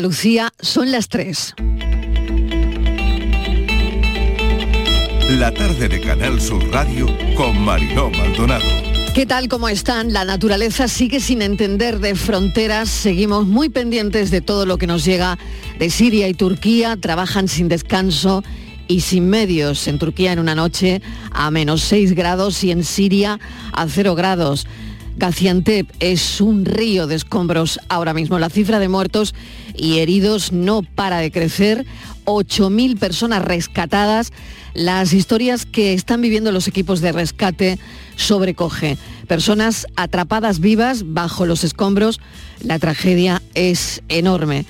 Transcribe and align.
Lucía, 0.00 0.52
son 0.60 0.92
las 0.92 1.08
3. 1.08 1.54
La 5.38 5.52
tarde 5.52 5.88
de 5.88 6.00
Canal 6.00 6.40
Sur 6.40 6.62
Radio 6.70 7.06
con 7.36 7.60
Mariló 7.64 8.10
Maldonado. 8.10 8.64
¿Qué 9.14 9.26
tal? 9.26 9.48
¿Cómo 9.48 9.68
están? 9.68 10.12
La 10.12 10.24
naturaleza 10.24 10.88
sigue 10.88 11.20
sin 11.20 11.40
entender 11.42 12.00
de 12.00 12.14
fronteras. 12.14 12.88
Seguimos 12.90 13.46
muy 13.46 13.68
pendientes 13.68 14.30
de 14.30 14.40
todo 14.40 14.66
lo 14.66 14.78
que 14.78 14.86
nos 14.86 15.04
llega 15.04 15.38
de 15.78 15.90
Siria 15.90 16.28
y 16.28 16.34
Turquía. 16.34 16.96
Trabajan 16.96 17.48
sin 17.48 17.68
descanso 17.68 18.44
y 18.88 19.00
sin 19.00 19.28
medios. 19.28 19.88
En 19.88 19.98
Turquía 19.98 20.32
en 20.32 20.38
una 20.38 20.54
noche 20.54 21.00
a 21.32 21.50
menos 21.50 21.82
6 21.82 22.14
grados 22.14 22.62
y 22.62 22.70
en 22.70 22.84
Siria 22.84 23.40
a 23.72 23.88
0 23.88 24.14
grados. 24.14 24.66
Gaziantep 25.16 25.90
es 25.98 26.42
un 26.42 26.66
río 26.66 27.06
de 27.06 27.14
escombros 27.14 27.80
ahora 27.88 28.12
mismo. 28.12 28.38
La 28.38 28.50
cifra 28.50 28.78
de 28.78 28.88
muertos 28.88 29.34
y 29.76 29.98
heridos 29.98 30.52
no 30.52 30.82
para 30.82 31.18
de 31.18 31.30
crecer. 31.30 31.86
8.000 32.24 32.98
personas 32.98 33.42
rescatadas. 33.42 34.32
Las 34.74 35.12
historias 35.12 35.64
que 35.64 35.92
están 35.92 36.20
viviendo 36.20 36.52
los 36.52 36.68
equipos 36.68 37.00
de 37.00 37.12
rescate 37.12 37.78
sobrecoge. 38.16 38.98
Personas 39.26 39.86
atrapadas 39.96 40.60
vivas 40.60 41.02
bajo 41.06 41.46
los 41.46 41.64
escombros. 41.64 42.20
La 42.60 42.78
tragedia 42.78 43.42
es 43.54 44.02
enorme. 44.08 44.66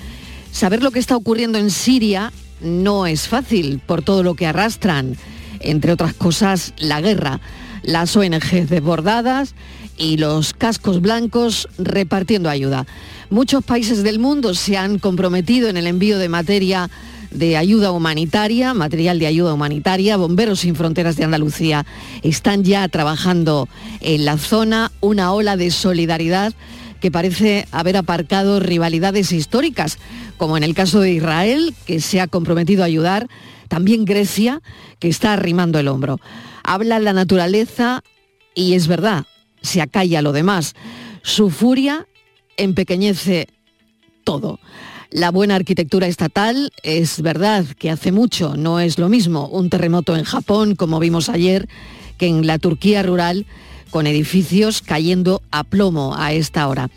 Saber 0.51 0.83
lo 0.83 0.91
que 0.91 0.99
está 0.99 1.15
ocurriendo 1.15 1.57
en 1.57 1.71
Siria 1.71 2.31
no 2.61 3.05
es 3.05 3.27
fácil 3.27 3.79
por 3.85 4.01
todo 4.01 4.23
lo 4.23 4.35
que 4.35 4.47
arrastran. 4.47 5.17
Entre 5.59 5.91
otras 5.91 6.13
cosas, 6.13 6.73
la 6.77 7.01
guerra. 7.01 7.39
Las 7.83 8.15
ONG 8.17 8.67
desbordadas, 8.67 9.53
y 9.97 10.17
los 10.17 10.53
cascos 10.53 11.01
blancos 11.01 11.67
repartiendo 11.77 12.49
ayuda. 12.49 12.85
Muchos 13.29 13.61
países 13.65 14.03
del 14.03 14.19
mundo 14.19 14.53
se 14.53 14.77
han 14.77 14.99
comprometido 14.99 15.67
en 15.67 15.75
el 15.75 15.85
envío 15.85 16.17
de 16.17 16.29
materia 16.29 16.89
de 17.29 17.57
ayuda 17.57 17.91
humanitaria, 17.91 18.73
material 18.73 19.19
de 19.19 19.27
ayuda 19.27 19.53
humanitaria. 19.53 20.15
Bomberos 20.15 20.61
sin 20.61 20.75
Fronteras 20.75 21.17
de 21.17 21.25
Andalucía 21.25 21.85
están 22.23 22.63
ya 22.63 22.87
trabajando 22.87 23.67
en 23.99 24.23
la 24.23 24.37
zona 24.37 24.93
una 25.01 25.33
ola 25.33 25.57
de 25.57 25.71
solidaridad 25.71 26.53
que 27.01 27.11
parece 27.11 27.67
haber 27.71 27.97
aparcado 27.97 28.61
rivalidades 28.61 29.33
históricas, 29.33 29.99
como 30.37 30.55
en 30.55 30.63
el 30.63 30.73
caso 30.73 31.01
de 31.01 31.11
Israel, 31.11 31.75
que 31.85 31.99
se 31.99 32.21
ha 32.21 32.27
comprometido 32.27 32.83
a 32.83 32.87
ayudar, 32.87 33.27
también 33.67 34.05
Grecia, 34.05 34.61
que 34.99 35.09
está 35.09 35.33
arrimando 35.33 35.79
el 35.79 35.89
hombro. 35.89 36.21
Habla 36.63 36.99
la 36.99 37.11
naturaleza 37.11 38.03
y 38.55 38.73
es 38.73 38.87
verdad, 38.87 39.25
se 39.61 39.81
acalla 39.81 40.21
lo 40.21 40.31
demás. 40.31 40.75
Su 41.23 41.49
furia 41.49 42.07
empequeñece 42.57 43.47
todo. 44.23 44.59
La 45.09 45.31
buena 45.31 45.55
arquitectura 45.55 46.07
estatal 46.07 46.71
es 46.83 47.21
verdad 47.21 47.65
que 47.79 47.89
hace 47.89 48.11
mucho, 48.11 48.57
no 48.57 48.81
es 48.81 48.99
lo 48.99 49.07
mismo 49.07 49.47
un 49.47 49.69
terremoto 49.69 50.17
en 50.17 50.25
Japón, 50.25 50.75
como 50.75 50.99
vimos 50.99 51.29
ayer, 51.29 51.69
que 52.17 52.27
en 52.27 52.45
la 52.45 52.59
Turquía 52.59 53.03
rural, 53.03 53.45
con 53.89 54.05
edificios 54.05 54.81
cayendo 54.81 55.41
a 55.49 55.63
plomo 55.63 56.15
a 56.17 56.33
esta 56.33 56.67
hora. 56.67 56.89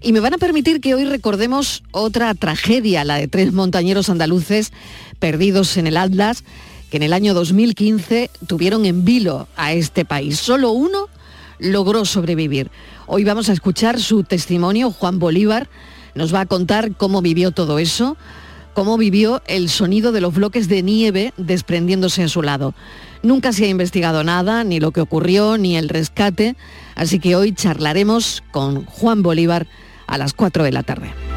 Y 0.00 0.12
me 0.12 0.20
van 0.20 0.32
a 0.32 0.38
permitir 0.38 0.80
que 0.80 0.94
hoy 0.94 1.04
recordemos 1.04 1.82
otra 1.90 2.34
tragedia, 2.34 3.04
la 3.04 3.16
de 3.16 3.28
tres 3.28 3.52
montañeros 3.52 4.08
andaluces 4.08 4.72
perdidos 5.18 5.76
en 5.76 5.86
el 5.86 5.98
Atlas, 5.98 6.44
que 6.90 6.96
en 6.96 7.02
el 7.02 7.12
año 7.12 7.34
2015 7.34 8.30
tuvieron 8.46 8.86
en 8.86 9.04
vilo 9.04 9.48
a 9.56 9.74
este 9.74 10.06
país. 10.06 10.38
Solo 10.38 10.70
uno 10.70 11.08
logró 11.60 12.04
sobrevivir. 12.04 12.70
Hoy 13.06 13.24
vamos 13.24 13.48
a 13.48 13.52
escuchar 13.52 14.00
su 14.00 14.24
testimonio. 14.24 14.90
Juan 14.90 15.18
Bolívar 15.18 15.68
nos 16.14 16.34
va 16.34 16.40
a 16.40 16.46
contar 16.46 16.96
cómo 16.96 17.22
vivió 17.22 17.50
todo 17.52 17.78
eso, 17.78 18.16
cómo 18.74 18.96
vivió 18.96 19.42
el 19.46 19.68
sonido 19.68 20.12
de 20.12 20.20
los 20.20 20.34
bloques 20.34 20.68
de 20.68 20.82
nieve 20.82 21.32
desprendiéndose 21.36 22.22
a 22.22 22.28
su 22.28 22.42
lado. 22.42 22.74
Nunca 23.22 23.52
se 23.52 23.66
ha 23.66 23.68
investigado 23.68 24.24
nada, 24.24 24.64
ni 24.64 24.80
lo 24.80 24.92
que 24.92 25.00
ocurrió, 25.00 25.58
ni 25.58 25.76
el 25.76 25.88
rescate, 25.88 26.56
así 26.94 27.18
que 27.18 27.36
hoy 27.36 27.52
charlaremos 27.52 28.42
con 28.50 28.86
Juan 28.86 29.22
Bolívar 29.22 29.66
a 30.06 30.18
las 30.18 30.32
4 30.32 30.64
de 30.64 30.72
la 30.72 30.82
tarde. 30.82 31.29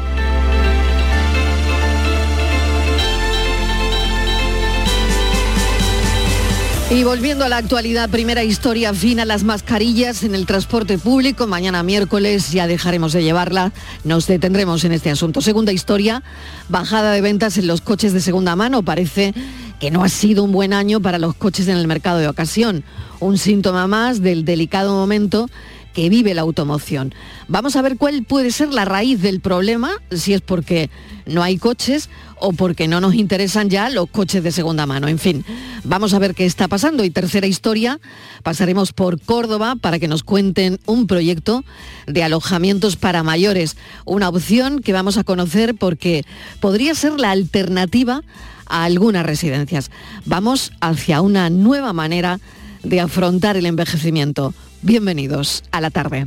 Y 6.90 7.02
volviendo 7.02 7.44
a 7.44 7.48
la 7.48 7.56
actualidad, 7.56 8.10
primera 8.10 8.44
historia 8.44 8.92
fina, 8.92 9.24
las 9.24 9.42
mascarillas 9.42 10.22
en 10.22 10.34
el 10.34 10.44
transporte 10.44 10.98
público. 10.98 11.46
Mañana 11.46 11.82
miércoles 11.82 12.52
ya 12.52 12.66
dejaremos 12.66 13.12
de 13.14 13.22
llevarla. 13.22 13.72
Nos 14.04 14.26
detendremos 14.26 14.84
en 14.84 14.92
este 14.92 15.10
asunto. 15.10 15.40
Segunda 15.40 15.72
historia, 15.72 16.22
bajada 16.68 17.12
de 17.12 17.22
ventas 17.22 17.56
en 17.56 17.66
los 17.66 17.80
coches 17.80 18.12
de 18.12 18.20
segunda 18.20 18.54
mano. 18.54 18.82
Parece 18.82 19.32
que 19.80 19.90
no 19.90 20.04
ha 20.04 20.08
sido 20.10 20.44
un 20.44 20.52
buen 20.52 20.74
año 20.74 21.00
para 21.00 21.18
los 21.18 21.34
coches 21.34 21.68
en 21.68 21.78
el 21.78 21.88
mercado 21.88 22.18
de 22.18 22.28
ocasión. 22.28 22.84
Un 23.18 23.38
síntoma 23.38 23.86
más 23.86 24.20
del 24.20 24.44
delicado 24.44 24.92
momento 24.92 25.48
que 25.94 26.10
vive 26.10 26.34
la 26.34 26.42
automoción. 26.42 27.14
Vamos 27.48 27.76
a 27.76 27.82
ver 27.82 27.96
cuál 27.96 28.24
puede 28.24 28.50
ser 28.50 28.74
la 28.74 28.84
raíz 28.84 29.22
del 29.22 29.40
problema, 29.40 29.92
si 30.10 30.34
es 30.34 30.42
porque 30.42 30.90
no 31.24 31.42
hay 31.42 31.56
coches 31.56 32.10
o 32.44 32.52
porque 32.52 32.88
no 32.88 33.00
nos 33.00 33.14
interesan 33.14 33.70
ya 33.70 33.88
los 33.88 34.10
coches 34.10 34.42
de 34.42 34.52
segunda 34.52 34.84
mano. 34.84 35.08
En 35.08 35.18
fin, 35.18 35.46
vamos 35.82 36.12
a 36.12 36.18
ver 36.18 36.34
qué 36.34 36.44
está 36.44 36.68
pasando. 36.68 37.02
Y 37.02 37.08
tercera 37.08 37.46
historia, 37.46 38.00
pasaremos 38.42 38.92
por 38.92 39.18
Córdoba 39.18 39.76
para 39.80 39.98
que 39.98 40.08
nos 40.08 40.24
cuenten 40.24 40.78
un 40.84 41.06
proyecto 41.06 41.64
de 42.06 42.22
alojamientos 42.22 42.96
para 42.96 43.22
mayores, 43.22 43.78
una 44.04 44.28
opción 44.28 44.80
que 44.80 44.92
vamos 44.92 45.16
a 45.16 45.24
conocer 45.24 45.74
porque 45.74 46.24
podría 46.60 46.94
ser 46.94 47.18
la 47.18 47.30
alternativa 47.30 48.20
a 48.66 48.84
algunas 48.84 49.24
residencias. 49.24 49.90
Vamos 50.26 50.70
hacia 50.82 51.22
una 51.22 51.48
nueva 51.48 51.94
manera 51.94 52.40
de 52.82 53.00
afrontar 53.00 53.56
el 53.56 53.64
envejecimiento. 53.64 54.52
Bienvenidos 54.82 55.64
a 55.72 55.80
la 55.80 55.88
tarde. 55.90 56.26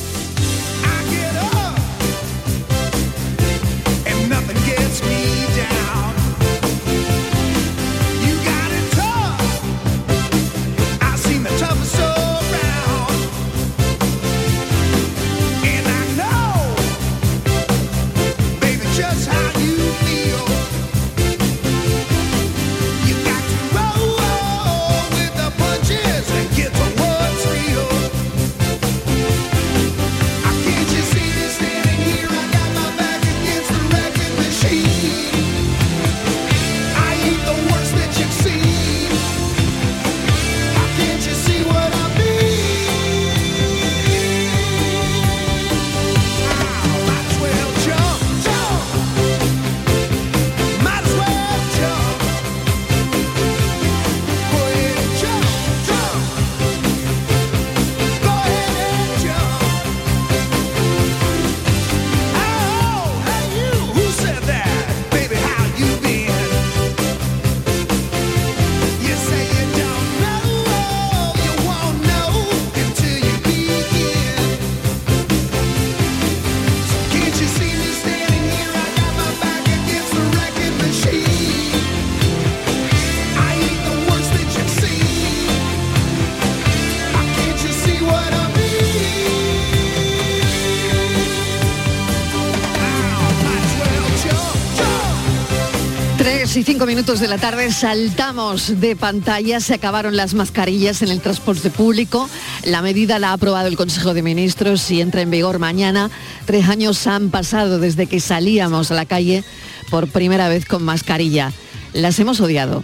2 96.51 96.57
y 96.57 96.63
5 96.63 96.85
minutos 96.85 97.21
de 97.21 97.29
la 97.29 97.37
tarde 97.37 97.71
saltamos 97.71 98.81
de 98.81 98.97
pantalla, 98.97 99.61
se 99.61 99.73
acabaron 99.73 100.17
las 100.17 100.33
mascarillas 100.33 101.01
en 101.01 101.07
el 101.07 101.21
transporte 101.21 101.69
público, 101.69 102.29
la 102.65 102.81
medida 102.81 103.19
la 103.19 103.29
ha 103.29 103.33
aprobado 103.33 103.69
el 103.69 103.77
Consejo 103.77 104.13
de 104.13 104.21
Ministros 104.21 104.91
y 104.91 104.99
entra 104.99 105.21
en 105.21 105.31
vigor 105.31 105.59
mañana. 105.59 106.11
Tres 106.45 106.67
años 106.67 107.07
han 107.07 107.29
pasado 107.29 107.79
desde 107.79 108.05
que 108.05 108.19
salíamos 108.19 108.91
a 108.91 108.95
la 108.95 109.05
calle 109.05 109.45
por 109.89 110.09
primera 110.09 110.49
vez 110.49 110.65
con 110.65 110.83
mascarilla. 110.83 111.53
Las 111.93 112.19
hemos 112.19 112.41
odiado, 112.41 112.83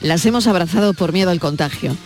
las 0.00 0.24
hemos 0.24 0.46
abrazado 0.46 0.94
por 0.94 1.12
miedo 1.12 1.30
al 1.30 1.40
contagio 1.40 1.96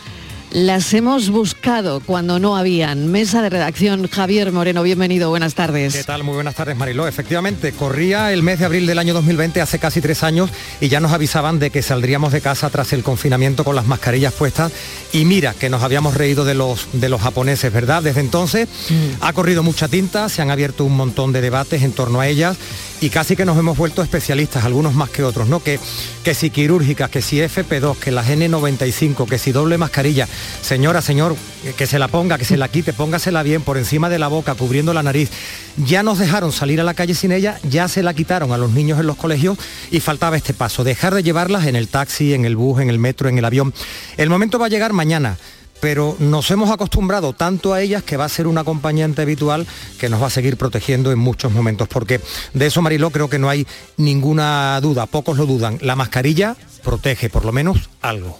las 0.52 0.92
hemos 0.92 1.30
buscado 1.30 2.00
cuando 2.00 2.38
no 2.38 2.56
habían. 2.56 3.06
Mesa 3.06 3.42
de 3.42 3.50
redacción, 3.50 4.08
Javier 4.08 4.52
Moreno, 4.52 4.82
bienvenido, 4.82 5.30
buenas 5.30 5.54
tardes. 5.54 5.94
¿Qué 5.94 6.04
tal? 6.04 6.24
Muy 6.24 6.34
buenas 6.34 6.54
tardes, 6.54 6.76
Mariló. 6.76 7.08
Efectivamente, 7.08 7.72
corría 7.72 8.32
el 8.32 8.42
mes 8.42 8.58
de 8.58 8.66
abril 8.66 8.86
del 8.86 8.98
año 8.98 9.14
2020, 9.14 9.60
hace 9.60 9.78
casi 9.78 10.00
tres 10.00 10.22
años, 10.22 10.50
y 10.80 10.88
ya 10.88 11.00
nos 11.00 11.12
avisaban 11.12 11.58
de 11.58 11.70
que 11.70 11.82
saldríamos 11.82 12.32
de 12.32 12.40
casa 12.40 12.68
tras 12.70 12.92
el 12.92 13.02
confinamiento 13.02 13.64
con 13.64 13.74
las 13.74 13.86
mascarillas 13.86 14.34
puestas. 14.34 14.72
Y 15.12 15.24
mira, 15.24 15.54
que 15.54 15.70
nos 15.70 15.82
habíamos 15.82 16.14
reído 16.14 16.44
de 16.44 16.54
los, 16.54 16.88
de 16.92 17.08
los 17.08 17.20
japoneses, 17.20 17.72
¿verdad? 17.72 18.02
Desde 18.02 18.20
entonces 18.20 18.68
mm. 18.90 19.22
ha 19.22 19.32
corrido 19.32 19.62
mucha 19.62 19.88
tinta, 19.88 20.28
se 20.28 20.42
han 20.42 20.50
abierto 20.50 20.84
un 20.84 20.96
montón 20.96 21.32
de 21.32 21.40
debates 21.40 21.82
en 21.82 21.92
torno 21.92 22.20
a 22.20 22.28
ellas 22.28 22.58
y 23.02 23.10
casi 23.10 23.34
que 23.34 23.44
nos 23.44 23.58
hemos 23.58 23.76
vuelto 23.76 24.00
especialistas, 24.00 24.64
algunos 24.64 24.94
más 24.94 25.10
que 25.10 25.24
otros, 25.24 25.48
¿no? 25.48 25.60
Que, 25.60 25.80
que 26.22 26.34
si 26.34 26.50
quirúrgicas, 26.50 27.10
que 27.10 27.20
si 27.20 27.38
FP2, 27.38 27.96
que 27.96 28.12
las 28.12 28.28
N95, 28.28 29.28
que 29.28 29.38
si 29.38 29.50
doble 29.50 29.76
mascarilla. 29.76 30.28
Señora, 30.60 31.02
señor, 31.02 31.34
que 31.76 31.88
se 31.88 31.98
la 31.98 32.06
ponga, 32.06 32.38
que 32.38 32.44
se 32.44 32.56
la 32.56 32.68
quite, 32.68 32.92
póngasela 32.92 33.42
bien 33.42 33.62
por 33.62 33.76
encima 33.76 34.08
de 34.08 34.20
la 34.20 34.28
boca, 34.28 34.54
cubriendo 34.54 34.94
la 34.94 35.02
nariz. 35.02 35.30
Ya 35.78 36.04
nos 36.04 36.20
dejaron 36.20 36.52
salir 36.52 36.80
a 36.80 36.84
la 36.84 36.94
calle 36.94 37.14
sin 37.14 37.32
ella, 37.32 37.58
ya 37.64 37.88
se 37.88 38.04
la 38.04 38.14
quitaron 38.14 38.52
a 38.52 38.56
los 38.56 38.70
niños 38.70 39.00
en 39.00 39.08
los 39.08 39.16
colegios 39.16 39.58
y 39.90 39.98
faltaba 39.98 40.36
este 40.36 40.54
paso, 40.54 40.84
dejar 40.84 41.12
de 41.12 41.24
llevarlas 41.24 41.66
en 41.66 41.74
el 41.74 41.88
taxi, 41.88 42.34
en 42.34 42.44
el 42.44 42.54
bus, 42.54 42.80
en 42.80 42.88
el 42.88 43.00
metro, 43.00 43.28
en 43.28 43.36
el 43.36 43.44
avión. 43.44 43.74
El 44.16 44.30
momento 44.30 44.60
va 44.60 44.66
a 44.66 44.68
llegar 44.68 44.92
mañana 44.92 45.38
pero 45.82 46.14
nos 46.20 46.48
hemos 46.52 46.70
acostumbrado 46.70 47.32
tanto 47.32 47.74
a 47.74 47.82
ellas 47.82 48.04
que 48.04 48.16
va 48.16 48.24
a 48.24 48.28
ser 48.28 48.46
un 48.46 48.56
acompañante 48.56 49.20
habitual 49.20 49.66
que 49.98 50.08
nos 50.08 50.22
va 50.22 50.28
a 50.28 50.30
seguir 50.30 50.56
protegiendo 50.56 51.10
en 51.10 51.18
muchos 51.18 51.50
momentos, 51.50 51.88
porque 51.88 52.20
de 52.54 52.66
eso, 52.66 52.82
Mariló, 52.82 53.10
creo 53.10 53.28
que 53.28 53.40
no 53.40 53.48
hay 53.48 53.66
ninguna 53.96 54.78
duda, 54.80 55.06
pocos 55.06 55.36
lo 55.36 55.44
dudan. 55.44 55.78
La 55.82 55.96
mascarilla 55.96 56.54
protege 56.84 57.30
por 57.30 57.44
lo 57.44 57.50
menos 57.50 57.90
algo. 58.00 58.38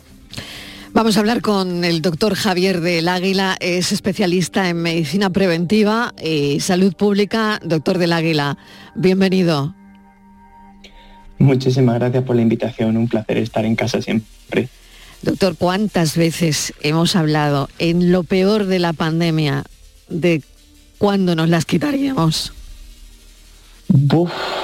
Vamos 0.93 1.17
a 1.17 1.21
hablar 1.21 1.41
con 1.41 1.83
el 1.83 2.01
doctor 2.01 2.37
Javier 2.37 2.81
del 2.81 3.09
Águila, 3.09 3.57
es 3.59 3.91
especialista 3.91 4.69
en 4.69 4.77
medicina 4.77 5.31
preventiva 5.31 6.15
y 6.23 6.61
salud 6.61 6.95
pública. 6.95 7.59
Doctor 7.65 7.99
del 7.99 8.13
Águila, 8.13 8.57
bienvenido. 8.95 9.75
Muchísimas 11.39 11.97
gracias 11.97 12.23
por 12.23 12.37
la 12.37 12.43
invitación, 12.43 12.97
un 12.97 13.09
placer 13.09 13.39
estar 13.39 13.65
en 13.65 13.75
casa 13.75 14.01
siempre. 14.01 14.69
Doctor, 15.23 15.57
¿cuántas 15.57 16.17
veces 16.17 16.75
hemos 16.83 17.15
hablado 17.15 17.69
en 17.79 18.11
lo 18.11 18.25
peor 18.25 18.67
de 18.67 18.81
la 18.81 18.93
pandemia 18.93 19.65
de 20.09 20.43
cuándo 20.99 21.35
nos 21.35 21.49
las 21.49 21.65
quitaríamos? 21.65 22.53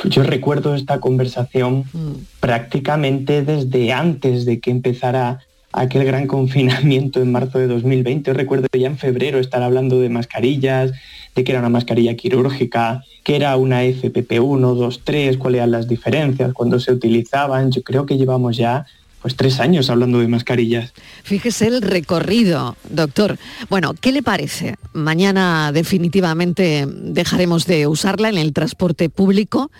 yo 0.04 0.22
recuerdo 0.22 0.74
esta 0.74 1.00
conversación 1.00 1.84
mm. 1.92 2.12
prácticamente 2.40 3.42
desde 3.42 3.92
antes 3.92 4.46
de 4.46 4.58
que 4.58 4.70
empezara 4.70 5.40
aquel 5.72 6.04
gran 6.04 6.26
confinamiento 6.26 7.20
en 7.20 7.32
marzo 7.32 7.58
de 7.58 7.66
2020. 7.66 8.30
Yo 8.30 8.34
recuerdo 8.34 8.66
ya 8.72 8.86
en 8.86 8.98
febrero 8.98 9.38
estar 9.38 9.62
hablando 9.62 10.00
de 10.00 10.08
mascarillas, 10.08 10.92
de 11.34 11.44
que 11.44 11.52
era 11.52 11.60
una 11.60 11.68
mascarilla 11.68 12.14
quirúrgica, 12.14 13.04
que 13.22 13.36
era 13.36 13.56
una 13.56 13.84
FPP1, 13.84 14.74
2, 14.74 15.00
3, 15.04 15.36
cuáles 15.36 15.58
eran 15.58 15.72
las 15.72 15.88
diferencias, 15.88 16.52
cuando 16.52 16.80
se 16.80 16.92
utilizaban. 16.92 17.70
Yo 17.70 17.82
creo 17.82 18.06
que 18.06 18.16
llevamos 18.16 18.56
ya 18.56 18.86
pues 19.20 19.36
tres 19.36 19.60
años 19.60 19.90
hablando 19.90 20.18
de 20.18 20.28
mascarillas. 20.28 20.92
Fíjese 21.24 21.66
el 21.66 21.82
recorrido, 21.82 22.76
doctor. 22.88 23.38
Bueno, 23.68 23.94
¿qué 24.00 24.12
le 24.12 24.22
parece? 24.22 24.76
Mañana 24.92 25.72
definitivamente 25.72 26.86
dejaremos 26.88 27.66
de 27.66 27.86
usarla 27.86 28.28
en 28.28 28.38
el 28.38 28.52
transporte 28.52 29.08
público. 29.08 29.70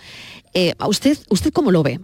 Eh, 0.53 0.73
¿A 0.79 0.87
usted, 0.87 1.17
usted 1.29 1.53
cómo 1.53 1.71
lo 1.71 1.83
ve? 1.83 1.99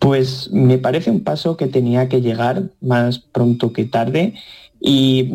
Pues 0.00 0.50
me 0.50 0.78
parece 0.78 1.10
un 1.10 1.22
paso 1.22 1.56
que 1.56 1.66
tenía 1.66 2.08
que 2.08 2.20
llegar 2.20 2.70
más 2.80 3.18
pronto 3.18 3.72
que 3.72 3.84
tarde 3.84 4.34
y 4.82 5.30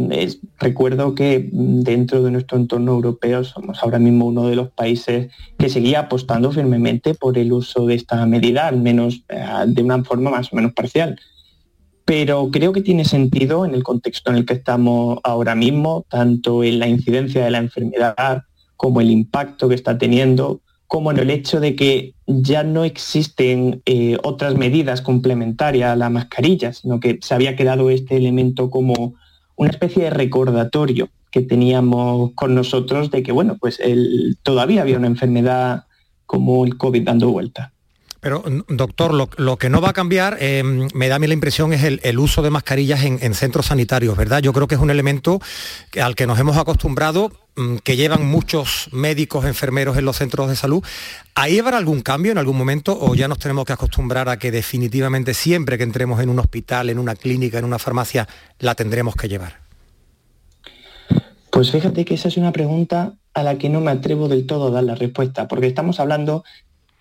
recuerdo 0.59 1.13
que 1.13 1.47
dentro 1.51 2.23
de 2.23 2.31
nuestro 2.31 2.57
entorno 2.57 2.93
europeo 2.93 3.43
somos 3.43 3.77
ahora 3.83 3.99
mismo 3.99 4.25
uno 4.25 4.47
de 4.47 4.55
los 4.55 4.71
países 4.71 5.31
que 5.59 5.69
seguía 5.69 5.99
apostando 6.01 6.51
firmemente 6.51 7.13
por 7.13 7.37
el 7.37 7.53
uso 7.53 7.85
de 7.85 7.93
esta 7.93 8.25
medida, 8.25 8.67
al 8.67 8.81
menos 8.81 9.23
eh, 9.29 9.45
de 9.67 9.83
una 9.83 10.03
forma 10.03 10.31
más 10.31 10.51
o 10.51 10.55
menos 10.55 10.73
parcial. 10.73 11.19
Pero 12.05 12.49
creo 12.51 12.73
que 12.73 12.81
tiene 12.81 13.05
sentido 13.05 13.65
en 13.65 13.75
el 13.75 13.83
contexto 13.83 14.31
en 14.31 14.37
el 14.37 14.45
que 14.47 14.55
estamos 14.55 15.19
ahora 15.23 15.53
mismo, 15.53 16.05
tanto 16.09 16.63
en 16.63 16.79
la 16.79 16.87
incidencia 16.87 17.45
de 17.45 17.51
la 17.51 17.59
enfermedad 17.59 18.43
como 18.75 18.99
el 18.99 19.11
impacto 19.11 19.69
que 19.69 19.75
está 19.75 19.97
teniendo, 19.97 20.61
como 20.87 21.11
en 21.11 21.17
el 21.17 21.29
hecho 21.29 21.59
de 21.59 21.75
que 21.75 22.13
ya 22.27 22.63
no 22.63 22.83
existen 22.83 23.81
eh, 23.85 24.17
otras 24.23 24.55
medidas 24.55 25.01
complementarias 25.01 25.91
a 25.91 25.95
la 25.95 26.09
mascarilla, 26.09 26.73
sino 26.73 26.99
que 26.99 27.19
se 27.21 27.33
había 27.33 27.55
quedado 27.55 27.89
este 27.89 28.17
elemento 28.17 28.69
como 28.69 29.15
una 29.55 29.71
especie 29.71 30.05
de 30.05 30.09
recordatorio 30.09 31.09
que 31.31 31.41
teníamos 31.41 32.31
con 32.33 32.55
nosotros 32.55 33.11
de 33.11 33.23
que, 33.23 33.31
bueno, 33.31 33.57
pues 33.59 33.79
todavía 34.43 34.81
había 34.81 34.97
una 34.97 35.07
enfermedad 35.07 35.85
como 36.25 36.65
el 36.65 36.77
COVID 36.77 37.03
dando 37.03 37.29
vuelta. 37.29 37.73
Pero, 38.25 38.43
doctor, 38.69 39.13
lo, 39.13 39.57
que 39.57 39.69
no 39.69 39.81
va 39.81 39.89
a 39.89 39.93
cambiar, 39.93 40.37
em, 40.39 40.87
me 40.95 41.09
da 41.09 41.17
a 41.17 41.19
mí 41.19 41.27
la 41.27 41.35
impresión, 41.35 41.73
es 41.73 41.83
el, 41.83 42.17
uso 42.17 42.41
de 42.41 42.49
mascarillas 42.49 43.03
en, 43.03 43.33
centros 43.35 43.67
sanitarios, 43.67 44.17
¿verdad? 44.17 44.41
Yo 44.41 44.51
creo 44.51 44.67
que 44.67 44.73
es 44.73 44.81
un 44.81 44.89
elemento 44.89 45.39
al 46.01 46.15
que 46.15 46.25
nos 46.25 46.39
hemos 46.39 46.57
acostumbrado, 46.57 47.31
mm, 47.55 47.75
que 47.83 47.95
llevan 47.95 48.25
muchos 48.25 48.89
médicos, 48.91 49.45
enfermeros 49.45 49.95
en 49.97 50.05
los 50.05 50.17
centros 50.17 50.49
de 50.49 50.55
salud. 50.55 50.83
¿Ahí 51.35 51.59
habrá 51.59 51.77
algún 51.77 52.01
cambio 52.01 52.31
en 52.31 52.39
algún 52.39 52.57
momento 52.57 52.97
o 52.99 53.13
ya 53.13 53.27
nos 53.27 53.37
tenemos 53.37 53.63
que 53.63 53.73
acostumbrar 53.73 54.27
a 54.27 54.39
que 54.39 54.49
definitivamente 54.49 55.35
siempre 55.35 55.77
que 55.77 55.83
entremos 55.83 56.19
en 56.19 56.29
un 56.29 56.39
hospital, 56.39 56.89
en 56.89 56.97
una 56.97 57.13
clínica, 57.13 57.59
en 57.59 57.65
una 57.65 57.77
farmacia, 57.77 58.27
la 58.57 58.73
tendremos 58.73 59.15
que 59.15 59.29
llevar? 59.29 59.59
Pues 61.51 61.69
fíjate 61.69 62.05
que 62.05 62.15
esa 62.15 62.29
es 62.29 62.37
una 62.37 62.51
pregunta 62.51 63.13
a 63.35 63.43
la 63.43 63.59
que 63.59 63.69
no 63.69 63.81
me 63.81 63.91
atrevo 63.91 64.27
del 64.29 64.47
todo 64.47 64.69
a 64.69 64.71
dar 64.71 64.83
la 64.83 64.95
respuesta, 64.95 65.47
porque 65.47 65.67
estamos 65.67 65.99
hablando 65.99 66.43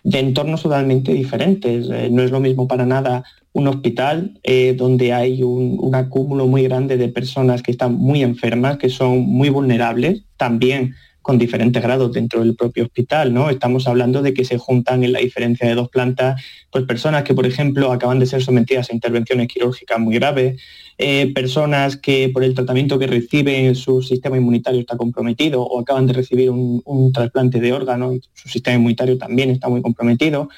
de 0.05 0.19
entornos 0.19 0.61
totalmente 0.61 1.13
diferentes. 1.13 1.89
Eh, 1.89 2.09
no 2.11 2.21
es 2.21 2.29
lo 2.31 2.39
mismo 2.39 2.67
para 2.67 2.85
nada 2.85 3.23
un 3.53 3.67
hospital 3.67 4.39
eh, 4.43 4.75
donde 4.77 5.13
hay 5.13 5.41
un, 5.41 5.77
un, 5.79 5.95
acúmulo 5.95 6.45
muy 6.45 6.61
grande 6.63 6.95
de 6.95 7.07
personas 7.09 7.63
que 7.63 7.71
están 7.71 7.95
muy 7.95 8.21
enfermas, 8.21 8.77
que 8.77 8.89
son 8.89 9.21
muy 9.21 9.49
vulnerables, 9.49 10.23
también 10.37 10.93
con 11.25 11.39
diferentes 11.39 11.81
grados 11.81 12.13
dentro 12.13 12.41
del 12.41 12.55
propio 12.55 12.83
hospital, 12.83 13.33
¿no? 13.33 13.49
Estamos 13.49 13.87
hablando 13.87 14.21
de 14.21 14.31
que 14.31 14.45
se 14.45 14.59
juntan 14.59 15.03
en 15.03 15.11
la 15.11 15.17
diferencia 15.17 15.67
de 15.67 15.73
dos 15.73 15.89
plantas, 15.89 16.39
pues 16.69 16.85
personas 16.85 17.23
que, 17.23 17.33
por 17.33 17.47
ejemplo, 17.47 17.91
acaban 17.91 18.19
de 18.19 18.27
ser 18.27 18.43
sometidas 18.43 18.91
a 18.91 18.93
intervenciones 18.93 19.47
quirúrgicas 19.47 19.97
muy 19.97 20.13
graves, 20.13 20.61
eh, 20.99 21.31
personas 21.33 21.97
que 21.97 22.29
por 22.29 22.43
el 22.43 22.53
tratamiento 22.53 22.99
que 22.99 23.07
reciben 23.07 23.73
su 23.73 24.03
sistema 24.03 24.37
inmunitario 24.37 24.79
está 24.79 24.97
comprometido 24.97 25.63
o 25.63 25.79
acaban 25.79 26.05
de 26.05 26.13
recibir 26.13 26.51
un, 26.51 27.11
trasplante 27.11 27.59
de 27.59 27.73
órgano 27.73 28.13
su 28.35 28.47
sistema 28.47 28.75
inmunitario 28.75 29.17
también 29.17 29.49
está 29.49 29.67
muy 29.67 29.81
comprometido. 29.81 30.49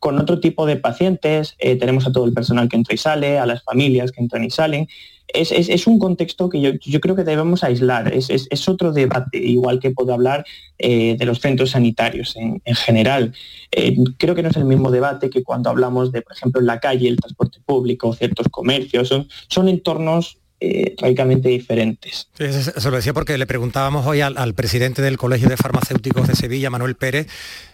Con 0.00 0.18
otro 0.18 0.40
tipo 0.40 0.66
de 0.66 0.74
pacientes 0.74 1.54
eh, 1.60 1.76
tenemos 1.76 2.04
a 2.04 2.10
todo 2.10 2.24
el 2.24 2.32
personal 2.32 2.68
que 2.68 2.74
entra 2.74 2.94
y 2.96 2.98
sale, 2.98 3.38
a 3.38 3.46
las 3.46 3.62
familias 3.62 4.10
que 4.10 4.22
entran 4.22 4.42
y 4.42 4.50
salen 4.50 4.88
es, 5.28 5.86
un 5.86 5.98
contexto 5.98 6.48
que 6.48 6.60
yo, 6.60 7.00
creo 7.00 7.16
que 7.16 7.24
debemos 7.24 7.64
aislar, 7.64 8.12
es, 8.12 8.68
otro 8.68 8.92
debate, 8.92 9.38
igual 9.38 9.80
que 9.80 9.90
puedo 9.90 10.12
hablar 10.12 10.44
eh, 10.78 11.16
de 11.18 11.24
los 11.26 11.40
centros 11.40 11.70
sanitarios 11.70 12.36
en, 12.36 12.60
general. 12.74 13.32
Eh, 13.70 13.96
creo 14.18 14.34
que 14.34 14.42
no 14.42 14.50
es 14.50 14.56
el 14.56 14.64
mismo 14.64 14.90
debate 14.90 15.30
que 15.30 15.42
cuando 15.42 15.70
hablamos 15.70 16.12
de, 16.12 16.22
por 16.22 16.32
ejemplo, 16.32 16.60
en 16.60 16.66
la 16.66 16.80
calle, 16.80 17.08
el 17.08 17.16
transporte 17.16 17.58
público, 17.64 18.12
ciertos 18.14 18.48
comercios, 18.48 19.08
son, 19.08 19.28
son 19.48 19.68
entornos 19.68 20.38
eh, 20.60 20.94
diferentes. 21.42 22.28
se 22.36 22.90
lo 22.90 22.96
decía 22.96 23.12
porque 23.12 23.36
le 23.36 23.46
preguntábamos 23.46 24.06
hoy 24.06 24.20
al, 24.20 24.54
presidente 24.54 25.02
del 25.02 25.18
Colegio 25.18 25.48
de 25.48 25.56
Farmacéuticos 25.56 26.26
de 26.28 26.34
Sevilla, 26.34 26.70
Manuel 26.70 26.94
Pérez, 26.94 27.26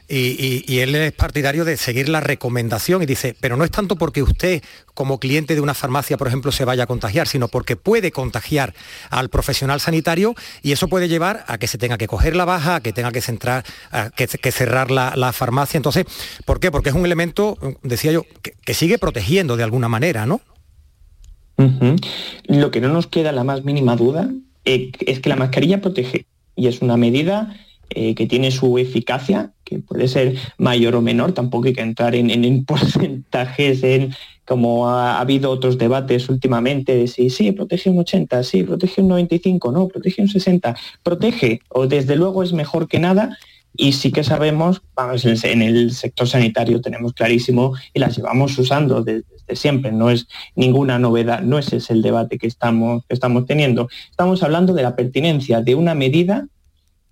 y, 0.09 0.81
él 0.81 0.95
es 0.95 1.13
partidario 1.13 1.65
de 1.65 1.79
seguir 1.79 2.11
la 2.11 2.21
recomendación 2.21 3.03
y 3.03 3.07
dice, 3.07 3.35
pero 3.41 3.57
no 3.57 3.65
es 3.65 3.71
tanto 3.71 3.97
porque 3.97 4.23
usted 4.23 4.63
como 4.93 5.19
cliente 5.19 5.55
de 5.55 5.63
una 5.63 5.73
farmacia, 5.73 6.19
por 6.19 6.27
ejemplo, 6.27 6.53
se 6.53 6.67
vaya 6.67 6.83
a 6.83 6.87
contagiar, 6.87 7.27
sino 7.29 7.49
porque 7.49 7.77
puede 7.77 8.11
contagiar 8.11 8.75
al 9.09 9.31
profesional 9.31 9.81
sanitario 9.81 10.35
y 10.61 10.73
eso 10.73 10.89
puede 10.89 11.09
llevar 11.09 11.45
a 11.49 11.57
que 11.57 11.67
se 11.67 11.79
tenga 11.79 11.97
que 11.97 12.09
coger 12.09 12.37
la 12.37 12.45
baja, 12.45 12.77
a 12.77 12.81
que 12.81 12.93
tenga 12.93 13.11
que, 13.11 13.23
centrar, 13.23 13.65
que, 14.15 14.53
cerrar 14.53 14.91
la, 14.91 15.33
farmacia. 15.33 15.79
Entonces, 15.79 16.05
¿por 16.45 16.61
qué? 16.61 16.71
Porque 16.71 16.91
es 16.91 16.95
un 16.95 17.07
elemento, 17.07 17.57
decía 17.83 18.13
yo, 18.13 18.27
que 18.43 18.75
sigue 18.75 18.99
protegiendo 18.99 19.57
de 19.57 19.63
alguna 19.63 19.89
manera, 19.89 20.27
¿no? 20.27 20.43
Lo 22.47 22.71
que 22.71 22.81
no 22.81 22.89
nos 22.89 23.07
queda 23.07 23.33
la 23.33 23.45
más 23.45 23.65
mínima 23.65 23.97
duda 23.97 24.31
eh, 24.65 24.93
es 25.07 25.21
que 25.21 25.29
la 25.29 25.37
mascarilla 25.37 25.81
protege. 25.81 26.27
Y 26.57 26.67
es 26.67 26.83
una 26.83 26.97
medida 26.97 27.57
eh, 27.91 28.15
que 28.15 28.27
tiene 28.27 28.51
su 28.51 28.79
eficacia, 28.79 29.53
que 29.65 29.79
puede 29.79 30.09
ser 30.09 30.37
mayor 30.59 30.97
o 30.97 31.03
menor, 31.03 31.33
tampoco 31.33 31.67
hay 31.67 31.73
que 31.75 31.83
entrar 31.83 32.15
en, 32.15 32.31
en 32.31 32.65
porcentajes, 32.67 33.83
en, 33.83 34.15
como 34.45 34.89
ha, 34.89 35.21
habido 35.21 35.51
otros 35.51 35.79
debates 35.79 36.29
últimamente 36.29 36.95
de 36.95 37.07
si 37.07 37.31
sí, 37.31 37.53
protege 37.53 37.91
un 37.91 37.99
80, 37.99 38.43
sí, 38.45 38.63
protege 38.63 39.03
un 39.03 39.09
95, 39.09 39.73
no, 39.73 39.89
protege 39.89 40.23
un 40.23 40.29
60, 40.29 40.77
protege, 41.03 41.61
o 41.69 41.87
desde 41.87 42.17
luego 42.17 42.43
es 42.43 42.53
mejor 42.53 42.89
que 42.89 42.99
nada, 42.99 43.37
y 43.83 43.91
sí 43.91 44.13
que 44.13 44.23
sabemos, 44.23 44.81
vamos, 44.95 45.25
en 45.25 45.61
el 45.61 45.91
sector 45.91 46.29
sanitario 46.29 46.81
tenemos 46.81 47.15
clarísimo 47.15 47.75
y 47.93 47.99
las 47.99 48.17
llevamos 48.17 48.57
usando 48.57 49.03
desde, 49.03 49.25
siempre, 49.57 49.91
no 49.91 50.09
es 50.09 50.29
ninguna 50.55 51.01
novedad, 51.01 51.43
no 51.43 51.59
ese 51.59 51.79
es 51.79 51.91
el 51.91 52.01
debate 52.01 52.39
que 52.39 52.47
estamos, 52.47 53.03
estamos 53.09 53.45
teniendo. 53.45 53.89
Estamos 54.09 54.45
hablando 54.45 54.73
de 54.73 54.85
la 54.85 54.95
pertinencia 54.95 55.63
de 55.63 55.75
una 55.75 55.97
medida, 55.97 56.47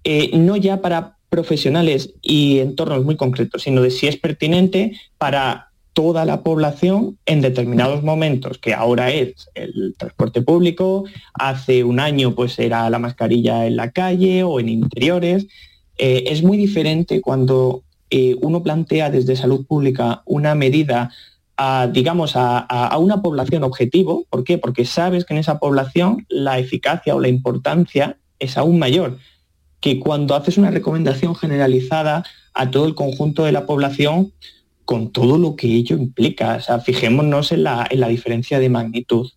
eh, 0.04 0.30
no 0.38 0.56
ya 0.56 0.80
para 0.80 1.16
profesionales 1.28 2.14
y 2.22 2.60
entornos 2.60 3.04
muy 3.04 3.16
concretos, 3.16 3.62
sino 3.62 3.82
de 3.82 3.90
si 3.90 4.06
es 4.06 4.16
pertinente 4.16 4.96
para 5.18 5.70
toda 5.92 6.24
la 6.24 6.44
población 6.44 7.18
en 7.26 7.40
determinados 7.40 8.04
momentos, 8.04 8.58
que 8.58 8.74
ahora 8.74 9.10
es 9.10 9.50
el 9.54 9.96
transporte 9.98 10.40
público, 10.40 11.02
hace 11.34 11.82
un 11.82 11.98
año 11.98 12.36
pues 12.36 12.60
era 12.60 12.88
la 12.90 13.00
mascarilla 13.00 13.66
en 13.66 13.74
la 13.74 13.90
calle 13.90 14.44
o 14.44 14.60
en 14.60 14.68
interiores. 14.68 15.48
Eh, 16.02 16.32
es 16.32 16.42
muy 16.42 16.56
diferente 16.56 17.20
cuando 17.20 17.82
eh, 18.08 18.34
uno 18.40 18.62
plantea 18.62 19.10
desde 19.10 19.36
salud 19.36 19.66
pública 19.66 20.22
una 20.24 20.54
medida 20.54 21.12
a, 21.58 21.88
digamos, 21.92 22.32
a, 22.36 22.96
una 22.98 23.20
población 23.20 23.64
objetivo. 23.64 24.24
¿Por 24.30 24.42
qué? 24.42 24.56
Porque 24.56 24.86
sabes 24.86 25.26
que 25.26 25.34
en 25.34 25.40
esa 25.40 25.58
población 25.58 26.24
la 26.30 26.58
eficacia 26.58 27.14
o 27.14 27.20
la 27.20 27.28
importancia 27.28 28.16
es 28.38 28.56
aún 28.56 28.78
mayor 28.78 29.18
que 29.80 30.00
cuando 30.00 30.34
haces 30.34 30.56
una 30.56 30.70
recomendación 30.70 31.36
generalizada 31.36 32.24
a 32.54 32.70
todo 32.70 32.86
el 32.86 32.94
conjunto 32.94 33.44
de 33.44 33.52
la 33.52 33.66
población 33.66 34.32
con 34.86 35.12
todo 35.12 35.36
lo 35.36 35.54
que 35.54 35.66
ello 35.66 35.96
implica. 35.96 36.56
O 36.56 36.60
sea, 36.62 36.80
fijémonos 36.80 37.52
en 37.52 37.64
la, 37.64 37.86
diferencia 38.08 38.58
de 38.58 38.70
magnitud. 38.70 39.30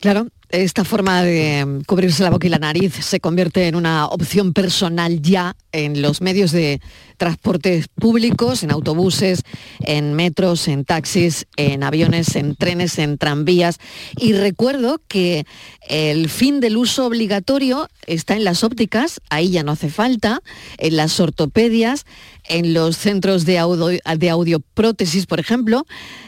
Claro, 0.00 0.26
esta 0.50 0.84
forma 0.84 1.22
de 1.22 1.82
cubrirse 1.86 2.22
la 2.22 2.30
boca 2.30 2.46
y 2.46 2.50
la 2.50 2.58
nariz 2.58 2.94
se 2.94 3.20
convierte 3.20 3.68
en 3.68 3.76
una 3.76 4.06
opción 4.06 4.52
personal 4.52 5.22
ya 5.22 5.56
en 5.72 6.02
los 6.02 6.20
medios 6.20 6.50
de 6.50 6.80
transportes 7.16 7.86
públicos, 7.88 8.62
en 8.62 8.72
autobuses, 8.72 9.42
en 9.80 10.14
metros, 10.14 10.66
en 10.68 10.84
taxis, 10.84 11.46
en 11.56 11.82
aviones, 11.82 12.34
en 12.34 12.56
trenes, 12.56 12.98
en 12.98 13.18
tranvías. 13.18 13.78
Y 14.16 14.32
recuerdo 14.32 15.00
que 15.06 15.46
el 15.88 16.28
fin 16.28 16.60
del 16.60 16.76
uso 16.76 17.06
obligatorio 17.06 17.88
está 18.06 18.34
en 18.34 18.44
las 18.44 18.64
ópticas, 18.64 19.20
ahí 19.30 19.50
ya 19.50 19.62
no 19.62 19.72
hace 19.72 19.90
falta, 19.90 20.40
en 20.78 20.96
las 20.96 21.20
ortopedias, 21.20 22.06
en 22.50 22.74
los 22.74 22.96
centros 22.96 23.46
de, 23.46 23.58
audio, 23.58 24.00
de 24.16 24.30
audioprótesis, 24.30 25.26
por 25.26 25.38
ejemplo, 25.38 25.86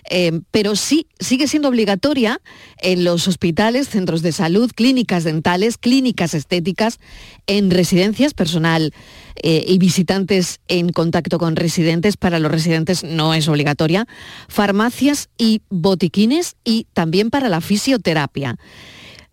eh, 0.08 0.40
pero 0.52 0.76
sí 0.76 1.08
sigue 1.18 1.48
siendo 1.48 1.68
obligatoria 1.68 2.40
en 2.78 3.02
los 3.02 3.26
hospitales, 3.26 3.88
centros 3.88 4.22
de 4.22 4.30
salud, 4.30 4.70
clínicas 4.72 5.24
dentales, 5.24 5.78
clínicas 5.78 6.34
estéticas, 6.34 7.00
en 7.48 7.72
residencias 7.72 8.34
personal 8.34 8.94
eh, 9.42 9.64
y 9.66 9.78
visitantes 9.78 10.60
en 10.68 10.90
contacto 10.90 11.38
con 11.38 11.56
residentes. 11.56 12.16
Para 12.16 12.38
los 12.38 12.52
residentes 12.52 13.02
no 13.02 13.34
es 13.34 13.48
obligatoria. 13.48 14.06
Farmacias 14.46 15.28
y 15.36 15.62
botiquines 15.70 16.54
y 16.64 16.86
también 16.92 17.30
para 17.30 17.48
la 17.48 17.60
fisioterapia. 17.60 18.56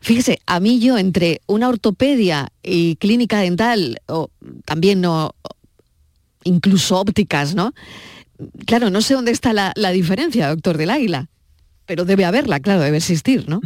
Fíjese, 0.01 0.39
a 0.47 0.59
mí 0.59 0.79
yo 0.79 0.97
entre 0.97 1.41
una 1.45 1.69
ortopedia 1.69 2.47
y 2.63 2.95
clínica 2.95 3.41
dental, 3.41 4.01
o 4.07 4.31
también 4.65 5.01
no, 5.01 5.35
incluso 6.43 6.99
ópticas, 6.99 7.55
¿no? 7.55 7.73
Claro, 8.65 8.89
no 8.89 9.01
sé 9.01 9.13
dónde 9.13 9.31
está 9.31 9.53
la, 9.53 9.91
diferencia, 9.91 10.47
doctor 10.47 10.77
del 10.77 10.89
Águila, 10.89 11.27
pero 11.85 12.05
debe 12.05 12.25
haberla, 12.25 12.59
claro, 12.59 12.81
debe 12.81 12.97
existir, 12.97 13.49
¿no? 13.49 13.61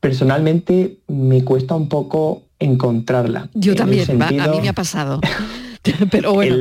Personalmente 0.00 0.98
me 1.06 1.44
cuesta 1.44 1.74
un 1.74 1.88
poco 1.88 2.44
encontrarla. 2.58 3.48
Yo 3.54 3.76
también, 3.76 4.22
a 4.22 4.48
mí 4.48 4.60
me 4.60 4.68
ha 4.68 4.72
pasado. 4.72 5.20
pero 6.10 6.34
bueno. 6.34 6.56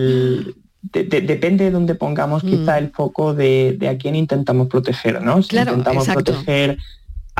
depende 0.81 1.65
de 1.65 1.71
donde 1.71 1.95
pongamos 1.95 2.43
quizá 2.43 2.75
mm. 2.75 2.83
el 2.83 2.91
foco 2.91 3.33
de, 3.33 3.77
a 3.89 3.97
quién 3.97 4.15
intentamos 4.15 4.67
proteger, 4.67 5.21
¿no? 5.21 5.41
Si 5.41 5.57
intentamos 5.57 6.07
proteger 6.07 6.77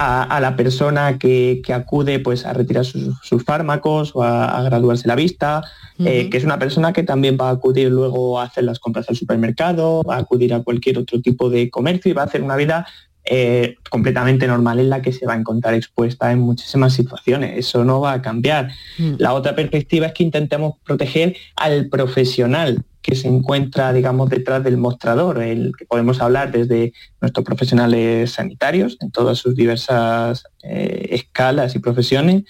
a, 0.01 0.39
la 0.39 0.56
persona 0.56 1.18
que, 1.18 1.62
acude 1.74 2.20
pues, 2.20 2.46
a 2.46 2.53
retirar 2.53 2.86
sus, 2.86 3.44
fármacos 3.46 4.12
o 4.15 4.24
a, 4.24 4.62
graduarse 4.63 5.08
la 5.08 5.15
vista, 5.15 5.62
eh, 6.00 6.29
que 6.29 6.38
es 6.38 6.46
una 6.46 6.58
persona 6.58 6.94
que 6.94 7.03
también 7.03 7.38
va 7.39 7.50
a 7.50 7.51
acudir 7.51 7.89
luego 7.91 8.39
a 8.39 8.44
hacer 8.44 8.63
las 8.63 8.79
compras 8.79 9.10
al 9.10 9.18
supermercado, 9.18 10.01
va 10.03 10.15
a 10.15 10.20
acudir 10.20 10.53
a 10.53 10.63
cualquier 10.63 10.98
otro 10.98 11.22
tipo 11.22 11.50
de 11.50 11.70
comercio 11.70 12.10
y 12.10 12.13
va 12.13 12.22
a 12.22 12.25
hacer 12.25 12.41
una 12.41 12.56
vida 12.56 12.88
eh, 13.31 13.75
completamente 13.91 14.48
normal 14.48 14.79
en 14.79 14.89
la 14.89 15.03
que 15.03 15.13
se 15.13 15.27
va 15.27 15.33
a 15.33 15.38
encontrar 15.38 15.75
expuesta 15.75 16.31
en 16.31 16.39
muchísimas 16.39 16.93
situaciones. 16.93 17.59
Eso 17.59 17.86
no 17.86 18.01
va 18.01 18.13
a 18.13 18.21
cambiar. 18.24 18.71
Mm. 18.98 19.13
La 19.19 19.33
otra 19.33 19.55
perspectiva 19.55 20.07
es 20.07 20.13
que 20.13 20.24
intentemos 20.24 20.77
proteger 20.83 21.36
al 21.55 21.89
profesional 21.89 22.83
que 23.03 23.15
se 23.15 23.27
encuentra, 23.27 23.93
digamos, 23.93 24.31
detrás 24.31 24.63
del 24.63 24.77
mostrador, 24.77 25.43
el 25.43 25.74
que 25.77 25.86
podemos 25.86 26.21
hablar 26.21 26.51
desde 26.51 26.91
nuestros 27.21 27.45
profesionales 27.45 28.31
sanitarios 28.31 28.98
en 29.00 29.12
todas 29.12 29.38
sus 29.38 29.55
diversas 29.55 30.45
eh, 30.63 31.09
escalas 31.12 31.75
y 31.75 31.79
profesiones, 31.79 32.45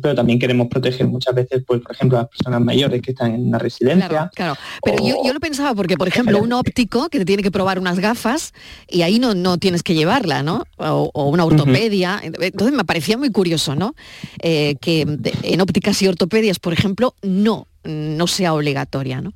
pero 0.00 0.14
también 0.14 0.38
queremos 0.38 0.68
proteger 0.68 1.06
muchas 1.08 1.34
veces, 1.34 1.62
pues, 1.66 1.80
por 1.80 1.92
ejemplo, 1.92 2.18
a 2.18 2.22
las 2.22 2.30
personas 2.30 2.60
mayores 2.60 3.02
que 3.02 3.10
están 3.10 3.34
en 3.34 3.48
una 3.48 3.58
residencia. 3.58 4.30
Claro, 4.34 4.56
Pero 4.84 5.04
yo, 5.04 5.32
lo 5.32 5.40
pensaba 5.40 5.74
porque, 5.74 5.96
por 5.96 6.08
ejemplo, 6.08 6.38
un 6.40 6.52
óptico 6.52 7.08
que 7.08 7.18
te 7.18 7.24
tiene 7.24 7.42
que 7.42 7.50
probar 7.50 7.78
unas 7.78 7.98
gafas 7.98 8.52
y 8.88 9.02
ahí 9.02 9.18
no, 9.18 9.34
no 9.34 9.58
tienes 9.58 9.82
que 9.82 9.94
llevarla, 9.94 10.42
¿no? 10.42 10.64
O, 10.76 11.28
una 11.28 11.44
ortopedia. 11.44 12.20
Entonces 12.22 12.76
me 12.76 12.84
parecía 12.84 13.18
muy 13.18 13.30
curioso, 13.30 13.74
¿no? 13.74 13.94
Eh, 14.40 14.76
que 14.80 15.06
en 15.42 15.60
ópticas 15.60 16.00
y 16.02 16.08
ortopedias, 16.08 16.58
por 16.58 16.72
ejemplo, 16.72 17.14
no 17.22 17.66
no 17.84 18.26
sea 18.26 18.54
obligatoria, 18.54 19.20
¿no? 19.20 19.34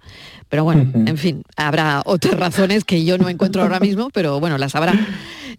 Pero 0.49 0.65
bueno, 0.65 0.91
en 0.95 1.19
fin, 1.19 1.43
habrá 1.57 2.03
otras 2.07 2.35
razones 2.35 2.85
que 2.85 3.05
yo 3.05 3.19
no 3.19 3.29
encuentro 3.29 3.63
ahora 3.63 3.81
mismo, 3.81 4.09
pero 4.11 4.41
bueno, 4.41 4.57
las 4.57 4.75
habrá. 4.75 4.95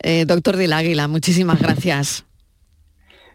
Eh, 0.02 0.26
doctor 0.26 0.58
del 0.58 0.74
Águila, 0.74 1.08
muchísimas 1.08 1.60
gracias. 1.60 2.26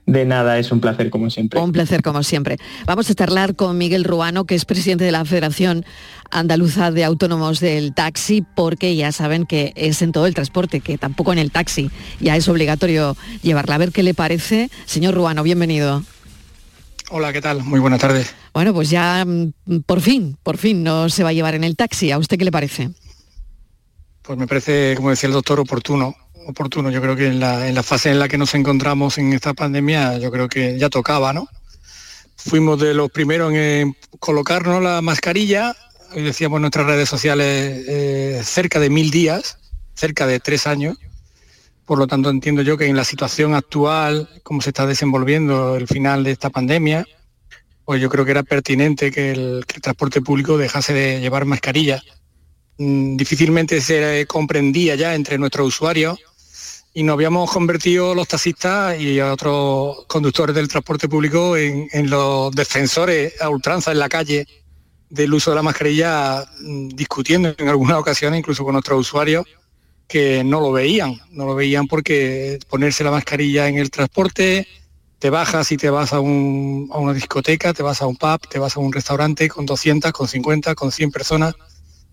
De 0.06 0.26
nada, 0.26 0.58
es 0.58 0.70
un 0.70 0.80
placer 0.80 1.08
como 1.08 1.30
siempre. 1.30 1.58
Un 1.58 1.72
placer 1.72 2.02
como 2.02 2.22
siempre. 2.22 2.58
Vamos 2.86 3.08
a 3.08 3.14
charlar 3.14 3.56
con 3.56 3.78
Miguel 3.78 4.04
Ruano, 4.04 4.44
que 4.44 4.54
es 4.54 4.66
presidente 4.66 5.04
de 5.04 5.12
la 5.12 5.24
Federación 5.24 5.86
Andaluza 6.30 6.90
de 6.90 7.04
Autónomos 7.04 7.58
del 7.60 7.94
Taxi, 7.94 8.44
porque 8.54 8.96
ya 8.96 9.12
saben 9.12 9.46
que 9.46 9.72
es 9.76 10.02
en 10.02 10.12
todo 10.12 10.26
el 10.26 10.34
transporte, 10.34 10.80
que 10.80 10.98
tampoco 10.98 11.32
en 11.32 11.38
el 11.38 11.50
taxi 11.50 11.90
ya 12.20 12.36
es 12.36 12.48
obligatorio 12.48 13.16
llevarla. 13.42 13.76
A 13.76 13.78
ver 13.78 13.92
qué 13.92 14.02
le 14.02 14.12
parece. 14.12 14.70
Señor 14.84 15.14
Ruano, 15.14 15.42
bienvenido. 15.42 16.02
Hola, 17.10 17.32
¿qué 17.32 17.40
tal? 17.40 17.64
Muy 17.64 17.80
buenas 17.80 18.00
tardes. 18.00 18.34
Bueno, 18.52 18.74
pues 18.74 18.90
ya 18.90 19.24
mm, 19.24 19.80
por 19.86 20.00
fin, 20.00 20.36
por 20.42 20.58
fin 20.58 20.82
no 20.82 21.08
se 21.08 21.22
va 21.22 21.30
a 21.30 21.32
llevar 21.32 21.54
en 21.54 21.64
el 21.64 21.76
taxi. 21.76 22.10
¿A 22.10 22.18
usted 22.18 22.38
qué 22.38 22.44
le 22.44 22.52
parece? 22.52 22.90
Pues 24.20 24.38
me 24.38 24.46
parece, 24.46 24.94
como 24.96 25.10
decía 25.10 25.28
el 25.28 25.32
doctor, 25.32 25.60
oportuno 25.60 26.14
oportuno. 26.46 26.90
Yo 26.90 27.00
creo 27.00 27.16
que 27.16 27.26
en 27.26 27.40
la, 27.40 27.82
fase 27.82 28.10
en 28.10 28.18
la 28.18 28.28
que 28.28 28.38
nos 28.38 28.54
encontramos 28.54 29.18
en 29.18 29.32
esta 29.32 29.54
pandemia, 29.54 30.18
yo 30.18 30.30
creo 30.30 30.48
que 30.48 30.78
ya 30.78 30.88
tocaba, 30.88 31.32
¿no? 31.32 31.48
Fuimos 32.36 32.78
de 32.80 32.94
los 32.94 33.10
primeros 33.10 33.52
en 33.52 33.96
colocarnos 34.18 34.82
la 34.82 35.00
mascarilla, 35.00 35.74
hoy 36.14 36.22
decíamos 36.22 36.58
en 36.58 36.62
nuestras 36.62 36.86
redes 36.86 37.08
sociales, 37.08 37.84
eh, 37.88 38.42
cerca 38.44 38.78
de 38.80 38.90
mil 38.90 39.10
días, 39.10 39.58
cerca 39.94 40.26
de 40.26 40.40
tres 40.40 40.66
años. 40.66 40.98
Por 41.84 41.98
lo 41.98 42.06
tanto, 42.06 42.30
entiendo 42.30 42.62
yo 42.62 42.76
que 42.76 42.86
en 42.86 42.96
la 42.96 43.04
situación 43.04 43.54
actual, 43.54 44.28
como 44.42 44.60
se 44.60 44.70
está 44.70 44.86
desenvolviendo 44.86 45.76
el 45.76 45.86
final 45.86 46.24
de 46.24 46.32
esta 46.32 46.50
pandemia, 46.50 47.06
pues 47.84 48.00
yo 48.00 48.08
creo 48.08 48.24
que 48.24 48.30
era 48.30 48.42
pertinente 48.42 49.10
que 49.10 49.32
el, 49.32 49.64
que 49.66 49.76
el 49.76 49.82
transporte 49.82 50.22
público 50.22 50.56
dejase 50.56 50.94
de 50.94 51.20
llevar 51.20 51.44
mascarilla. 51.44 52.02
Mm, 52.78 53.16
difícilmente 53.16 53.80
se 53.80 54.26
comprendía 54.26 54.96
ya 54.96 55.14
entre 55.14 55.38
nuestros 55.38 55.68
usuarios 55.68 56.18
y 56.96 57.02
nos 57.02 57.14
habíamos 57.14 57.50
convertido 57.50 58.14
los 58.14 58.28
taxistas 58.28 58.98
y 59.00 59.20
otros 59.20 60.04
conductores 60.06 60.54
del 60.54 60.68
transporte 60.68 61.08
público 61.08 61.56
en, 61.56 62.08
los 62.08 62.54
defensores 62.54 63.40
a 63.40 63.48
ultranza 63.48 63.90
en 63.90 63.98
la 63.98 64.08
calle 64.08 64.46
del 65.10 65.34
uso 65.34 65.50
de 65.50 65.56
la 65.56 65.62
mascarilla, 65.62 66.44
mm, 66.60 66.88
discutiendo 66.90 67.52
en 67.58 67.68
algunas 67.68 67.98
ocasiones, 67.98 68.38
incluso 68.38 68.64
con 68.64 68.74
nuestros 68.74 69.00
usuarios, 69.00 69.44
que 70.06 70.44
no 70.44 70.60
lo 70.60 70.70
veían, 70.70 71.20
no 71.32 71.46
lo 71.46 71.56
veían 71.56 71.88
porque 71.88 72.60
ponerse 72.68 73.02
la 73.02 73.10
mascarilla 73.10 73.66
en 73.66 73.78
el 73.78 73.90
transporte, 73.90 74.68
te 75.18 75.30
bajas 75.30 75.72
y 75.72 75.76
te 75.76 75.90
vas 75.90 76.12
a, 76.12 76.16
a 76.16 76.20
una 76.20 77.12
discoteca, 77.12 77.72
te 77.72 77.82
vas 77.82 78.02
a 78.02 78.06
un 78.06 78.16
pub, 78.16 78.46
te 78.48 78.60
vas 78.60 78.76
a 78.76 78.80
un 78.80 78.92
restaurante 78.92 79.48
con 79.48 79.66
200, 79.66 80.12
con 80.12 80.28
50, 80.28 80.76
con 80.76 80.92
100 80.92 81.10
personas, 81.10 81.56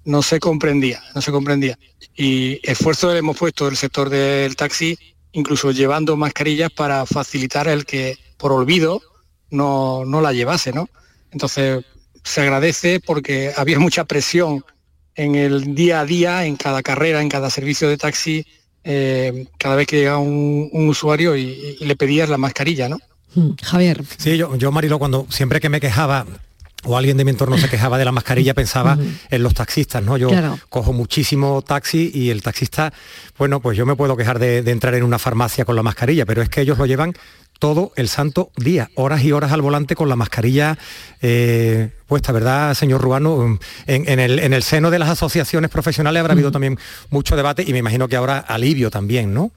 no 0.05 0.21
se 0.21 0.39
comprendía, 0.39 1.01
no 1.15 1.21
se 1.21 1.31
comprendía. 1.31 1.77
Y 2.15 2.59
esfuerzo 2.63 3.13
hemos 3.15 3.37
puesto 3.37 3.67
el 3.67 3.77
sector 3.77 4.09
del 4.09 4.55
taxi, 4.55 4.97
incluso 5.31 5.71
llevando 5.71 6.17
mascarillas 6.17 6.71
para 6.71 7.05
facilitar 7.05 7.67
el 7.67 7.85
que 7.85 8.17
por 8.37 8.51
olvido 8.51 9.01
no, 9.49 10.03
no 10.05 10.21
la 10.21 10.33
llevase, 10.33 10.73
¿no? 10.73 10.89
Entonces 11.31 11.83
se 12.23 12.41
agradece 12.41 12.99
porque 12.99 13.51
había 13.55 13.79
mucha 13.79 14.05
presión 14.05 14.63
en 15.15 15.35
el 15.35 15.75
día 15.75 16.01
a 16.01 16.05
día, 16.05 16.45
en 16.45 16.55
cada 16.55 16.81
carrera, 16.81 17.21
en 17.21 17.29
cada 17.29 17.49
servicio 17.49 17.89
de 17.89 17.97
taxi, 17.97 18.45
eh, 18.83 19.45
cada 19.57 19.75
vez 19.75 19.87
que 19.87 19.97
llegaba 19.97 20.19
un, 20.19 20.69
usuario 20.73 21.35
y, 21.35 21.77
le 21.79 21.95
pedías 21.95 22.29
la 22.29 22.37
mascarilla, 22.37 22.89
¿no? 22.89 22.97
Hmm, 23.35 23.51
Javier. 23.61 24.03
Sí, 24.17 24.37
yo, 24.37 24.55
yo 24.55 24.71
Marilo, 24.71 24.99
cuando 24.99 25.27
siempre 25.29 25.59
que 25.59 25.69
me 25.69 25.79
quejaba 25.79 26.25
o 26.83 26.97
alguien 26.97 27.17
de 27.17 27.23
mi 27.23 27.31
entorno 27.31 27.57
se 27.57 27.69
quejaba 27.69 27.97
de 27.97 28.05
la 28.05 28.11
mascarilla, 28.11 28.53
pensaba 28.53 28.97
en 29.29 29.43
los 29.43 29.53
taxistas, 29.53 30.03
¿no? 30.03 30.17
Yo 30.17 30.29
cojo 30.69 30.93
muchísimo 30.93 31.61
taxi 31.61 32.11
y 32.13 32.29
el 32.29 32.41
taxista, 32.41 32.93
bueno, 33.37 33.59
pues 33.59 33.77
yo 33.77 33.85
me 33.85 33.95
puedo 33.95 34.17
quejar 34.17 34.39
de, 34.39 34.59
entrar 34.59 34.93
en 34.95 35.03
una 35.03 35.19
farmacia 35.19 35.65
con 35.65 35.75
la 35.75 35.83
mascarilla, 35.83 36.25
pero 36.25 36.41
es 36.41 36.49
que 36.49 36.61
ellos 36.61 36.77
lo 36.77 36.85
llevan 36.85 37.13
todo 37.59 37.91
el 37.95 38.09
santo 38.09 38.51
día, 38.57 38.89
horas 38.95 39.23
y 39.23 39.31
horas 39.31 39.51
al 39.51 39.61
volante 39.61 39.95
con 39.95 40.09
la 40.09 40.15
mascarilla 40.15 40.79
eh, 41.21 41.91
puesta, 42.07 42.31
¿verdad, 42.31 42.73
señor 42.73 43.01
Ruano? 43.01 43.59
En, 43.85 44.19
el, 44.19 44.39
en, 44.39 44.53
el, 44.53 44.63
seno 44.63 44.89
de 44.89 44.97
las 44.97 45.09
asociaciones 45.09 45.69
profesionales 45.69 46.19
habrá 46.19 46.33
habido 46.33 46.51
también 46.51 46.79
mucho 47.11 47.35
debate 47.35 47.63
y 47.65 47.71
me 47.71 47.79
imagino 47.79 48.07
que 48.07 48.15
ahora 48.15 48.39
alivio 48.39 48.89
también, 48.89 49.33
¿no? 49.33 49.51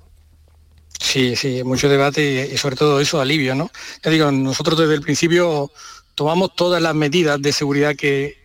Sí, 1.01 1.37
sí, 1.37 1.63
mucho 1.65 1.89
debate 1.89 2.51
y, 2.53 2.57
sobre 2.57 2.77
todo 2.77 3.01
eso, 3.01 3.21
alivio, 3.21 3.55
¿no? 3.55 3.71
Ya 4.03 4.11
digo, 4.11 4.31
nosotros 4.31 4.79
desde 4.79 4.95
el 4.95 5.01
principio 5.01 5.71
tomamos 6.15 6.55
todas 6.55 6.81
las 6.81 6.95
medidas 6.95 7.41
de 7.41 7.53
seguridad 7.53 7.95
que, 7.97 8.37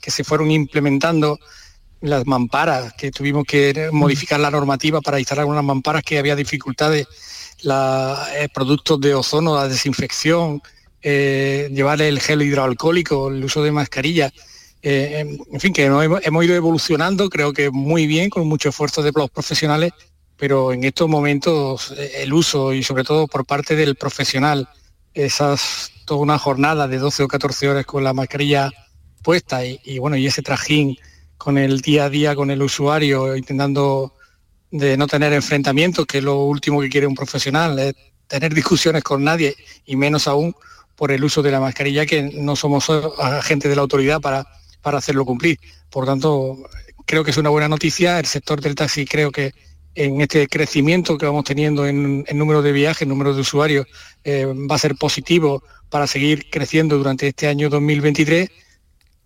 se 0.00 0.24
fueron 0.24 0.50
implementando, 0.50 1.38
las 2.00 2.26
mamparas, 2.26 2.92
que 2.94 3.10
tuvimos 3.10 3.44
que 3.44 3.88
modificar 3.90 4.38
la 4.38 4.50
normativa 4.50 5.00
para 5.00 5.18
instalar 5.18 5.40
algunas 5.40 5.64
mamparas 5.64 6.02
que 6.02 6.18
había 6.18 6.36
dificultades, 6.36 7.06
los 7.62 8.18
eh, 8.34 8.48
productos 8.52 9.00
de 9.00 9.14
ozono, 9.14 9.56
la 9.56 9.68
desinfección, 9.68 10.60
eh, 11.00 11.70
llevar 11.72 12.02
el 12.02 12.20
gel 12.20 12.42
hidroalcohólico, 12.42 13.28
el 13.28 13.42
uso 13.42 13.62
de 13.62 13.72
mascarillas. 13.72 14.32
Eh, 14.82 15.38
en 15.50 15.60
fin, 15.60 15.72
que 15.72 15.84
hemos, 15.84 16.20
hemos, 16.22 16.44
ido 16.44 16.54
evolucionando, 16.54 17.30
creo 17.30 17.54
que 17.54 17.70
muy 17.70 18.06
bien, 18.06 18.28
con 18.28 18.46
mucho 18.46 18.68
esfuerzo 18.68 19.02
de 19.02 19.12
los 19.14 19.30
profesionales, 19.30 19.92
pero 20.36 20.74
en 20.74 20.84
estos 20.84 21.08
momentos 21.08 21.94
el 21.96 22.34
uso 22.34 22.74
y 22.74 22.82
sobre 22.82 23.04
todo 23.04 23.26
por 23.26 23.46
parte 23.46 23.76
del 23.76 23.94
profesional, 23.94 24.68
esas 25.14 25.93
toda 26.04 26.20
una 26.20 26.38
jornada 26.38 26.88
de 26.88 26.98
12 26.98 27.24
o 27.24 27.28
14 27.28 27.68
horas 27.68 27.86
con 27.86 28.04
la 28.04 28.12
mascarilla 28.12 28.70
puesta 29.22 29.64
y, 29.64 29.98
bueno, 29.98 30.16
y 30.16 30.26
ese 30.26 30.42
trajín 30.42 30.96
con 31.38 31.58
el 31.58 31.80
día 31.80 32.04
a 32.04 32.10
día 32.10 32.36
con 32.36 32.50
el 32.50 32.62
usuario, 32.62 33.36
intentando 33.36 34.14
de 34.70 34.96
no 34.96 35.06
tener 35.06 35.32
enfrentamientos, 35.32 36.06
que 36.06 36.18
es 36.18 36.24
lo 36.24 36.42
último 36.44 36.80
que 36.80 36.88
quiere 36.88 37.06
un 37.06 37.14
profesional, 37.14 37.78
es 37.78 37.94
tener 38.26 38.54
discusiones 38.54 39.02
con 39.02 39.24
nadie 39.24 39.54
y 39.84 39.96
menos 39.96 40.26
aún 40.28 40.54
por 40.94 41.10
el 41.10 41.24
uso 41.24 41.42
de 41.42 41.50
la 41.50 41.60
mascarilla, 41.60 42.06
que 42.06 42.22
no 42.22 42.54
somos 42.56 42.88
agentes 43.18 43.68
de 43.68 43.76
la 43.76 43.82
autoridad 43.82 44.20
para, 44.20 44.46
para 44.80 44.98
hacerlo 44.98 45.24
cumplir. 45.24 45.58
Por 45.90 46.06
tanto, 46.06 46.58
creo 47.06 47.24
que 47.24 47.30
es 47.30 47.36
una 47.36 47.50
buena 47.50 47.68
noticia. 47.68 48.18
El 48.18 48.26
sector 48.26 48.60
del 48.60 48.74
taxi 48.74 49.04
creo 49.04 49.32
que 49.32 49.52
en 49.94 50.20
este 50.20 50.48
crecimiento 50.48 51.16
que 51.16 51.26
vamos 51.26 51.44
teniendo 51.44 51.86
en, 51.86 52.24
número 52.34 52.62
de 52.62 52.72
viajes, 52.72 53.02
en 53.02 53.08
número 53.08 53.34
de 53.34 53.40
usuarios, 53.40 53.86
eh, 54.24 54.46
va 54.46 54.74
a 54.74 54.78
ser 54.78 54.96
positivo 54.96 55.62
para 55.88 56.06
seguir 56.06 56.50
creciendo 56.50 56.98
durante 56.98 57.28
este 57.28 57.46
año 57.46 57.68
2023 57.70 58.50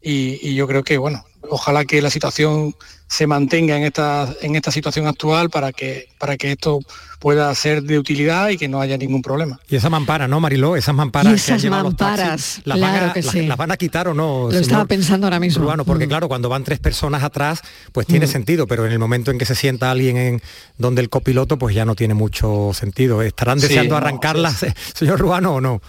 y, 0.02 0.54
yo 0.54 0.66
creo 0.66 0.84
que, 0.84 0.98
bueno, 0.98 1.24
ojalá 1.50 1.84
que 1.84 2.02
la 2.02 2.10
situación 2.10 2.74
se 3.08 3.26
mantenga 3.26 3.76
en 3.76 3.84
esta, 3.84 4.28
en 4.42 4.54
esta 4.54 4.70
situación 4.70 5.06
actual 5.06 5.48
para 5.48 5.72
que, 5.72 6.08
para 6.18 6.36
que 6.36 6.52
esto 6.52 6.80
pueda 7.18 7.52
ser 7.54 7.82
de 7.82 7.98
utilidad 7.98 8.50
y 8.50 8.58
que 8.58 8.68
no 8.68 8.80
haya 8.82 8.98
ningún 8.98 9.22
problema. 9.22 9.58
Y 9.68 9.76
esa 9.76 9.88
mampara, 9.88 10.28
¿no, 10.28 10.40
Mariló? 10.40 10.76
Esas 10.76 10.94
mamparas 10.94 11.32
esas 11.32 11.64
mamparas, 11.64 12.60
¿las, 12.64 12.78
van 12.78 13.08
a, 13.08 13.12
que 13.14 13.22
sí. 13.22 13.46
las, 13.46 13.56
van 13.56 13.72
a 13.72 13.76
quitar 13.78 14.08
o 14.08 14.14
no? 14.14 14.48
Lo 14.52 14.58
estaba 14.58 14.84
pensando 14.84 15.26
ahora 15.26 15.40
mismo. 15.40 15.64
Bueno, 15.64 15.86
porque 15.86 16.06
mm. 16.06 16.08
claro, 16.08 16.28
cuando 16.28 16.50
van 16.50 16.64
tres 16.64 16.80
personas 16.80 17.22
atrás, 17.22 17.62
pues 17.92 18.06
tiene 18.06 18.26
mm. 18.26 18.30
sentido, 18.30 18.66
pero 18.66 18.84
en 18.84 18.92
el 18.92 18.98
momento 18.98 19.30
en 19.30 19.38
que 19.38 19.46
se 19.46 19.54
sienta 19.54 19.90
alguien 19.90 20.16
en 20.18 20.42
donde 20.76 21.00
el 21.00 21.08
copiloto, 21.08 21.58
pues 21.58 21.74
ya 21.74 21.86
no 21.86 21.94
tiene 21.94 22.12
mucho 22.12 22.72
sentido. 22.74 23.22
¿Estarán 23.22 23.58
deseando 23.58 23.96
arrancarlas, 23.96 24.66
señor 24.94 25.18
Ruano, 25.18 25.54
o 25.54 25.60
no? 25.62 25.80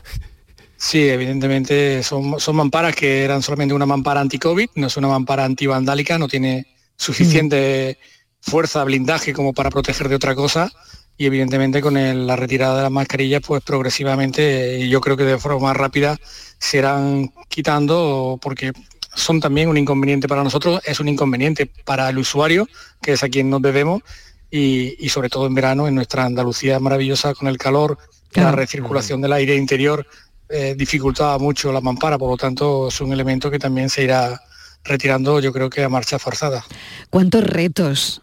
Sí, 0.82 1.10
evidentemente 1.10 2.02
son, 2.04 2.40
son 2.40 2.56
mamparas 2.56 2.96
que 2.96 3.26
eran 3.26 3.42
solamente 3.42 3.74
una 3.74 3.86
mampara 3.86 4.22
anti-COVID, 4.22 4.70
no 4.76 4.88
es 4.88 4.96
una 4.96 5.10
mampara 5.10 5.44
antivandálica, 5.44 6.18
no 6.18 6.30
tiene 6.30 6.68
suficiente 6.96 7.98
fuerza, 8.40 8.86
blindaje 8.86 9.34
como 9.34 9.54
para 9.54 9.70
proteger 9.70 10.08
de 10.08 10.16
otra 10.16 10.36
cosa. 10.36 10.72
Y 11.18 11.26
evidentemente 11.26 11.82
con 11.82 11.96
la 11.96 12.36
retirada 12.38 12.78
de 12.78 12.84
las 12.84 12.92
mascarillas 12.92 13.42
pues 13.46 13.62
progresivamente 13.62 14.88
yo 14.88 15.02
creo 15.02 15.18
que 15.18 15.26
de 15.26 15.38
forma 15.38 15.68
más 15.68 15.76
rápida 15.76 16.18
se 16.60 16.78
irán 16.78 17.34
quitando 17.50 18.40
porque 18.42 18.72
son 19.14 19.42
también 19.42 19.68
un 19.68 19.78
inconveniente 19.78 20.30
para 20.30 20.46
nosotros, 20.46 20.80
es 20.86 21.02
un 21.02 21.10
inconveniente 21.10 21.66
para 21.84 22.08
el 22.08 22.20
usuario, 22.20 22.70
que 23.02 23.12
es 23.14 23.24
a 23.24 23.28
quien 23.28 23.50
nos 23.50 23.62
debemos, 23.62 24.02
y, 24.50 25.10
sobre 25.10 25.28
todo 25.28 25.46
en 25.46 25.56
verano 25.56 25.90
en 25.90 25.96
nuestra 25.96 26.24
Andalucía 26.24 26.80
maravillosa 26.80 27.34
con 27.34 27.50
el 27.50 27.58
calor, 27.58 27.98
la 28.34 28.54
recirculación 28.54 29.20
del 29.20 29.34
aire 29.34 29.56
interior 29.56 30.06
eh, 30.50 30.74
dificultaba 30.76 31.38
mucho 31.38 31.72
la 31.72 31.80
mampara, 31.80 32.18
por 32.18 32.32
lo 32.32 32.38
tanto 32.38 32.88
es 32.88 33.00
un 33.02 33.14
elemento 33.14 33.52
que 33.52 33.60
también 33.60 33.90
se 33.90 34.04
irá 34.04 34.42
retirando 34.84 35.40
yo 35.40 35.54
creo 35.54 35.70
que 35.70 35.84
a 35.84 35.90
marcha 35.90 36.18
forzada. 36.18 36.66
¿Cuántos 37.10 37.44
retos, 37.44 38.22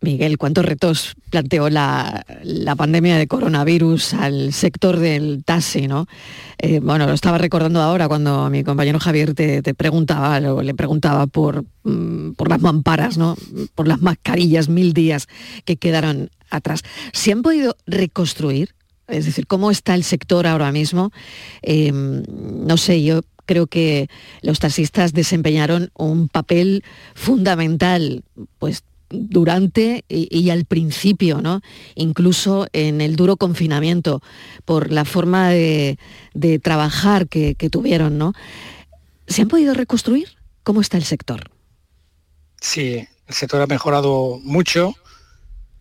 Miguel, 0.00 0.38
cuántos 0.38 0.64
retos 0.64 1.16
planteó 1.30 1.70
la, 1.70 2.24
pandemia 2.76 3.16
de 3.18 3.26
coronavirus 3.26 4.14
al 4.14 4.52
sector 4.52 4.98
del 5.00 5.42
taxi, 5.44 5.88
¿no? 5.88 6.06
Eh, 6.58 6.78
bueno, 6.80 7.06
lo 7.06 7.14
estaba 7.14 7.38
recordando 7.38 7.80
ahora 7.82 8.06
cuando 8.06 8.48
mi 8.50 8.62
compañero 8.62 9.00
Javier 9.00 9.34
te, 9.34 9.74
preguntaba, 9.74 10.38
le 10.38 10.74
preguntaba 10.74 11.26
por, 11.26 11.64
mm, 11.82 12.32
por 12.32 12.48
las 12.48 12.60
mamparas, 12.60 13.18
¿no? 13.18 13.36
Por 13.74 13.88
las 13.88 14.00
mascarillas, 14.00 14.68
mil 14.68 14.92
días 14.92 15.26
que 15.64 15.76
quedaron 15.76 16.30
atrás. 16.50 16.82
¿Se 17.12 17.32
han 17.32 17.42
podido 17.42 17.76
reconstruir? 17.86 18.77
Es 19.08 19.24
decir, 19.24 19.46
¿cómo 19.46 19.70
está 19.70 19.94
el 19.94 20.04
sector 20.04 20.46
ahora 20.46 20.70
mismo? 20.70 21.10
Em, 21.62 22.22
no 22.28 22.76
sé, 22.76 23.02
yo 23.02 23.22
creo 23.46 23.66
que 23.66 24.08
los 24.42 24.60
taxistas 24.60 25.14
desempeñaron 25.14 25.90
un 25.96 26.28
papel 26.28 26.84
fundamental, 27.14 28.22
pues 28.58 28.84
durante 29.10 30.04
y, 30.08 30.50
al 30.50 30.66
principio, 30.66 31.40
¿no? 31.40 31.62
Incluso 31.94 32.66
en 32.74 33.00
el 33.00 33.16
duro 33.16 33.38
confinamiento, 33.38 34.20
por 34.66 34.92
la 34.92 35.06
forma 35.06 35.48
de, 35.48 35.98
trabajar 36.62 37.26
que, 37.26 37.54
que, 37.54 37.70
tuvieron, 37.70 38.18
¿no? 38.18 38.34
¿Se 39.26 39.40
han 39.40 39.48
podido 39.48 39.72
reconstruir? 39.72 40.36
¿Cómo 40.62 40.82
está 40.82 40.98
el 40.98 41.04
sector? 41.04 41.50
Sí, 42.60 43.06
el 43.26 43.34
sector 43.34 43.62
ha 43.62 43.66
mejorado 43.66 44.38
mucho. 44.42 44.94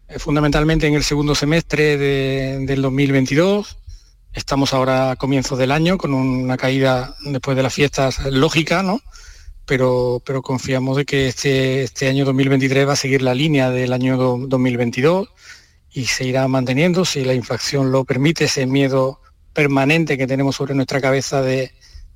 Eh, 0.09 0.19
fundamentalmente 0.19 0.87
en 0.87 0.93
el 0.93 1.03
segundo 1.03 1.35
semestre 1.35 1.97
del 1.97 2.81
2022. 2.81 3.77
Estamos 4.33 4.73
ahora 4.73 5.11
a 5.11 5.15
comienzos 5.17 5.59
del 5.59 5.71
año 5.71 5.97
con 5.97 6.13
una 6.13 6.55
caída 6.55 7.15
después 7.25 7.57
de 7.57 7.63
las 7.63 7.73
fiestas 7.73 8.25
lógica, 8.31 8.83
¿no? 8.83 9.01
Pero, 9.65 10.21
pero 10.25 10.41
confiamos 10.41 10.95
de 10.95 11.05
que 11.05 11.27
este, 11.27 11.83
este 11.83 12.07
año 12.07 12.23
2023 12.23 12.87
va 12.87 12.93
a 12.93 12.95
seguir 12.95 13.21
la 13.21 13.33
línea 13.33 13.69
del 13.69 13.91
año 13.91 14.15
2022 14.17 15.27
y 15.91 16.05
se 16.05 16.25
irá 16.25 16.47
manteniendo, 16.47 17.03
si 17.03 17.25
la 17.25 17.33
inflación 17.33 17.91
lo 17.91 18.05
permite, 18.05 18.45
ese 18.45 18.65
miedo 18.65 19.19
permanente 19.51 20.17
que 20.17 20.27
tenemos 20.27 20.55
sobre 20.55 20.73
nuestra 20.73 21.01
cabeza 21.01 21.41
de, 21.41 21.73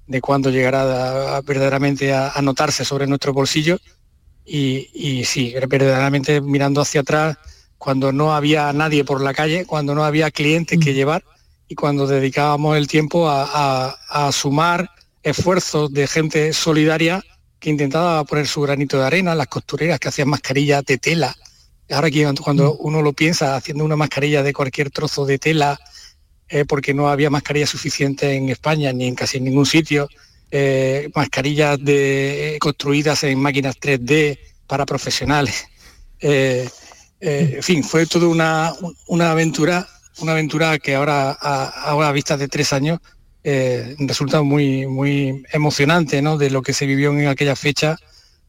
de 0.08 0.21
cuándo 0.21 0.49
llegará 0.49 1.41
verdaderamente 1.41 2.13
a, 2.13 2.39
notarse 2.41 2.86
sobre 2.86 3.08
nuestro 3.08 3.34
bolsillo. 3.34 3.80
Y, 4.45 4.89
y 4.93 5.25
sí, 5.25 5.54
verdaderamente 5.67 6.39
mirando 6.39 6.82
hacia 6.82 7.01
atrás, 7.01 7.38
cuando 7.82 8.12
no 8.12 8.36
había 8.36 8.72
nadie 8.74 9.04
por 9.04 9.22
la 9.22 9.34
calle, 9.34 9.65
cuando 9.65 9.96
no 9.96 10.04
había 10.04 10.30
clientes 10.30 10.78
que 10.78 10.91
mm. 10.91 10.94
llevar 10.94 11.24
y 11.67 11.74
cuando 11.74 12.06
dedicábamos 12.06 12.78
el 12.78 12.88
tiempo 12.88 13.28
a, 13.28 14.30
sumar 14.32 14.88
esfuerzos 15.24 15.91
de 15.91 16.06
gente 16.06 16.54
solidaria 16.54 17.24
que 17.60 17.72
intentaba 17.72 18.24
poner 18.26 18.46
su 18.46 18.62
granito 18.62 19.00
de 19.00 19.08
arena, 19.08 19.34
las 19.34 19.48
costureras 19.48 20.00
que 20.00 20.10
hacían 20.10 20.30
mascarillas 20.30 20.86
de 20.86 21.00
tela. 21.00 21.36
Ahora 21.89 22.10
cuando 22.39 22.76
mm. 22.76 22.78
uno 22.82 23.02
lo 23.02 23.13
piensa 23.13 23.56
haciendo 23.56 23.84
una 23.84 23.96
mascarilla 23.96 24.44
de 24.44 24.54
cualquier 24.54 24.91
trozo 24.91 25.26
de 25.26 25.39
tela, 25.39 25.80
eh, 26.50 26.65
porque 26.65 26.94
no 26.94 27.10
había 27.10 27.32
mascarilla 27.32 27.65
suficiente 27.65 28.36
en 28.36 28.50
España 28.50 28.94
ni 28.94 29.08
en 29.08 29.15
casi 29.15 29.39
ningún 29.39 29.65
sitio, 29.65 30.08
eh, 30.52 31.10
mascarillas 31.15 31.84
de, 31.84 32.58
construidas 32.62 33.24
en 33.24 33.39
máquinas 33.39 33.76
3D 33.80 34.38
para 34.67 34.86
profesionales. 34.86 35.65
Eh, 36.24 36.70
eh, 37.22 37.54
en 37.58 37.64
fin, 37.64 37.84
fue 37.84 38.06
toda 38.08 38.28
una, 38.28 38.74
una, 39.08 39.32
aventura, 39.32 39.88
una 40.20 40.34
aventura 40.34 40.80
que 40.80 40.96
ahora, 40.96 41.38
a, 41.40 41.92
a 41.92 42.12
vista 42.12 42.36
de 42.36 42.48
tres 42.48 42.74
años, 42.74 43.00
eh, 43.44 43.96
resulta 44.00 44.42
muy, 44.42 44.86
muy 44.88 45.44
emocionante, 45.52 46.22
¿no? 46.22 46.38
De 46.38 46.50
lo 46.50 46.62
que 46.62 46.74
se 46.74 46.86
vivió 46.86 47.12
en 47.12 47.28
aquella 47.28 47.56
fecha 47.56 47.98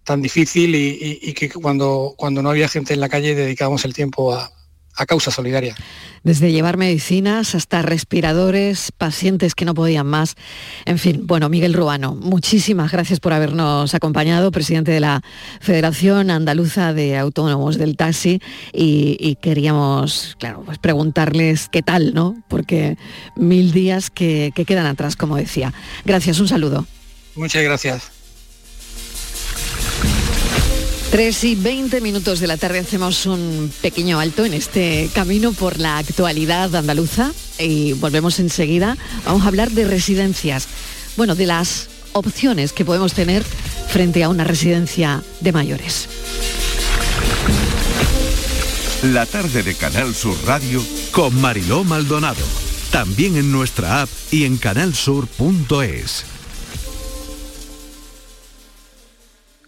tan 0.05 0.21
difícil 0.21 0.75
y, 0.75 1.33
que 1.35 1.49
cuando, 1.49 2.15
cuando 2.17 2.43
no 2.43 2.51
había 2.51 2.69
gente 2.69 2.93
en 2.93 3.01
la 3.01 3.09
calle 3.09 3.35
dedicábamos 3.35 3.85
el 3.85 3.95
tiempo 3.95 4.35
a, 4.35 4.51
a 4.97 5.07
causa 5.07 5.31
solidaria. 5.31 5.75
Desde 6.23 6.53
llevar 6.53 6.77
medicinas 6.77 7.55
hasta 7.55 7.83
respiradores, 7.83 8.93
pacientes 8.93 9.55
que 9.55 9.65
no 9.65 9.75
podían 9.75 10.07
más. 10.07 10.37
En 10.85 10.99
fin, 10.99 11.27
bueno, 11.27 11.49
Miguel 11.49 11.75
Ruano, 11.75 12.15
muchísimas 12.15 12.93
gracias 12.93 13.19
por 13.19 13.33
habernos 13.33 13.95
acompañado, 13.95 14.53
presidente 14.53 14.93
de 14.93 15.01
la 15.01 15.23
Federación 15.61 16.31
Andaluza 16.31 16.93
de 16.93 17.17
Autónomos 17.17 17.77
del 17.77 17.97
Taxi, 17.97 18.41
y, 18.73 19.37
queríamos, 19.43 20.37
claro, 20.39 20.63
pues 20.65 20.79
preguntarles 20.79 21.69
qué 21.69 21.83
tal, 21.83 22.15
¿no? 22.15 22.43
Porque 22.49 22.97
mil 23.37 23.73
días 23.73 24.11
que, 24.11 24.53
que 24.55 24.65
quedan 24.65 24.87
atrás, 24.87 25.17
como 25.17 25.37
decía. 25.37 25.73
Gracias, 26.05 26.39
un 26.39 26.49
saludo. 26.49 26.87
Muchas 27.35 27.63
gracias. 27.63 28.22
3 31.13 31.45
y 31.45 31.55
20 31.57 32.01
minutos 32.01 32.41
de 32.41 32.47
la 32.47 32.57
tarde 32.57 32.79
hacemos 32.79 33.27
un 33.27 33.71
pequeño 33.83 34.19
alto 34.19 34.47
en 34.47 34.55
este 34.55 35.11
camino 35.13 35.53
por 35.53 35.79
la 35.79 35.99
actualidad 35.99 36.75
andaluza 36.75 37.33
y 37.59 37.93
volvemos 37.93 38.39
enseguida. 38.39 38.97
Vamos 39.27 39.43
a 39.43 39.49
hablar 39.49 39.71
de 39.73 39.85
residencias, 39.85 40.69
bueno, 41.19 41.35
de 41.35 41.45
las 41.45 41.89
opciones 42.15 42.73
que 42.73 42.87
podemos 42.87 43.13
tener 43.13 43.45
frente 43.89 44.25
a 44.25 44.31
una 44.31 44.45
residencia 44.45 45.23
de 45.41 45.53
mayores. 45.53 46.09
La 49.03 49.27
tarde 49.27 49.63
de 49.63 49.75
Canal 49.75 50.15
Sur 50.15 50.39
Radio 50.47 50.83
con 51.11 51.39
Mariló 51.39 51.85
Maldonado. 51.85 52.41
También 52.91 53.37
en 53.37 53.53
nuestra 53.53 54.01
app 54.01 54.09
y 54.31 54.45
en 54.45 54.57
canalsur.es. 54.57 56.32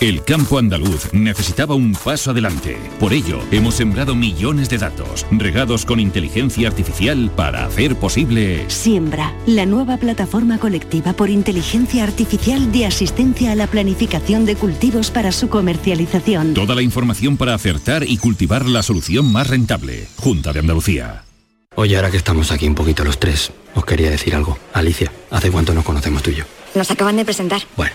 El 0.00 0.24
campo 0.24 0.58
andaluz 0.58 1.12
necesitaba 1.12 1.74
un 1.74 1.92
paso 1.92 2.32
adelante. 2.32 2.76
Por 2.98 3.12
ello, 3.12 3.40
hemos 3.50 3.74
sembrado 3.74 4.14
millones 4.14 4.68
de 4.68 4.78
datos, 4.78 5.26
regados 5.30 5.84
con 5.84 6.00
inteligencia 6.00 6.68
artificial 6.68 7.30
para 7.36 7.64
hacer 7.64 7.96
posible... 7.96 8.64
Siembra, 8.68 9.34
la 9.46 9.64
nueva 9.66 9.96
plataforma 9.96 10.58
colectiva 10.58 11.12
por 11.12 11.30
inteligencia 11.30 12.04
artificial 12.04 12.72
de 12.72 12.86
asistencia 12.86 13.52
a 13.52 13.54
la 13.54 13.66
planificación 13.66 14.44
de 14.44 14.56
cultivos 14.56 15.10
para 15.10 15.32
su 15.32 15.48
comercialización. 15.48 16.54
Toda 16.54 16.74
la 16.74 16.82
información 16.82 17.36
para 17.36 17.54
acertar 17.54 18.02
y 18.02 18.18
cultivar 18.18 18.66
la 18.66 18.82
solución 18.82 19.30
más 19.30 19.48
rentable. 19.48 20.08
Junta 20.16 20.52
de 20.52 20.60
Andalucía. 20.60 21.24
Oye, 21.74 21.96
ahora 21.96 22.10
que 22.10 22.18
estamos 22.18 22.52
aquí 22.52 22.66
un 22.66 22.74
poquito 22.74 23.04
los 23.04 23.18
tres, 23.18 23.50
os 23.74 23.84
quería 23.84 24.10
decir 24.10 24.34
algo. 24.34 24.58
Alicia, 24.74 25.10
¿hace 25.30 25.50
cuánto 25.50 25.72
nos 25.72 25.84
conocemos 25.84 26.22
tú 26.22 26.30
y 26.30 26.34
yo? 26.36 26.44
Nos 26.74 26.90
acaban 26.90 27.16
de 27.16 27.24
presentar. 27.24 27.62
Bueno. 27.76 27.94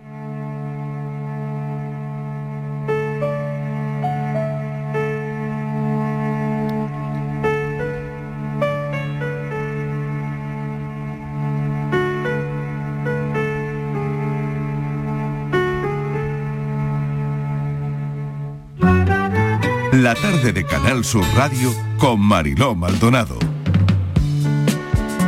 La 19.91 20.15
tarde 20.15 20.53
de 20.53 20.63
Canal 20.63 21.03
Sur 21.03 21.25
Radio 21.35 21.69
con 21.97 22.21
Mariló 22.21 22.75
Maldonado. 22.75 23.37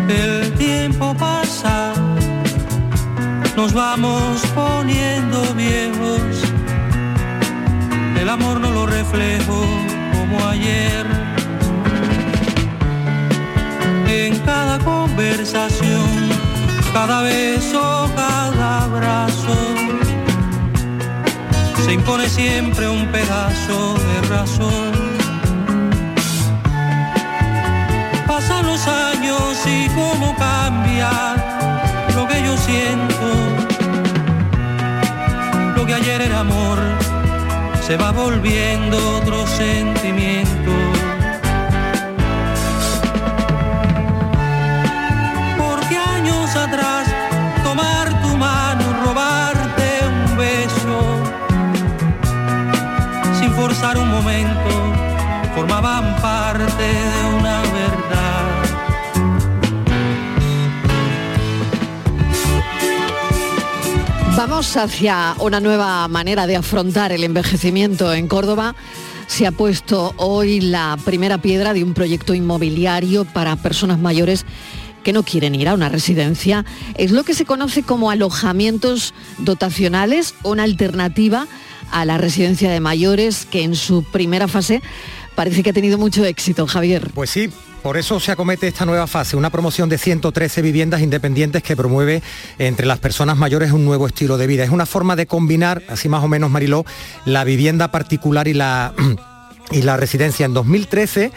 El 0.07 0.53
tiempo 0.53 1.13
pasa, 1.19 1.93
nos 3.57 3.73
vamos 3.73 4.41
poniendo 4.55 5.53
viejos. 5.53 6.43
El 8.17 8.29
amor 8.29 8.61
no 8.61 8.71
lo 8.71 8.85
reflejo 8.85 9.65
como 10.13 10.47
ayer. 10.47 11.05
En 14.07 14.39
cada 14.39 14.79
conversación, 14.79 16.07
cada 16.93 17.21
beso, 17.21 18.09
cada 18.15 18.85
abrazo 18.85 19.82
se 21.83 21.93
impone 21.93 22.29
siempre 22.29 22.87
un 22.87 23.07
pedazo 23.07 23.95
de 23.95 24.27
razón. 24.29 24.91
Pasan 28.25 28.65
los 28.65 28.87
años 28.87 29.57
y 29.65 29.87
cómo 29.89 30.35
cambia 30.37 31.09
lo 32.15 32.27
que 32.27 32.41
yo 32.43 32.55
siento. 32.57 33.27
Lo 35.75 35.85
que 35.85 35.93
ayer 35.93 36.21
era 36.21 36.39
amor 36.39 36.79
se 37.85 37.97
va 37.97 38.11
volviendo 38.11 38.97
otro 39.17 39.45
sentimiento. 39.45 41.02
Un 53.81 54.07
momento, 54.07 54.69
formaban 55.55 56.15
parte 56.21 56.83
de 56.83 57.35
una 57.39 57.61
verdad. 57.61 58.43
Vamos 64.37 64.77
hacia 64.77 65.35
una 65.39 65.59
nueva 65.59 66.07
manera 66.07 66.45
de 66.45 66.55
afrontar 66.55 67.11
el 67.11 67.23
envejecimiento 67.23 68.13
en 68.13 68.27
Córdoba. 68.27 68.75
Se 69.25 69.47
ha 69.47 69.51
puesto 69.51 70.13
hoy 70.17 70.61
la 70.61 70.95
primera 71.03 71.39
piedra 71.39 71.73
de 71.73 71.83
un 71.83 71.95
proyecto 71.95 72.35
inmobiliario 72.35 73.25
para 73.25 73.55
personas 73.55 73.97
mayores 73.99 74.45
que 75.03 75.13
no 75.13 75.23
quieren 75.23 75.55
ir 75.55 75.67
a 75.67 75.73
una 75.73 75.89
residencia. 75.89 76.63
Es 76.95 77.11
lo 77.11 77.23
que 77.23 77.33
se 77.33 77.45
conoce 77.45 77.81
como 77.81 78.11
alojamientos 78.11 79.15
dotacionales, 79.39 80.35
una 80.43 80.63
alternativa 80.63 81.47
a 81.93 82.05
la 82.05 82.17
residencia 82.17 82.71
de 82.71 82.79
mayores 82.79 83.45
que 83.45 83.63
en 83.63 83.75
su 83.75 84.03
primera 84.03 84.47
fase 84.47 84.81
parece 85.35 85.63
que 85.63 85.69
ha 85.69 85.73
tenido 85.73 85.97
mucho 85.97 86.25
éxito, 86.25 86.67
Javier. 86.67 87.11
Pues 87.13 87.29
sí, 87.29 87.49
por 87.81 87.97
eso 87.97 88.19
se 88.19 88.31
acomete 88.31 88.67
esta 88.67 88.85
nueva 88.85 89.07
fase, 89.07 89.35
una 89.35 89.49
promoción 89.49 89.89
de 89.89 89.97
113 89.97 90.61
viviendas 90.61 91.01
independientes 91.01 91.61
que 91.63 91.75
promueve 91.75 92.21
entre 92.57 92.85
las 92.85 92.99
personas 92.99 93.37
mayores 93.37 93.71
un 93.71 93.85
nuevo 93.85 94.07
estilo 94.07 94.37
de 94.37 94.47
vida. 94.47 94.63
Es 94.63 94.69
una 94.69 94.85
forma 94.85 95.15
de 95.15 95.27
combinar, 95.27 95.83
así 95.87 96.09
más 96.09 96.23
o 96.23 96.27
menos 96.27 96.49
Mariló, 96.49 96.85
la 97.25 97.43
vivienda 97.43 97.91
particular 97.91 98.47
y 98.47 98.53
la, 98.53 98.93
y 99.71 99.81
la 99.81 99.97
residencia. 99.97 100.45
En 100.45 100.53
2013 100.53 101.31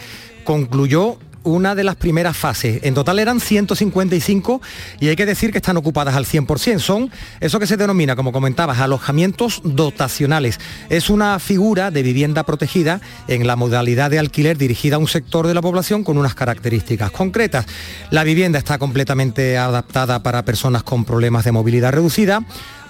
concluyó 0.44 1.18
una 1.46 1.74
de 1.74 1.84
las 1.84 1.96
primeras 1.96 2.36
fases. 2.36 2.80
En 2.82 2.92
total 2.92 3.18
eran 3.18 3.40
155 3.40 4.60
y 5.00 5.08
hay 5.08 5.16
que 5.16 5.24
decir 5.24 5.52
que 5.52 5.58
están 5.58 5.76
ocupadas 5.76 6.16
al 6.16 6.26
100%. 6.26 6.80
Son 6.80 7.10
eso 7.40 7.58
que 7.58 7.66
se 7.66 7.76
denomina, 7.76 8.16
como 8.16 8.32
comentabas, 8.32 8.80
alojamientos 8.80 9.60
dotacionales. 9.64 10.58
Es 10.90 11.08
una 11.08 11.38
figura 11.38 11.90
de 11.90 12.02
vivienda 12.02 12.44
protegida 12.44 13.00
en 13.28 13.46
la 13.46 13.56
modalidad 13.56 14.10
de 14.10 14.18
alquiler 14.18 14.58
dirigida 14.58 14.96
a 14.96 14.98
un 14.98 15.08
sector 15.08 15.46
de 15.46 15.54
la 15.54 15.62
población 15.62 16.02
con 16.02 16.18
unas 16.18 16.34
características 16.34 17.12
concretas. 17.12 17.66
La 18.10 18.24
vivienda 18.24 18.58
está 18.58 18.78
completamente 18.78 19.56
adaptada 19.56 20.22
para 20.22 20.44
personas 20.44 20.82
con 20.82 21.04
problemas 21.04 21.44
de 21.44 21.52
movilidad 21.52 21.92
reducida 21.92 22.44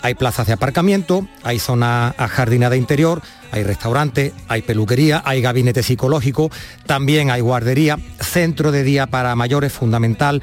hay 0.06 0.14
plazas 0.14 0.46
de 0.46 0.52
aparcamiento, 0.52 1.26
hay 1.42 1.58
zona 1.58 2.14
ajardinada 2.16 2.76
interior, 2.76 3.22
hay 3.50 3.64
restaurante, 3.64 4.32
hay 4.46 4.62
peluquería, 4.62 5.20
hay 5.24 5.42
gabinete 5.42 5.82
psicológico, 5.82 6.48
también 6.86 7.32
hay 7.32 7.40
guardería, 7.40 7.98
centro 8.20 8.70
de 8.70 8.84
día 8.84 9.08
para 9.08 9.34
mayores 9.34 9.72
fundamental, 9.72 10.42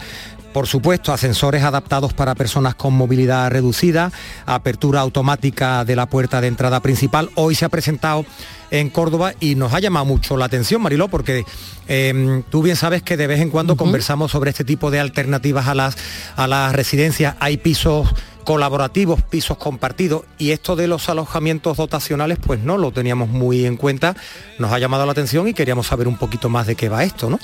por 0.52 0.67
supuesto, 0.67 1.13
ascensores 1.13 1.63
adaptados 1.63 2.13
para 2.13 2.36
personas 2.36 2.76
con 2.76 2.93
movilidad 2.93 3.49
reducida, 3.49 4.12
apertura 4.45 4.99
automática 4.99 5.86
de 5.86 5.95
la 5.95 6.08
puerta 6.08 6.41
de 6.41 6.47
entrada 6.47 6.82
principal. 6.82 7.30
Hoy 7.36 7.56
se 7.56 7.63
ha 7.63 7.69
presentado 7.69 8.26
en 8.69 8.89
Córdoba 8.89 9.34
y 9.39 9.56
nos 9.56 9.73
ha 9.73 9.80
llamado 9.80 10.06
mucho 10.06 10.36
la 10.36 10.45
atención, 10.45 10.82
Mariló, 10.82 11.08
porque 11.08 11.45
em, 11.88 12.43
tú 12.43 12.62
bien 12.62 12.76
sabes 12.76 13.02
que 13.02 13.15
de 13.15 13.28
vez 13.28 13.39
en 13.39 13.49
cuando 13.49 13.78
conversamos 13.78 14.32
sobre 14.32 14.49
este 14.49 14.65
tipo 14.65 14.91
de 14.91 14.99
alternativas 14.99 15.67
a 15.67 15.73
las, 15.73 15.97
a 16.36 16.47
las 16.47 16.73
residencias. 16.73 17.36
Hay 17.39 17.58
pisos 17.58 18.13
colaborativos, 18.44 19.22
pisos 19.22 19.58
compartidos 19.58 20.24
y 20.38 20.52
esto 20.52 20.76
de 20.76 20.88
los 20.88 21.10
alojamientos 21.10 21.78
dotacionales 21.78 22.38
pues 22.40 22.60
no 22.60 22.78
lo 22.78 22.92
teníamos 22.92 23.30
muy 23.30 23.66
en 23.66 23.78
cuenta, 23.78 24.16
nos 24.60 24.72
ha 24.72 24.80
llamado 24.80 25.06
la 25.06 25.12
atención 25.12 25.48
y 25.48 25.54
queríamos 25.54 25.88
saber 25.88 26.08
un 26.08 26.18
poquito 26.18 26.50
más 26.50 26.68
de 26.68 26.76
qué 26.76 26.90
va 26.90 27.04
esto, 27.04 27.30
¿no? 27.30 27.40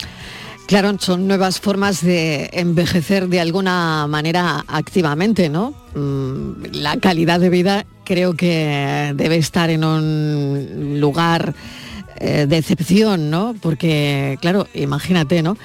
Claro, 0.67 0.95
son 0.99 1.27
nuevas 1.27 1.59
formas 1.59 2.03
de 2.03 2.51
envejecer 2.53 3.27
de 3.27 3.39
alguna 3.39 4.05
manera 4.07 4.63
activamente, 4.67 5.49
¿no? 5.49 5.73
Mm, 5.95 6.65
la 6.73 6.97
calidad 6.97 7.39
de 7.39 7.49
vida 7.49 7.85
creo 8.03 8.35
que 8.35 9.11
debe 9.15 9.37
estar 9.37 9.71
en 9.71 9.83
un 9.83 10.99
lugar 10.99 11.55
eh, 12.17 12.45
de 12.47 12.57
excepción, 12.57 13.31
¿no? 13.31 13.55
Porque, 13.61 14.37
claro, 14.41 14.67
imagínate, 14.75 15.41
¿no? 15.41 15.57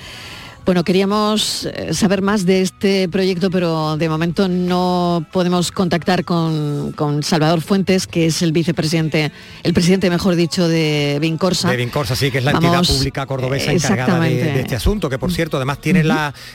Bueno, 0.64 0.82
queríamos 0.82 1.66
eh, 1.66 1.92
saber 1.92 2.22
más 2.22 2.46
de 2.46 2.62
este 2.62 3.06
proyecto, 3.10 3.50
pero 3.50 3.98
de 3.98 4.08
momento 4.08 4.48
no 4.48 5.26
podemos 5.30 5.70
contactar 5.70 6.24
con, 6.24 6.94
Salvador 7.22 7.60
Fuentes, 7.60 8.06
que 8.06 8.26
es 8.26 8.40
el 8.40 8.52
vicepresidente, 8.52 9.30
el 9.62 9.74
presidente, 9.74 10.08
mejor 10.08 10.36
dicho, 10.36 10.66
de 10.66 11.18
Vincorsa. 11.20 11.70
De 11.70 11.76
Vincorsa, 11.76 12.16
sí, 12.16 12.30
que 12.30 12.38
es 12.38 12.44
la 12.44 12.52
entidad 12.52 12.82
pública 12.82 13.26
cordobesa 13.26 13.72
encargada 13.72 14.20
de, 14.20 14.60
este 14.60 14.76
asunto, 14.76 15.10
que 15.10 15.18
por 15.18 15.32
cierto, 15.32 15.58
además 15.58 15.80
tiene 15.80 16.02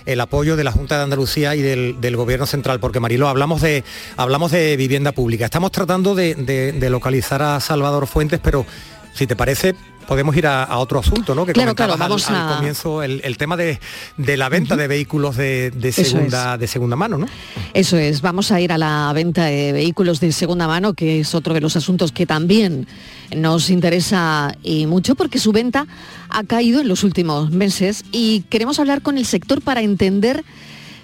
el 0.06 0.22
apoyo 0.22 0.56
de 0.56 0.64
la 0.64 0.72
Junta 0.72 0.98
de 0.98 1.04
Andalucía 1.04 1.56
y 1.56 1.62
del, 1.62 2.16
Gobierno 2.16 2.48
Central, 2.48 2.80
porque 2.80 3.00
Marilo, 3.00 3.30
hablamos 3.30 3.62
de, 3.62 3.84
hablamos 4.18 4.52
de 4.52 4.76
vivienda 4.76 5.12
pública. 5.12 5.46
Estamos 5.46 5.72
tratando 5.72 6.16
de 6.16 6.90
localizar 6.90 7.44
a 7.44 7.60
Salvador 7.60 8.08
Fuentes, 8.08 8.40
pero 8.42 8.66
si 9.14 9.28
te 9.28 9.36
parece, 9.36 9.76
podemos 10.10 10.36
ir 10.36 10.48
a, 10.48 10.76
otro 10.80 11.00
asunto, 11.00 11.36
¿no? 11.36 11.46
Que 11.46 11.54
claro, 11.54 11.76
claro, 11.76 11.96
vamos 11.96 12.28
al, 12.32 12.56
comienzo 12.56 13.04
el, 13.04 13.38
tema 13.38 13.56
de, 13.56 13.80
la 14.18 14.50
venta 14.50 14.76
de 14.76 14.88
vehículos 14.88 15.38
de, 15.38 15.72
segunda, 15.94 16.58
de 16.58 16.66
segunda 16.66 16.96
mano, 16.96 17.20
¿no? 17.20 17.28
Eso 17.76 17.96
es, 17.96 18.22
vamos 18.22 18.52
a 18.52 18.60
ir 18.60 18.72
a 18.72 18.80
la 18.80 19.12
venta 19.14 19.46
de 19.46 19.72
vehículos 19.72 20.20
de 20.20 20.32
segunda 20.32 20.68
mano, 20.68 20.96
que 20.96 21.20
es 21.20 21.36
otro 21.36 21.54
de 21.54 21.62
los 21.62 21.76
asuntos 21.76 22.12
que 22.12 22.26
también 22.26 22.88
nos 23.36 23.70
interesa 23.70 24.56
y 24.64 24.88
mucho 24.88 25.14
porque 25.14 25.38
su 25.38 25.52
venta 25.52 25.86
ha 26.30 26.44
caído 26.44 26.82
en 26.82 26.88
los 26.88 27.04
últimos 27.04 27.52
meses 27.52 28.04
y 28.12 28.42
queremos 28.50 28.80
hablar 28.80 29.04
con 29.04 29.20
el 29.20 29.28
sector 29.28 29.62
para 29.62 29.84
entender 29.84 30.44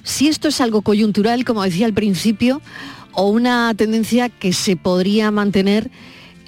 si 0.01 0.29
esto 0.29 0.47
es 0.47 0.59
algo 0.61 0.81
coyuntural, 0.81 1.45
como 1.45 1.61
decía 1.61 1.85
al 1.85 1.93
principio, 1.93 2.59
o 3.11 3.29
una 3.29 3.71
tendencia 3.75 4.29
que 4.29 4.51
se 4.51 4.75
podría 4.75 5.29
mantener 5.29 5.91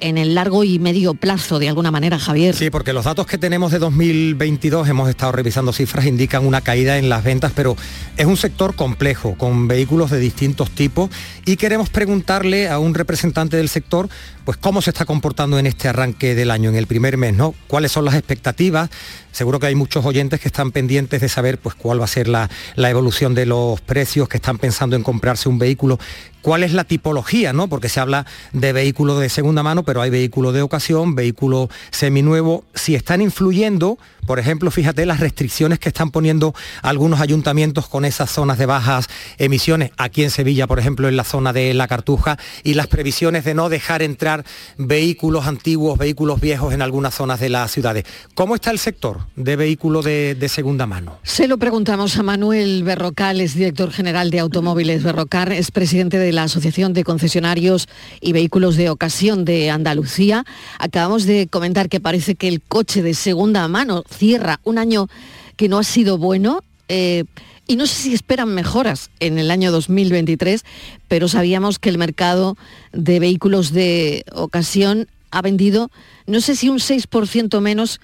en 0.00 0.18
el 0.18 0.34
largo 0.34 0.64
y 0.64 0.78
medio 0.78 1.14
plazo, 1.14 1.58
de 1.58 1.68
alguna 1.68 1.90
manera, 1.90 2.18
Javier. 2.18 2.54
Sí, 2.54 2.70
porque 2.70 2.92
los 2.92 3.04
datos 3.04 3.26
que 3.26 3.38
tenemos 3.38 3.72
de 3.72 3.78
2022, 3.78 4.88
hemos 4.88 5.08
estado 5.08 5.32
revisando 5.32 5.72
cifras, 5.72 6.06
indican 6.06 6.46
una 6.46 6.60
caída 6.60 6.98
en 6.98 7.08
las 7.08 7.24
ventas, 7.24 7.52
pero 7.54 7.76
es 8.16 8.26
un 8.26 8.36
sector 8.36 8.74
complejo, 8.74 9.34
con 9.36 9.68
vehículos 9.68 10.10
de 10.10 10.18
distintos 10.18 10.70
tipos, 10.70 11.10
y 11.44 11.56
queremos 11.56 11.90
preguntarle 11.90 12.68
a 12.68 12.78
un 12.78 12.94
representante 12.94 13.56
del 13.56 13.68
sector, 13.68 14.08
pues 14.48 14.56
cómo 14.56 14.80
se 14.80 14.88
está 14.88 15.04
comportando 15.04 15.58
en 15.58 15.66
este 15.66 15.88
arranque 15.88 16.34
del 16.34 16.50
año, 16.50 16.70
en 16.70 16.76
el 16.76 16.86
primer 16.86 17.18
mes, 17.18 17.34
¿no? 17.34 17.54
¿Cuáles 17.66 17.92
son 17.92 18.06
las 18.06 18.14
expectativas? 18.14 18.88
Seguro 19.30 19.60
que 19.60 19.66
hay 19.66 19.74
muchos 19.74 20.06
oyentes 20.06 20.40
que 20.40 20.48
están 20.48 20.72
pendientes 20.72 21.20
de 21.20 21.28
saber 21.28 21.58
pues 21.58 21.74
cuál 21.74 22.00
va 22.00 22.06
a 22.06 22.08
ser 22.08 22.28
la, 22.28 22.48
la 22.74 22.88
evolución 22.88 23.34
de 23.34 23.44
los 23.44 23.82
precios, 23.82 24.26
que 24.26 24.38
están 24.38 24.56
pensando 24.56 24.96
en 24.96 25.02
comprarse 25.02 25.50
un 25.50 25.58
vehículo 25.58 25.98
cuál 26.40 26.62
es 26.62 26.72
la 26.72 26.84
tipología, 26.84 27.52
¿no? 27.52 27.68
Porque 27.68 27.90
se 27.90 28.00
habla 28.00 28.24
de 28.54 28.72
vehículos 28.72 29.20
de 29.20 29.28
segunda 29.28 29.62
mano, 29.62 29.82
pero 29.82 30.00
hay 30.00 30.08
vehículos 30.08 30.54
de 30.54 30.62
ocasión, 30.62 31.14
vehículos 31.14 31.68
seminuevos, 31.90 32.62
si 32.72 32.94
están 32.94 33.20
influyendo 33.20 33.98
por 34.28 34.38
ejemplo, 34.38 34.70
fíjate 34.70 35.06
las 35.06 35.20
restricciones 35.20 35.78
que 35.78 35.88
están 35.88 36.10
poniendo 36.10 36.54
algunos 36.82 37.22
ayuntamientos 37.22 37.88
con 37.88 38.04
esas 38.04 38.30
zonas 38.30 38.58
de 38.58 38.66
bajas 38.66 39.08
emisiones, 39.38 39.90
aquí 39.96 40.22
en 40.22 40.30
Sevilla, 40.30 40.66
por 40.66 40.78
ejemplo, 40.78 41.08
en 41.08 41.16
la 41.16 41.24
zona 41.24 41.54
de 41.54 41.72
La 41.72 41.88
Cartuja, 41.88 42.38
y 42.62 42.74
las 42.74 42.88
previsiones 42.88 43.44
de 43.44 43.54
no 43.54 43.70
dejar 43.70 44.02
entrar 44.02 44.37
vehículos 44.76 45.46
antiguos, 45.46 45.98
vehículos 45.98 46.40
viejos 46.40 46.74
en 46.74 46.82
algunas 46.82 47.14
zonas 47.14 47.40
de 47.40 47.48
las 47.48 47.70
ciudades. 47.70 48.04
¿Cómo 48.34 48.54
está 48.54 48.70
el 48.70 48.78
sector 48.78 49.20
de 49.36 49.56
vehículos 49.56 50.04
de, 50.04 50.48
segunda 50.48 50.86
mano? 50.86 51.18
Se 51.22 51.46
lo 51.46 51.58
preguntamos 51.58 52.16
a 52.16 52.22
Manuel 52.22 52.82
Berrocal, 52.84 53.40
es 53.40 53.54
director 53.54 53.90
general 53.90 54.30
de 54.30 54.38
Automóviles 54.40 55.02
Berrocar, 55.02 55.52
es 55.52 55.70
presidente 55.70 56.18
de 56.18 56.32
la 56.32 56.44
Asociación 56.44 56.92
de 56.92 57.04
Concesionarios 57.04 57.88
y 58.20 58.32
Vehículos 58.32 58.76
de 58.76 58.90
Ocasión 58.90 59.44
de 59.44 59.70
Andalucía. 59.70 60.44
Acabamos 60.78 61.24
de 61.24 61.48
comentar 61.48 61.88
que 61.88 62.00
parece 62.00 62.34
que 62.34 62.48
el 62.48 62.60
coche 62.60 63.02
de 63.02 63.14
segunda 63.14 63.66
mano 63.68 64.04
cierra 64.08 64.60
un 64.64 64.78
año 64.78 65.08
que 65.56 65.68
no 65.68 65.78
ha 65.78 65.84
sido 65.84 66.18
bueno. 66.18 66.62
Eh, 66.88 67.24
y 67.68 67.76
no 67.76 67.86
sé 67.86 67.94
si 67.94 68.14
esperan 68.14 68.54
mejoras 68.54 69.10
en 69.20 69.38
el 69.38 69.52
año 69.52 69.70
2023, 69.70 70.64
pero 71.06 71.28
sabíamos 71.28 71.78
que 71.78 71.90
el 71.90 71.98
mercado 71.98 72.56
de 72.92 73.20
vehículos 73.20 73.72
de 73.72 74.24
ocasión 74.32 75.06
ha 75.30 75.42
vendido, 75.42 75.90
no 76.26 76.40
sé 76.40 76.56
si 76.56 76.70
un 76.70 76.78
6% 76.78 77.60
menos 77.60 78.00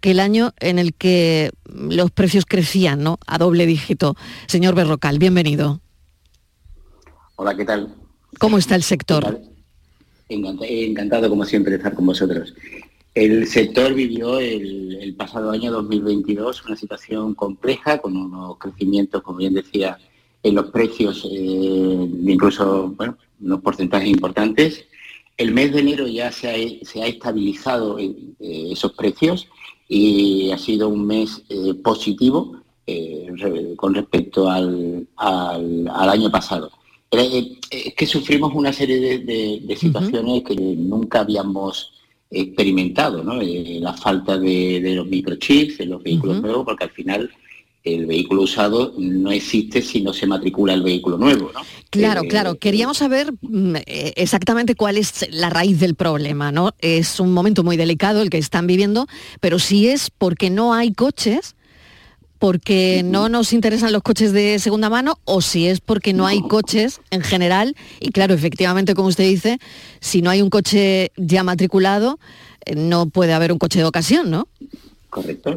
que 0.00 0.12
el 0.12 0.20
año 0.20 0.52
en 0.58 0.78
el 0.78 0.94
que 0.94 1.50
los 1.66 2.10
precios 2.10 2.46
crecían, 2.46 3.02
¿no? 3.02 3.18
A 3.26 3.36
doble 3.36 3.66
dígito. 3.66 4.16
Señor 4.46 4.74
Berrocal, 4.74 5.18
bienvenido. 5.18 5.80
Hola, 7.36 7.54
¿qué 7.54 7.66
tal? 7.66 7.94
¿Cómo 8.38 8.56
está 8.56 8.74
el 8.74 8.82
sector? 8.82 9.40
Encantado, 10.28 11.28
como 11.28 11.44
siempre, 11.44 11.72
de 11.72 11.76
estar 11.76 11.94
con 11.94 12.06
vosotros. 12.06 12.54
El 13.14 13.46
sector 13.46 13.94
vivió 13.94 14.40
el, 14.40 15.14
pasado 15.16 15.52
año 15.52 15.70
2022 15.70 16.64
una 16.64 16.76
situación 16.76 17.34
compleja 17.34 17.98
con 17.98 18.16
unos 18.16 18.58
crecimientos, 18.58 19.22
como 19.22 19.38
bien 19.38 19.54
decía, 19.54 19.98
en 20.42 20.56
los 20.56 20.66
precios, 20.70 21.24
eh, 21.30 22.08
incluso 22.26 22.92
bueno, 22.96 23.16
unos 23.40 23.60
porcentajes 23.60 24.08
importantes. 24.08 24.84
El 25.36 25.52
mes 25.52 25.72
de 25.72 25.80
enero 25.80 26.08
ya 26.08 26.32
se 26.32 26.48
ha, 26.48 27.06
estabilizado 27.06 28.00
eh, 28.00 28.14
esos 28.40 28.92
precios 28.94 29.46
y 29.88 30.50
ha 30.50 30.58
sido 30.58 30.88
un 30.88 31.06
mes 31.06 31.42
eh, 31.48 31.74
positivo 31.74 32.60
con 33.76 33.94
respecto 33.94 34.50
al, 34.50 35.06
año 35.16 36.30
pasado. 36.30 36.70
Es 37.10 37.94
que 37.96 38.06
sufrimos 38.06 38.52
una 38.54 38.72
serie 38.72 39.20
de, 39.20 39.76
situaciones 39.76 40.42
que 40.42 40.56
nunca 40.56 41.20
habíamos 41.20 41.93
experimentado, 42.34 43.22
¿no? 43.22 43.40
Eh, 43.40 43.78
la 43.80 43.94
falta 43.94 44.38
de, 44.38 44.92
los 44.94 45.06
microchips 45.06 45.80
en 45.80 45.90
los 45.90 46.02
vehículos 46.02 46.42
nuevos, 46.42 46.64
porque 46.64 46.84
al 46.84 46.90
final 46.90 47.30
el 47.84 48.06
vehículo 48.06 48.42
usado 48.42 48.94
no 48.96 49.30
existe 49.30 49.82
si 49.82 50.00
no 50.00 50.12
se 50.14 50.26
matricula 50.26 50.72
el 50.72 50.82
vehículo 50.82 51.18
nuevo. 51.18 51.50
¿no? 51.52 51.60
Claro, 51.90 52.22
eh, 52.22 52.28
claro. 52.28 52.54
Queríamos 52.56 52.96
saber 52.96 53.32
mm, 53.42 53.76
eh, 53.86 54.12
exactamente 54.16 54.74
cuál 54.74 54.96
es 54.96 55.26
la 55.30 55.50
raíz 55.50 55.78
del 55.80 55.94
problema, 55.94 56.50
¿no? 56.50 56.74
Es 56.80 57.20
un 57.20 57.32
momento 57.32 57.62
muy 57.62 57.76
delicado 57.76 58.22
el 58.22 58.30
que 58.30 58.38
están 58.38 58.66
viviendo, 58.66 59.06
pero 59.40 59.58
si 59.58 59.88
es 59.88 60.10
porque 60.10 60.48
no 60.48 60.72
hay 60.72 60.92
coches, 60.92 61.56
porque 62.44 63.02
no 63.02 63.30
nos 63.30 63.54
interesan 63.54 63.90
los 63.90 64.02
coches 64.02 64.32
de 64.32 64.58
segunda 64.58 64.90
mano 64.90 65.18
o 65.24 65.40
si 65.40 65.66
es 65.66 65.80
porque 65.80 66.12
no 66.12 66.26
hay 66.26 66.42
coches 66.42 67.00
en 67.10 67.22
general. 67.22 67.74
Y 68.00 68.10
claro, 68.10 68.34
efectivamente, 68.34 68.94
como 68.94 69.08
usted 69.08 69.24
dice, 69.24 69.58
si 70.04 70.22
no 70.22 70.30
hay 70.30 70.42
un 70.42 70.50
coche 70.50 71.10
ya 71.16 71.42
matriculado, 71.42 72.18
eh, 72.64 72.74
no 72.74 73.06
puede 73.06 73.32
haber 73.32 73.52
un 73.52 73.58
coche 73.58 73.78
de 73.78 73.86
ocasión, 73.86 74.30
¿no? 74.30 74.48
Correcto. 75.10 75.56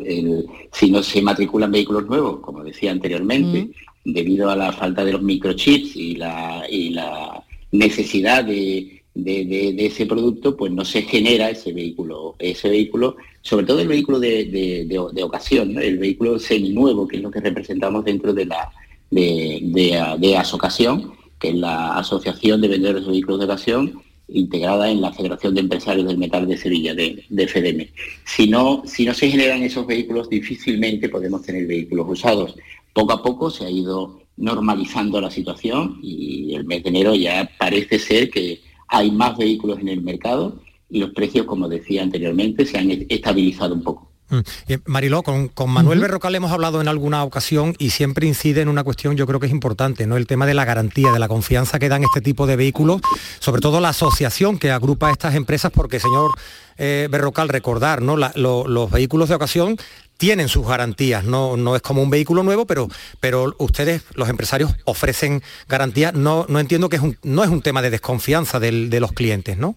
si 0.71 0.91
no 0.91 1.01
se 1.01 1.21
matriculan 1.21 1.71
vehículos 1.71 2.05
nuevos, 2.05 2.41
como 2.41 2.63
decía 2.63 2.91
anteriormente, 2.91 3.69
debido 4.05 4.51
a 4.51 4.55
la 4.55 4.71
falta 4.71 5.03
de 5.03 5.13
los 5.13 5.23
microchips 5.23 5.95
y 5.95 6.15
la, 6.15 6.63
y 6.69 6.91
la 6.91 7.43
necesidad 7.71 8.43
de 8.45 8.97
de, 9.23 9.86
ese 9.86 10.05
producto, 10.05 10.55
pues 10.55 10.71
no 10.71 10.86
se 10.86 11.01
genera 11.01 11.49
ese 11.49 11.73
vehículo, 11.73 12.36
ese 12.39 12.69
vehículo, 12.69 13.17
sobre 13.41 13.65
todo 13.65 13.79
el 13.79 13.88
vehículo 13.88 14.19
de, 14.19 15.23
ocasión, 15.23 15.77
el 15.81 15.97
vehículo 15.97 16.39
seminuevo, 16.39 17.07
que 17.07 17.17
es 17.17 17.23
lo 17.23 17.31
que 17.31 17.39
representamos 17.39 18.05
dentro 18.05 18.33
de 18.33 18.45
la 18.45 18.71
de, 19.10 20.38
Asocasión, 20.38 21.13
que 21.39 21.49
es 21.49 21.55
la 21.55 21.97
Asociación 21.97 22.62
de 22.62 22.67
Vendedores 22.67 23.05
de 23.05 23.12
Vehículos 23.12 23.39
de 23.39 23.45
Ocasión, 23.45 24.01
integrada 24.27 24.89
en 24.89 25.01
la 25.01 25.13
Federación 25.13 25.55
de 25.55 25.61
Empresarios 25.61 26.07
del 26.07 26.17
Metal 26.17 26.47
de 26.47 26.57
Sevilla, 26.57 26.93
de, 26.93 27.25
FDM. 27.29 27.87
Si 28.25 28.47
no, 28.47 28.83
si 28.85 29.05
no 29.05 29.13
se 29.13 29.29
generan 29.29 29.63
esos 29.63 29.87
vehículos, 29.87 30.29
difícilmente 30.29 31.09
podemos 31.09 31.41
tener 31.43 31.65
vehículos 31.65 32.07
usados. 32.09 32.55
Poco 32.93 33.13
a 33.13 33.23
poco 33.23 33.49
se 33.49 33.65
ha 33.65 33.69
ido 33.69 34.21
normalizando 34.37 35.19
la 35.21 35.31
situación 35.31 35.99
y 36.01 36.53
el 36.55 36.65
mes 36.65 36.83
de 36.83 36.89
enero 36.89 37.15
ya 37.15 37.49
parece 37.57 37.99
ser 37.99 38.29
que 38.29 38.61
hay 38.87 39.11
más 39.11 39.37
vehículos 39.37 39.79
en 39.79 39.89
el 39.89 40.01
mercado 40.01 40.59
y 40.89 40.99
los 40.99 41.11
precios, 41.11 41.45
como 41.45 41.67
decía 41.67 42.03
anteriormente, 42.03 42.65
se 42.65 42.77
han 42.77 42.91
estabilizado 43.09 43.73
un 43.73 43.83
poco. 43.83 44.07
Mm. 44.29 44.39
Eh, 44.67 44.79
Mariló, 44.85 45.23
con, 45.23 45.51
Manuel 45.67 45.99
Berrocal 45.99 46.35
hemos 46.35 46.51
hablado 46.51 46.81
en 46.81 46.87
alguna 46.87 47.23
ocasión 47.23 47.75
y 47.77 47.91
siempre 47.91 48.27
incide 48.27 48.61
en 48.61 48.69
una 48.69 48.83
cuestión 48.83 49.15
yo 49.15 49.25
creo 49.25 49.39
que 49.39 49.45
es 49.45 49.51
importante, 49.51 50.05
¿no? 50.05 50.17
El 50.17 50.27
tema 50.27 50.45
de 50.45 50.53
la 50.53 50.65
garantía, 50.65 51.11
de 51.11 51.19
la 51.19 51.27
confianza 51.27 51.79
que 51.79 51.89
dan 51.89 52.03
este 52.03 52.21
tipo 52.21 52.45
de 52.45 52.55
vehículos, 52.55 53.01
sobre 53.39 53.61
todo 53.61 53.79
la 53.79 53.89
asociación 53.89 54.59
que 54.59 54.71
agrupa 54.71 55.09
a 55.09 55.11
estas 55.11 55.35
empresas, 55.35 55.71
porque 55.73 55.99
señor 55.99 56.31
eh, 56.77 57.07
Berrocal, 57.09 57.49
recordar, 57.49 58.01
¿no? 58.01 58.17
los 58.17 58.91
vehículos 58.91 59.29
de 59.29 59.35
ocasión 59.35 59.77
tienen 60.17 60.49
sus 60.49 60.67
garantías, 60.67 61.23
no, 61.23 61.57
no 61.57 61.75
es 61.75 61.81
como 61.81 62.01
un 62.01 62.09
vehículo 62.09 62.43
nuevo, 62.43 62.65
pero, 62.65 62.87
pero 63.19 63.55
ustedes, 63.59 64.03
los 64.15 64.29
empresarios, 64.29 64.75
ofrecen 64.85 65.43
garantías. 65.67 66.13
No, 66.13 66.45
no 66.49 66.59
entiendo 66.59 66.89
que 66.89 66.95
es 66.97 67.01
un, 67.01 67.17
no 67.23 67.43
es 67.43 67.49
un 67.49 67.61
tema 67.61 67.81
de 67.81 67.91
desconfianza 67.91 68.59
de 68.59 68.99
los 68.99 69.11
clientes, 69.11 69.57
¿no? 69.57 69.75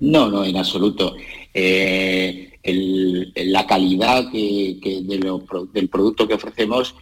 No, 0.00 0.28
no, 0.28 0.44
en 0.44 0.56
absoluto. 0.56 1.16
Eh, 1.52 2.53
la 2.64 3.66
calidad 3.66 4.24
del 4.30 5.88
producto 5.90 6.26
que 6.26 6.34
ofrecemos, 6.34 6.94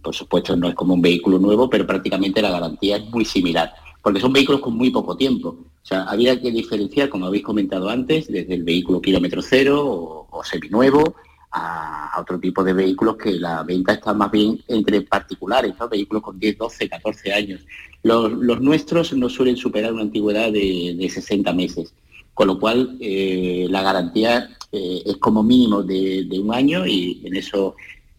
por 0.00 0.14
supuesto, 0.14 0.56
no 0.56 0.68
es 0.68 0.74
como 0.74 0.94
un 0.94 1.02
vehículo 1.02 1.38
nuevo, 1.38 1.68
pero 1.68 1.86
prácticamente 1.86 2.42
la 2.42 2.50
garantía 2.50 2.96
es 2.96 3.04
muy 3.10 3.24
similar, 3.24 3.72
porque 4.02 4.20
son 4.20 4.32
vehículos 4.32 4.60
con 4.60 4.76
muy 4.76 4.90
poco 4.90 5.16
tiempo. 5.16 5.48
O 5.48 5.84
sea, 5.84 6.04
había 6.04 6.40
que 6.40 6.52
diferenciar, 6.52 7.08
como 7.08 7.26
habéis 7.26 7.42
comentado 7.42 7.88
antes, 7.88 8.28
desde 8.28 8.54
el 8.54 8.62
vehículo 8.62 9.00
kilómetro 9.00 9.42
cero 9.42 9.84
o, 9.84 10.28
o 10.30 10.44
seminuevo 10.44 11.16
a, 11.52 12.20
otro 12.20 12.38
tipo 12.38 12.62
de 12.62 12.72
vehículos 12.72 13.16
que 13.16 13.32
la 13.32 13.62
venta 13.62 13.94
está 13.94 14.12
más 14.12 14.30
bien 14.30 14.62
entre 14.68 15.02
particulares, 15.02 15.74
vehículos 15.90 16.22
con 16.22 16.38
10, 16.38 16.58
12, 16.58 16.88
14 16.88 17.32
años. 17.32 17.60
Los, 18.02 18.60
nuestros 18.60 19.12
no 19.12 19.28
suelen 19.28 19.56
superar 19.56 19.92
una 19.92 20.02
antigüedad 20.02 20.52
de, 20.52 20.94
de 20.98 21.08
60 21.08 21.52
meses 21.52 21.94
con 22.34 22.46
lo 22.46 22.58
cual 22.58 22.96
eh, 23.00 23.66
la 23.70 23.82
garantía 23.82 24.50
eh, 24.70 25.02
es 25.04 25.16
como 25.18 25.42
mínimo 25.42 25.82
de, 25.82 26.26
un 26.40 26.54
año 26.54 26.86
y 26.86 27.20
en 27.24 27.36
eso 27.36 27.76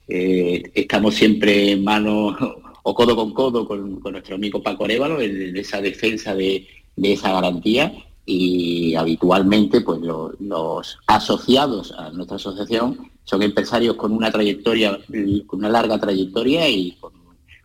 eh, 0.08 0.71
estamos 0.73 1.15
siempre 1.15 1.71
en 1.71 1.84
mano 1.84 2.36
o 2.84 2.93
codo 2.93 3.15
con 3.15 3.34
codo 3.34 3.67
con, 3.67 3.99
nuestro 4.02 4.36
amigo 4.36 4.62
Paco 4.62 4.86
Arévalo 4.86 5.19
en, 5.19 5.56
esa 5.58 5.82
defensa 5.82 6.36
de, 6.36 6.67
esa 7.02 7.34
garantía 7.34 7.91
y 8.26 8.93
habitualmente 8.95 9.82
pues 9.82 9.99
los 10.02 10.99
asociados 11.08 11.91
a 11.97 12.12
nuestra 12.12 12.36
asociación 12.36 13.10
son 13.23 13.41
empresarios 13.41 13.95
con 13.95 14.12
una 14.12 14.32
trayectoria, 14.32 14.99
con 15.47 15.60
una 15.60 15.69
larga 15.69 15.99
trayectoria 15.99 16.69
y 16.69 16.91
con 16.99 17.13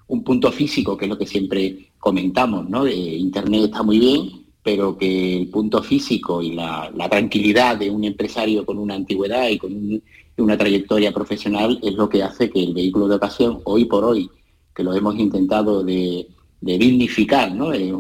un 0.07 0.25
punto 0.25 0.51
físico 0.51 0.97
que 0.97 1.05
es 1.05 1.09
lo 1.09 1.19
que 1.19 1.27
siempre 1.27 1.91
comentamos, 1.99 2.69
¿no? 2.69 2.89
Internet 2.89 3.65
está 3.65 3.83
muy 3.83 3.99
bien, 3.99 4.38
pero 4.63 4.97
que 4.99 5.37
el 5.37 5.49
punto 5.49 5.83
físico 5.83 6.43
y 6.43 6.53
la, 6.53 6.91
tranquilidad 7.11 7.77
de 7.77 7.91
un 7.91 8.05
empresario 8.05 8.67
con 8.67 8.79
una 8.79 8.95
antigüedad 8.95 9.49
y 9.49 9.59
con 9.59 10.03
una 10.37 10.59
trayectoria 10.59 11.13
profesional 11.13 11.79
es 11.83 11.95
lo 11.95 12.09
que 12.09 12.23
hace 12.23 12.51
que 12.51 12.63
el 12.63 12.75
vehículo 12.75 13.09
de 13.09 13.17
ocasión, 13.17 13.61
hoy 13.65 13.87
por 13.87 14.05
hoy, 14.05 14.31
que 14.75 14.85
lo 14.85 14.95
hemos 14.95 15.17
intentado 15.19 15.83
de, 15.83 16.29
dignificar, 16.61 17.55
¿no? 17.55 17.73
Es, 17.73 17.93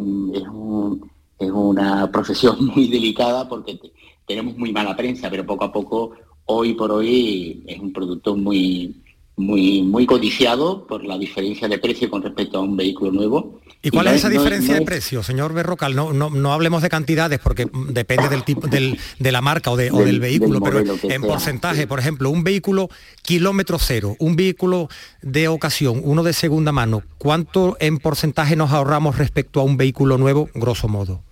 una 1.40 2.11
profesión 2.11 2.66
muy 2.75 2.88
delicada 2.88 3.49
porque 3.49 3.79
tenemos 4.27 4.57
muy 4.57 4.73
mala 4.73 4.97
prensa, 4.97 5.31
pero 5.31 5.47
poco 5.47 5.64
a 5.64 5.73
poco, 5.73 6.12
hoy 6.47 6.75
por 6.75 6.90
hoy, 6.92 7.62
es 7.66 7.79
un 7.79 7.92
producto 7.92 8.37
muy, 8.37 9.03
muy, 9.37 9.83
muy 9.83 10.05
codiciado 10.05 10.87
por 10.87 11.05
la 11.05 11.16
diferencia 11.16 11.68
de 11.68 11.79
precio 11.79 12.11
con 12.11 12.23
respecto 12.23 12.59
a 12.59 12.62
un 12.62 12.77
vehículo 12.77 13.12
nuevo 13.12 13.61
¿Y 13.81 13.91
cuál 13.91 14.09
es 14.09 14.14
esa 14.14 14.29
diferencia 14.29 14.75
de 14.75 14.83
precio, 14.83 15.23
señor 15.23 15.55
Berrocal? 15.55 15.95
No, 15.95 16.12
no, 16.12 16.31
no 16.31 16.53
hablemos 16.53 16.83
de 16.83 16.88
cantidades 16.88 17.38
porque 17.38 17.69
depende 17.91 18.29
del 18.29 18.43
tipo 18.43 18.67
del, 18.67 18.99
de 19.21 19.33
la 19.33 19.41
marca 19.41 19.71
o, 19.71 19.77
de, 19.77 19.91
del, 19.91 20.19
vehículo, 20.19 20.61
pero 20.61 20.83
en 21.05 21.23
porcentaje, 21.23 21.87
por 21.87 22.01
ejemplo, 22.01 22.29
un 22.29 22.43
vehículo 22.43 22.88
kilómetro 23.23 23.79
cero, 23.79 24.17
un 24.19 24.35
vehículo 24.35 24.88
de 25.23 25.47
ocasión, 25.47 26.01
uno 26.03 26.25
de 26.25 26.33
segunda 26.33 26.73
mano, 26.73 27.05
¿cuánto 27.19 27.77
en 27.79 27.99
porcentaje 27.99 28.57
nos 28.57 28.73
ahorramos 28.73 29.17
respecto 29.17 29.61
a 29.61 29.62
un 29.62 29.77
vehículo 29.77 30.19
nuevo, 30.19 30.49
grosso 30.55 30.88
modo? 30.88 31.23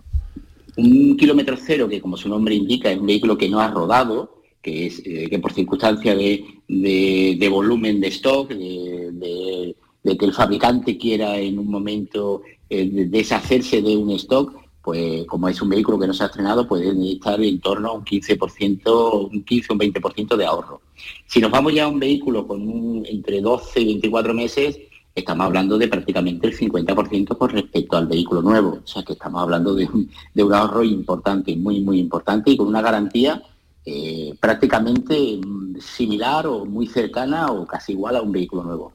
Un 0.77 1.17
kilómetro 1.17 1.57
cero, 1.57 1.89
que 1.89 2.01
como 2.01 2.17
su 2.17 2.29
nombre 2.29 2.55
indica, 2.55 2.93
es 2.93 2.99
un 2.99 3.07
vehículo 3.07 3.37
que 3.37 3.49
no 3.49 3.61
ha 3.61 3.69
rodado, 3.69 4.43
que 4.63 4.87
es 4.87 5.03
eh, 5.05 5.27
que 5.29 5.39
por 5.41 5.53
circunstancia 5.53 6.15
de, 6.15 6.45
de, 6.69 7.49
volumen 7.49 8.01
de 8.01 8.09
stock, 8.09 8.51
de 8.51 9.11
de 9.13 9.77
que 10.15 10.27
el 10.27 10.35
fabricante 10.35 10.99
quiera 10.99 11.39
en 11.39 11.59
un 11.59 11.71
momento 11.71 12.43
eh, 12.69 13.07
deshacerse 13.09 13.81
de 13.81 13.97
un 13.97 14.11
stock, 14.11 14.53
pues 14.83 15.25
como 15.27 15.49
es 15.49 15.61
un 15.63 15.71
vehículo 15.71 15.99
que 15.99 16.07
no 16.07 16.13
se 16.15 16.23
ha 16.23 16.27
estrenado, 16.27 16.69
puede 16.69 16.93
estar 17.13 17.41
en 17.41 17.61
torno 17.61 17.89
a 17.89 17.93
un 17.95 18.05
15%, 18.05 19.31
un 19.33 19.43
15 19.43 19.67
o 19.71 19.73
un 19.73 19.81
20% 19.81 20.37
de 20.37 20.45
ahorro. 20.45 20.83
Si 21.27 21.41
nos 21.41 21.51
vamos 21.51 21.75
ya 21.75 21.85
a 21.85 21.89
un 21.89 21.99
vehículo 21.99 22.47
con 22.47 23.05
entre 23.07 23.41
12 23.41 23.81
y 23.81 23.85
24 23.87 24.35
meses, 24.35 24.79
estamos 25.17 25.47
hablando 25.47 25.79
de 25.79 25.89
prácticamente 25.89 26.47
el 26.47 26.57
50% 26.57 27.39
con 27.39 27.51
respecto 27.51 27.97
al 27.97 28.07
vehículo 28.07 28.43
nuevo. 28.43 28.81
O 28.85 28.87
sea 28.87 29.03
que 29.03 29.15
estamos 29.15 29.43
hablando 29.43 29.75
de 29.75 29.87
un, 29.87 30.53
ahorro 30.53 30.85
importante, 30.85 31.57
muy, 31.57 31.81
muy 31.81 31.99
importante 31.99 32.51
y 32.51 32.57
con 32.57 32.69
una 32.69 32.83
garantía 32.83 33.43
eh, 33.85 34.35
prácticamente 34.39 35.41
mm, 35.45 35.79
similar 35.81 36.47
o 36.47 36.65
muy 36.65 36.87
cercana 36.87 37.51
o 37.51 37.67
casi 37.67 37.93
igual 37.93 38.17
a 38.17 38.23
un 38.23 38.33
vehículo 38.33 38.63
nuevo. 38.63 38.93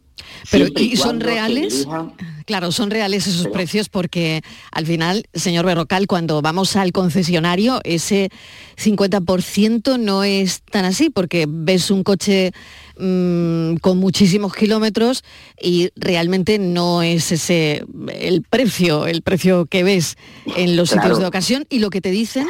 Pero 0.49 0.67
¿y 0.77 0.95
son 0.95 1.19
reales? 1.19 1.87
Claro, 2.45 2.71
son 2.71 2.89
reales 2.89 3.27
esos 3.27 3.47
precios 3.47 3.89
porque 3.89 4.41
al 4.71 4.85
final, 4.85 5.25
señor 5.33 5.65
Berrocal, 5.65 6.07
cuando 6.07 6.41
vamos 6.41 6.75
al 6.75 6.91
concesionario, 6.91 7.79
ese 7.83 8.29
50% 8.77 9.99
no 9.99 10.23
es 10.23 10.61
tan 10.63 10.85
así, 10.85 11.09
porque 11.09 11.45
ves 11.47 11.91
un 11.91 12.03
coche 12.03 12.51
mm, 12.97 13.75
con 13.75 13.99
muchísimos 13.99 14.53
kilómetros 14.53 15.23
y 15.61 15.89
realmente 15.95 16.59
no 16.59 17.03
es 17.03 17.31
ese 17.31 17.85
el 18.13 18.41
precio, 18.41 19.07
el 19.07 19.21
precio 19.21 19.65
que 19.65 19.83
ves 19.83 20.17
en 20.57 20.75
los 20.75 20.89
sitios 20.89 21.19
de 21.19 21.25
ocasión 21.25 21.65
y 21.69 21.79
lo 21.79 21.89
que 21.89 22.01
te 22.01 22.11
dicen 22.11 22.47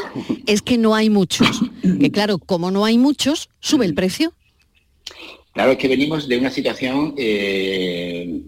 es 0.48 0.62
que 0.62 0.78
no 0.78 0.96
hay 0.96 1.10
muchos. 1.10 1.62
Que 1.82 2.12
claro, 2.12 2.40
como 2.40 2.72
no 2.72 2.86
hay 2.86 2.98
muchos, 2.98 3.50
sube 3.60 3.86
el 3.86 3.94
precio. 4.02 4.34
Claro, 5.54 5.72
es 5.72 5.78
que 5.78 5.88
venimos 5.88 6.28
de 6.28 6.38
una 6.38 6.50
situación 6.50 7.14
eh, 7.18 8.42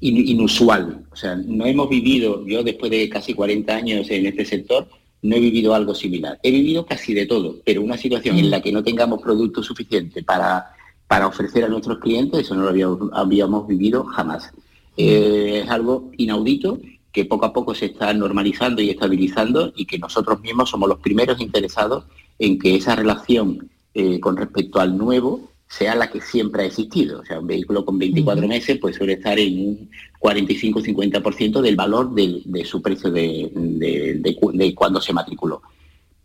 inusual. 0.00 1.04
O 1.10 1.16
sea, 1.16 1.36
no 1.36 1.64
hemos 1.66 1.88
vivido, 1.88 2.46
yo 2.46 2.62
después 2.62 2.90
de 2.90 3.08
casi 3.08 3.34
40 3.34 3.74
años 3.74 4.10
en 4.10 4.26
este 4.26 4.44
sector, 4.44 4.86
no 5.22 5.36
he 5.36 5.40
vivido 5.40 5.74
algo 5.74 5.94
similar. 5.94 6.38
He 6.42 6.50
vivido 6.50 6.86
casi 6.86 7.14
de 7.14 7.26
todo, 7.26 7.56
pero 7.64 7.82
una 7.82 7.96
situación 7.96 8.38
en 8.38 8.50
la 8.50 8.62
que 8.62 8.72
no 8.72 8.82
tengamos 8.82 9.20
producto 9.20 9.62
suficiente 9.62 10.22
para, 10.22 10.72
para 11.06 11.26
ofrecer 11.26 11.64
a 11.64 11.68
nuestros 11.68 11.98
clientes, 11.98 12.40
eso 12.40 12.54
no 12.54 12.70
lo 12.70 13.10
habíamos, 13.12 13.66
vivido 13.66 14.04
jamás. 14.04 14.50
Eh, 14.96 15.62
es 15.64 15.70
algo 15.70 16.10
inaudito 16.16 16.78
que 17.12 17.24
poco 17.24 17.46
a 17.46 17.52
poco 17.52 17.74
se 17.74 17.86
está 17.86 18.12
normalizando 18.14 18.80
y 18.80 18.90
estabilizando 18.90 19.72
y 19.74 19.84
que 19.84 19.98
nosotros 19.98 20.40
mismos 20.40 20.70
somos 20.70 20.88
los 20.88 21.00
primeros 21.00 21.40
interesados 21.40 22.04
en 22.38 22.58
que 22.58 22.76
esa 22.76 22.94
relación 22.94 23.68
eh, 23.94 24.20
con 24.20 24.36
respecto 24.36 24.78
al 24.80 24.96
nuevo 24.96 25.49
sea 25.70 25.94
la 25.94 26.10
que 26.10 26.20
siempre 26.20 26.64
ha 26.64 26.66
existido. 26.66 27.20
O 27.20 27.24
sea, 27.24 27.38
un 27.38 27.46
vehículo 27.46 27.84
con 27.84 27.96
24 27.96 28.46
meses 28.48 28.78
pues 28.80 28.96
suele 28.96 29.14
estar 29.14 29.38
en 29.38 29.68
un 29.68 29.90
45-50% 30.18 31.60
del 31.60 31.76
valor 31.76 32.12
de, 32.12 32.64
su 32.64 32.82
precio 32.82 33.10
de, 33.10 34.74
cuando 34.74 35.00
se 35.00 35.12
matriculó. 35.12 35.62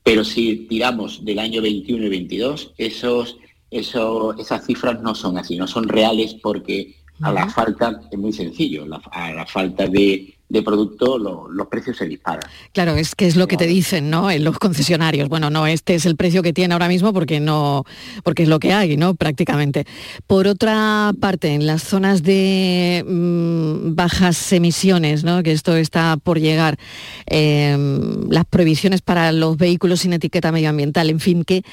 Pero 0.03 0.23
si 0.23 0.65
tiramos 0.67 1.23
del 1.23 1.39
año 1.39 1.61
21 1.61 2.05
y 2.05 2.09
22, 2.09 2.73
esos, 2.77 3.37
esas 3.69 4.65
cifras 4.65 5.01
no 5.01 5.13
son 5.13 5.37
así, 5.37 5.57
no 5.57 5.67
son 5.67 5.87
reales 5.87 6.35
porque 6.41 6.95
a 7.21 7.31
la 7.31 7.47
falta, 7.47 8.01
es 8.11 8.17
muy 8.17 8.33
sencillo, 8.33 8.85
a 9.11 9.31
la 9.31 9.45
falta 9.45 9.87
de, 9.87 10.34
de 10.47 10.61
producto 10.61 11.17
los 11.17 11.67
precios 11.67 11.97
se 11.97 12.05
disparan. 12.05 12.49
Claro, 12.71 12.95
es 12.95 13.15
que 13.15 13.25
es 13.25 13.35
lo 13.35 13.47
que 13.47 13.57
te 13.57 13.65
dicen, 13.65 14.09
¿no? 14.09 14.29
En 14.29 14.43
los 14.43 14.59
concesionarios. 14.59 15.27
Bueno, 15.27 15.49
no, 15.49 15.65
este 15.65 15.95
es 15.95 16.05
el 16.05 16.15
precio 16.15 16.43
que 16.43 16.53
tiene 16.53 16.73
ahora 16.73 16.87
mismo 16.87 17.13
porque 17.13 17.39
no, 17.39 17.83
porque 18.23 18.43
es 18.43 18.49
lo 18.49 18.59
que 18.59 18.71
hay, 18.71 18.95
¿no? 18.95 19.15
Prácticamente. 19.15 19.85
Por 20.27 20.47
otra 20.47 21.13
parte, 21.19 21.53
en 21.53 21.65
las 21.65 21.81
zonas 21.81 22.21
de 22.21 23.03
mm, 23.07 23.95
bajas 23.95 24.53
emisiones, 24.53 25.23
¿no? 25.23 25.41
Que 25.41 25.51
esto 25.51 25.75
está 25.75 26.17
por 26.17 26.39
llegar, 26.39 26.77
em, 27.25 28.29
las 28.29 28.45
prohibiciones 28.45 29.01
para 29.01 29.31
los 29.31 29.57
vehículos 29.57 30.01
sin 30.01 30.13
etiqueta 30.13 30.51
medioambiental, 30.51 31.09
en 31.09 31.19
fin, 31.19 31.43
¿qué, 31.43 31.63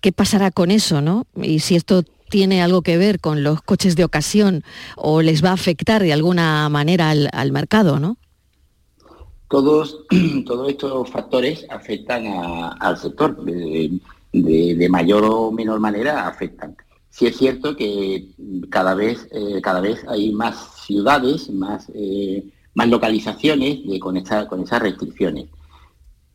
qué 0.00 0.12
pasará 0.12 0.50
con 0.50 0.70
eso, 0.70 1.02
¿no? 1.02 1.26
Y 1.42 1.58
si 1.58 1.76
esto 1.76 2.04
tiene 2.34 2.62
algo 2.62 2.82
que 2.82 2.98
ver 2.98 3.20
con 3.20 3.44
los 3.44 3.62
coches 3.62 3.94
de 3.94 4.02
ocasión 4.02 4.64
o 4.96 5.22
les 5.22 5.44
va 5.44 5.50
a 5.50 5.52
afectar 5.52 6.02
de 6.02 6.12
alguna 6.12 6.68
manera 6.68 7.10
al, 7.10 7.52
mercado, 7.52 8.00
¿no? 8.00 8.16
Todos, 9.48 10.00
todos 10.44 10.68
estos 10.68 11.08
factores 11.10 11.64
afectan 11.70 12.26
al 12.26 12.98
sector, 12.98 13.40
de, 13.44 14.88
mayor 14.90 15.22
o 15.26 15.52
menor 15.52 15.78
manera 15.78 16.26
afectan. 16.26 16.76
Sí 17.08 17.28
es 17.28 17.36
cierto 17.36 17.76
que 17.76 18.30
cada 18.68 18.96
vez, 18.96 19.28
eh, 19.30 19.60
cada 19.62 19.80
vez 19.80 20.04
hay 20.08 20.32
más 20.32 20.82
ciudades, 20.84 21.48
más, 21.50 21.86
eh, 21.94 22.42
más 22.74 22.88
localizaciones 22.88 23.86
de, 23.86 24.00
con, 24.00 24.20
con 24.48 24.62
esas 24.64 24.82
restricciones. 24.82 25.46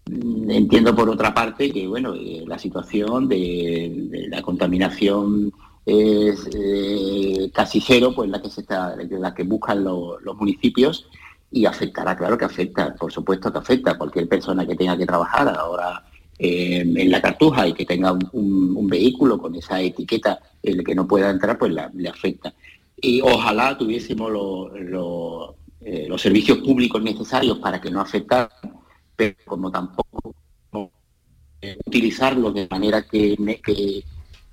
Mm, 0.09 0.49
entiendo 0.49 0.95
por 0.95 1.09
otra 1.09 1.33
parte 1.33 1.73
que 1.73 1.87
bueno, 1.87 2.15
eh, 2.15 2.45
la 2.47 2.57
situación 2.57 3.27
de, 3.27 4.27
la 4.29 4.41
contaminación 4.41 5.51
es 5.89 6.47
eh, 6.53 7.51
casi 7.53 7.81
cero, 7.81 8.13
pues 8.15 8.29
la 8.29 8.41
que 8.41 8.49
se 8.49 8.61
está, 8.61 8.95
la 8.95 9.33
que 9.33 9.43
buscan 9.43 9.83
los 9.83 10.35
municipios 10.37 11.07
y 11.51 11.65
afectará, 11.65 12.15
claro 12.15 12.37
que 12.37 12.45
afecta, 12.45 12.93
por 12.95 13.11
supuesto 13.11 13.51
que 13.51 13.57
afecta 13.57 13.91
a 13.91 13.97
cualquier 13.97 14.27
persona 14.27 14.67
que 14.67 14.75
tenga 14.75 14.97
que 14.97 15.05
trabajar 15.05 15.47
ahora 15.49 16.03
eh, 16.37 16.81
en 16.81 17.11
la 17.11 17.21
cartuja 17.21 17.67
y 17.67 17.73
que 17.73 17.85
tenga 17.85 18.17
un, 18.33 18.87
vehículo 18.87 19.37
con 19.37 19.53
esa 19.55 19.81
etiqueta 19.81 20.39
el 20.63 20.83
que 20.83 20.95
no 20.95 21.07
pueda 21.07 21.29
entrar, 21.29 21.57
pues 21.57 21.71
le 21.71 22.09
afecta. 22.09 22.53
Y 23.01 23.21
ojalá 23.21 23.77
tuviésemos 23.77 24.31
eh, 25.81 26.05
los 26.07 26.21
servicios 26.21 26.59
públicos 26.59 27.01
necesarios 27.01 27.59
para 27.59 27.79
que 27.79 27.91
no 27.91 28.01
afectaran, 28.01 28.49
pero 29.15 29.35
como 29.45 29.71
tampoco 29.71 30.35
utilizarlos 31.85 32.53
de 32.53 32.67
manera 32.69 33.03
que, 33.03 33.35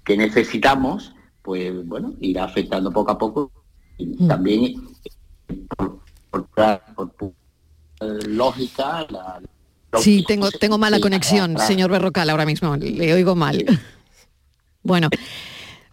que, 0.05 0.17
necesitamos, 0.17 1.15
pues 1.47 1.87
bueno, 1.87 2.13
irá 2.21 2.45
afectando 2.45 2.91
poco 2.91 3.13
a 3.13 3.19
poco. 3.19 3.53
Y 3.97 4.07
mm. 4.07 4.29
también 4.29 4.75
por, 5.77 6.01
lógica, 8.27 9.07
la, 9.09 9.41
Sí, 10.01 10.25
tengo, 10.27 10.51
tengo 10.51 10.77
mala 10.77 11.01
conexión, 11.01 11.57
señor 11.59 11.91
Berrocal, 11.91 12.29
ahora 12.29 12.45
mismo, 12.45 12.77
le 12.77 13.15
oigo 13.15 13.35
mal. 13.35 13.65
Bueno, 14.83 15.09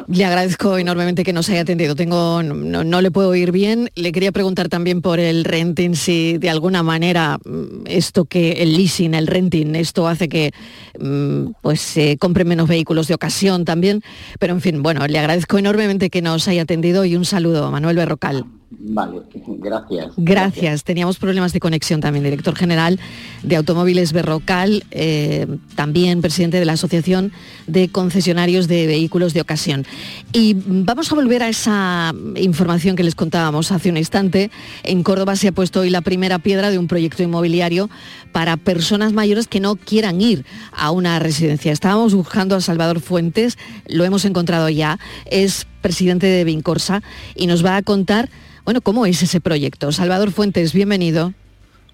le 0.07 0.25
agradezco 0.25 0.77
enormemente 0.77 1.23
que 1.23 1.33
nos 1.33 1.49
haya 1.49 1.61
atendido. 1.61 1.95
Tengo, 1.95 2.43
no, 2.43 3.01
le 3.01 3.11
puedo 3.11 3.29
oír 3.29 3.51
bien. 3.51 3.89
Le 3.95 4.11
quería 4.11 4.31
preguntar 4.31 4.69
también 4.69 5.01
por 5.01 5.19
el 5.19 5.43
renting, 5.43 5.95
si 5.95 6.37
de 6.37 6.49
alguna 6.49 6.83
manera 6.83 7.39
mm, 7.43 7.85
esto 7.85 8.25
que 8.25 8.53
el 8.63 8.75
leasing, 8.75 9.13
el 9.13 9.27
renting, 9.27 9.75
esto 9.75 10.07
hace 10.07 10.29
que 10.29 10.51
mm, 10.99 11.53
pues 11.61 11.81
se 11.81 12.17
compren 12.17 12.47
menos 12.47 12.67
vehículos 12.67 13.07
de 13.07 13.13
ocasión 13.13 13.65
también. 13.65 14.01
Pero 14.39 14.53
en 14.53 14.61
fin, 14.61 14.83
bueno, 14.83 15.05
le 15.07 15.19
agradezco 15.19 15.57
enormemente 15.57 16.09
que 16.09 16.21
nos 16.21 16.47
haya 16.47 16.63
atendido 16.63 17.05
y 17.05 17.15
un 17.15 17.25
saludo, 17.25 17.71
Manuel 17.71 17.95
Berrocal. 17.95 18.45
Vale, 18.79 19.21
gracias. 19.47 20.13
Gracias. 20.17 20.83
Teníamos 20.83 21.17
problemas 21.17 21.53
de 21.53 21.59
conexión 21.59 22.01
también. 22.01 22.23
Director 22.23 22.55
general 22.55 22.99
de 23.43 23.55
Automóviles 23.55 24.13
Berrocal, 24.13 24.83
eh, 24.91 25.47
también 25.75 26.21
presidente 26.21 26.59
de 26.59 26.65
la 26.65 26.73
Asociación 26.73 27.31
de 27.67 27.89
Concesionarios 27.89 28.67
de 28.67 28.87
Vehículos 28.87 29.33
de 29.33 29.41
Ocasión. 29.41 29.85
Y 30.31 30.55
vamos 30.65 31.11
a 31.11 31.15
volver 31.15 31.43
a 31.43 31.49
esa 31.49 32.13
información 32.35 32.95
que 32.95 33.03
les 33.03 33.15
contábamos 33.15 33.71
hace 33.71 33.89
un 33.89 33.97
instante. 33.97 34.51
En 34.83 35.03
Córdoba 35.03 35.35
se 35.35 35.49
ha 35.49 35.51
puesto 35.51 35.81
hoy 35.81 35.89
la 35.89 36.01
primera 36.01 36.39
piedra 36.39 36.71
de 36.71 36.77
un 36.77 36.87
proyecto 36.87 37.23
inmobiliario 37.23 37.89
para 38.31 38.57
personas 38.57 39.13
mayores 39.13 39.47
que 39.47 39.59
no 39.59 39.75
quieran 39.75 40.21
ir 40.21 40.45
a 40.71 40.91
una 40.91 41.19
residencia. 41.19 41.71
Estábamos 41.71 42.13
buscando 42.13 42.55
a 42.55 42.61
Salvador 42.61 42.99
Fuentes, 42.99 43.57
lo 43.87 44.05
hemos 44.05 44.25
encontrado 44.25 44.69
ya. 44.69 44.99
Es 45.25 45.67
presidente 45.83 46.25
de 46.25 46.43
Vincorsa 46.43 47.03
y 47.35 47.45
nos 47.45 47.63
va 47.63 47.75
a 47.75 47.83
contar 47.83 48.29
bueno, 48.65 48.79
¿cómo 48.79 49.05
es 49.05 49.21
ese 49.21 49.41
proyecto? 49.41 49.91
Salvador 49.91 50.31
Fuentes, 50.31 50.71
bienvenido. 50.71 51.33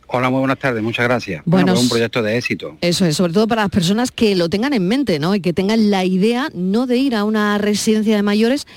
Hola, 0.05 0.29
muy 0.29 0.39
buenas 0.39 0.59
tardes, 0.59 0.83
muchas 0.83 1.05
gracias. 1.05 1.41
Bueno, 1.45 1.73
es 1.73 1.79
un 1.79 1.89
proyecto 1.89 2.21
de 2.21 2.37
éxito. 2.37 2.77
Eso 2.81 3.05
es, 3.05 3.15
sobre 3.15 3.33
todo 3.33 3.47
para 3.47 3.63
las 3.63 3.71
personas 3.71 4.11
que 4.11 4.35
lo 4.35 4.49
tengan 4.49 4.73
en 4.73 4.87
mente, 4.87 5.17
¿no? 5.17 5.33
Y 5.33 5.41
que 5.41 5.51
tengan 5.51 5.89
la 5.89 6.05
idea 6.05 6.49
no 6.53 6.85
de 6.85 6.97
ir 6.97 7.15
a 7.15 7.23
una 7.23 7.57
residencia 7.57 8.15
de 8.15 8.21
mayores, 8.21 8.67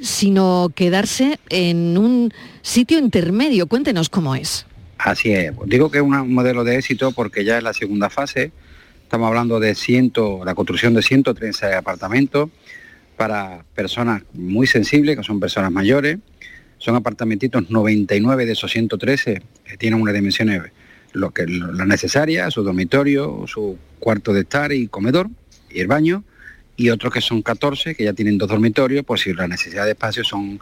sino 0.00 0.70
quedarse 0.74 1.38
en 1.50 1.98
un 1.98 2.32
sitio 2.62 2.98
intermedio. 2.98 3.66
Cuéntenos 3.66 4.08
cómo 4.08 4.34
es. 4.34 4.64
Así 4.96 5.32
es. 5.32 5.52
Digo 5.66 5.90
que 5.90 5.98
es 5.98 6.04
un 6.04 6.32
modelo 6.32 6.64
de 6.64 6.76
éxito 6.76 7.12
porque 7.12 7.44
ya 7.44 7.58
es 7.58 7.62
la 7.62 7.74
segunda 7.74 8.08
fase. 8.08 8.50
Estamos 9.02 9.28
hablando 9.28 9.60
de 9.60 9.74
ciento, 9.74 10.42
la 10.44 10.54
construcción 10.54 10.94
de 10.94 11.02
113 11.02 11.74
apartamentos 11.74 12.48
para 13.22 13.64
personas 13.76 14.24
muy 14.32 14.66
sensibles, 14.66 15.16
que 15.16 15.22
son 15.22 15.38
personas 15.38 15.70
mayores, 15.70 16.18
son 16.78 16.96
apartamentitos 16.96 17.70
99 17.70 18.46
de 18.46 18.50
esos 18.50 18.72
113 18.72 19.40
que 19.64 19.76
tienen 19.76 20.00
unas 20.00 20.12
dimensiones 20.12 20.60
lo 21.12 21.30
que 21.30 21.46
la 21.46 21.86
necesaria, 21.86 22.50
su 22.50 22.64
dormitorio, 22.64 23.44
su 23.46 23.78
cuarto 24.00 24.32
de 24.32 24.40
estar 24.40 24.72
y 24.72 24.88
comedor 24.88 25.28
y 25.70 25.78
el 25.78 25.86
baño, 25.86 26.24
y 26.76 26.90
otros 26.90 27.12
que 27.12 27.20
son 27.20 27.42
14 27.42 27.94
que 27.94 28.02
ya 28.02 28.12
tienen 28.12 28.38
dos 28.38 28.48
dormitorios, 28.48 29.04
pues 29.04 29.20
si 29.20 29.32
la 29.32 29.46
necesidad 29.46 29.84
de 29.84 29.92
espacio 29.92 30.24
son 30.24 30.58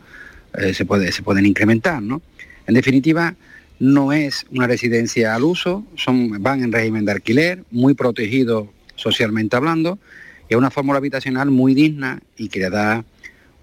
eh, 0.53 0.75
se, 0.75 0.85
puede, 0.85 1.13
se 1.13 1.23
pueden 1.23 1.47
incrementar, 1.47 2.03
¿no? 2.03 2.21
En 2.67 2.75
definitiva, 2.75 3.37
no 3.79 4.13
es 4.13 4.45
una 4.51 4.67
residencia 4.67 5.35
al 5.35 5.45
uso, 5.45 5.87
son, 5.97 6.43
van 6.43 6.63
en 6.63 6.73
régimen 6.73 7.07
de 7.07 7.13
alquiler, 7.13 7.65
muy 7.71 7.95
protegido 7.95 8.71
socialmente 8.97 9.57
hablando, 9.57 9.99
es 10.55 10.59
una 10.59 10.71
fórmula 10.71 10.99
habitacional 10.99 11.51
muy 11.51 11.75
digna 11.75 12.21
y 12.37 12.49
que 12.49 12.61
le 12.61 12.71
da 12.71 13.05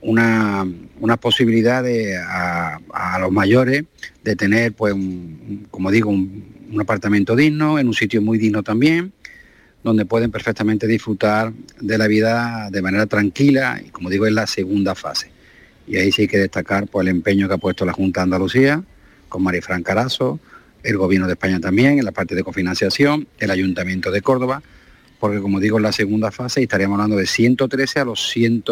una, 0.02 0.66
una 1.00 1.18
posibilidad 1.18 1.84
a, 2.26 3.20
los 3.20 3.32
mayores 3.32 3.84
de 4.24 4.36
tener, 4.36 4.74
pues, 4.74 4.96
como 5.72 5.92
digo, 5.92 6.10
un, 6.10 6.56
apartamento 6.80 7.36
digno, 7.36 7.80
en 7.80 7.88
un 7.88 7.94
sitio 7.94 8.22
muy 8.22 8.38
digno 8.38 8.62
también, 8.62 9.12
donde 9.84 10.06
pueden 10.06 10.32
perfectamente 10.32 10.86
disfrutar 10.86 11.54
de 11.80 11.98
la 11.98 12.08
vida 12.08 12.70
de 12.72 12.82
manera 12.82 13.06
tranquila 13.06 13.82
y, 13.84 13.90
como 13.90 14.10
digo, 14.10 14.26
es 14.26 14.34
la 14.34 14.48
segunda 14.48 14.96
fase. 14.96 15.32
Y 15.88 15.98
ahí 15.98 16.12
sí 16.12 16.24
hay 16.24 16.28
que 16.28 16.38
destacar 16.38 16.88
pues, 16.88 17.08
el 17.08 17.16
empeño 17.16 17.48
que 17.48 17.56
ha 17.56 17.58
puesto 17.58 17.86
la 17.86 17.94
Junta 17.94 18.22
de 18.22 18.24
Andalucía, 18.26 18.84
con 19.30 19.44
Marifran 19.44 19.84
Carazo, 19.84 20.40
el 20.84 20.98
Gobierno 20.98 21.28
de 21.28 21.34
España 21.34 21.60
también, 21.60 22.00
en 22.00 22.06
la 22.06 22.12
parte 22.12 22.36
de 22.36 22.44
cofinanciación, 22.44 23.28
el 23.40 23.52
Ayuntamiento 23.52 24.12
de 24.12 24.22
Córdoba, 24.22 24.62
porque 25.20 25.40
como 25.40 25.60
digo, 25.60 25.78
es 25.78 25.84
la 25.84 25.92
segunda 25.92 26.32
fase 26.32 26.62
y 26.62 26.64
estaríamos 26.64 26.96
hablando 26.96 27.18
de 27.18 27.28
113 27.28 28.00
a 28.00 28.06
los 28.06 28.30
100 28.30 28.64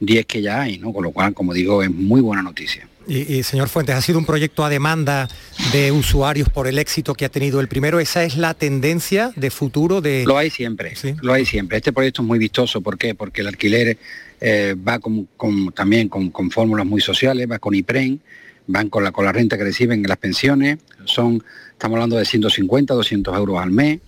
10 0.00 0.26
que 0.26 0.42
ya 0.42 0.62
hay, 0.62 0.78
¿no? 0.78 0.92
Con 0.92 1.04
lo 1.04 1.10
cual, 1.10 1.34
como 1.34 1.52
digo, 1.52 1.82
es 1.82 1.90
muy 1.90 2.20
buena 2.20 2.42
noticia. 2.42 2.88
Y, 3.06 3.42
señor 3.42 3.70
Fuentes, 3.70 3.94
ha 3.94 4.02
sido 4.02 4.18
un 4.18 4.26
proyecto 4.26 4.66
a 4.66 4.68
demanda 4.68 5.28
de 5.72 5.90
usuarios 5.90 6.50
por 6.50 6.68
el 6.68 6.78
éxito 6.78 7.14
que 7.14 7.24
ha 7.24 7.30
tenido 7.30 7.58
el 7.60 7.66
primero. 7.66 8.00
¿Esa 8.00 8.22
es 8.22 8.36
la 8.36 8.52
tendencia 8.52 9.32
de 9.34 9.50
futuro 9.50 10.02
de...? 10.02 10.24
Lo 10.26 10.36
hay 10.36 10.50
siempre, 10.50 10.92
lo 11.22 11.32
hay 11.32 11.46
siempre. 11.46 11.78
Este 11.78 11.90
proyecto 11.90 12.20
es 12.20 12.28
muy 12.28 12.38
vistoso. 12.38 12.82
¿Por 12.82 12.98
qué? 12.98 13.14
Porque 13.14 13.40
el 13.40 13.46
alquiler 13.46 13.96
eh, 14.42 14.76
va 14.76 14.98
con, 14.98 15.26
también 15.74 16.10
con, 16.10 16.50
fórmulas 16.50 16.84
muy 16.84 17.00
sociales, 17.00 17.50
va 17.50 17.58
con 17.58 17.74
IPREN, 17.74 18.20
van 18.66 18.90
con 18.90 19.02
la, 19.02 19.10
con 19.10 19.24
la 19.24 19.32
renta 19.32 19.56
que 19.56 19.64
reciben 19.64 20.00
en 20.00 20.08
las 20.08 20.18
pensiones. 20.18 20.78
Son, 21.06 21.42
estamos 21.72 21.96
hablando 21.96 22.18
de 22.18 22.26
150, 22.26 22.92
200 22.92 23.34
euros 23.34 23.58
al 23.58 23.70
mes. 23.70 24.00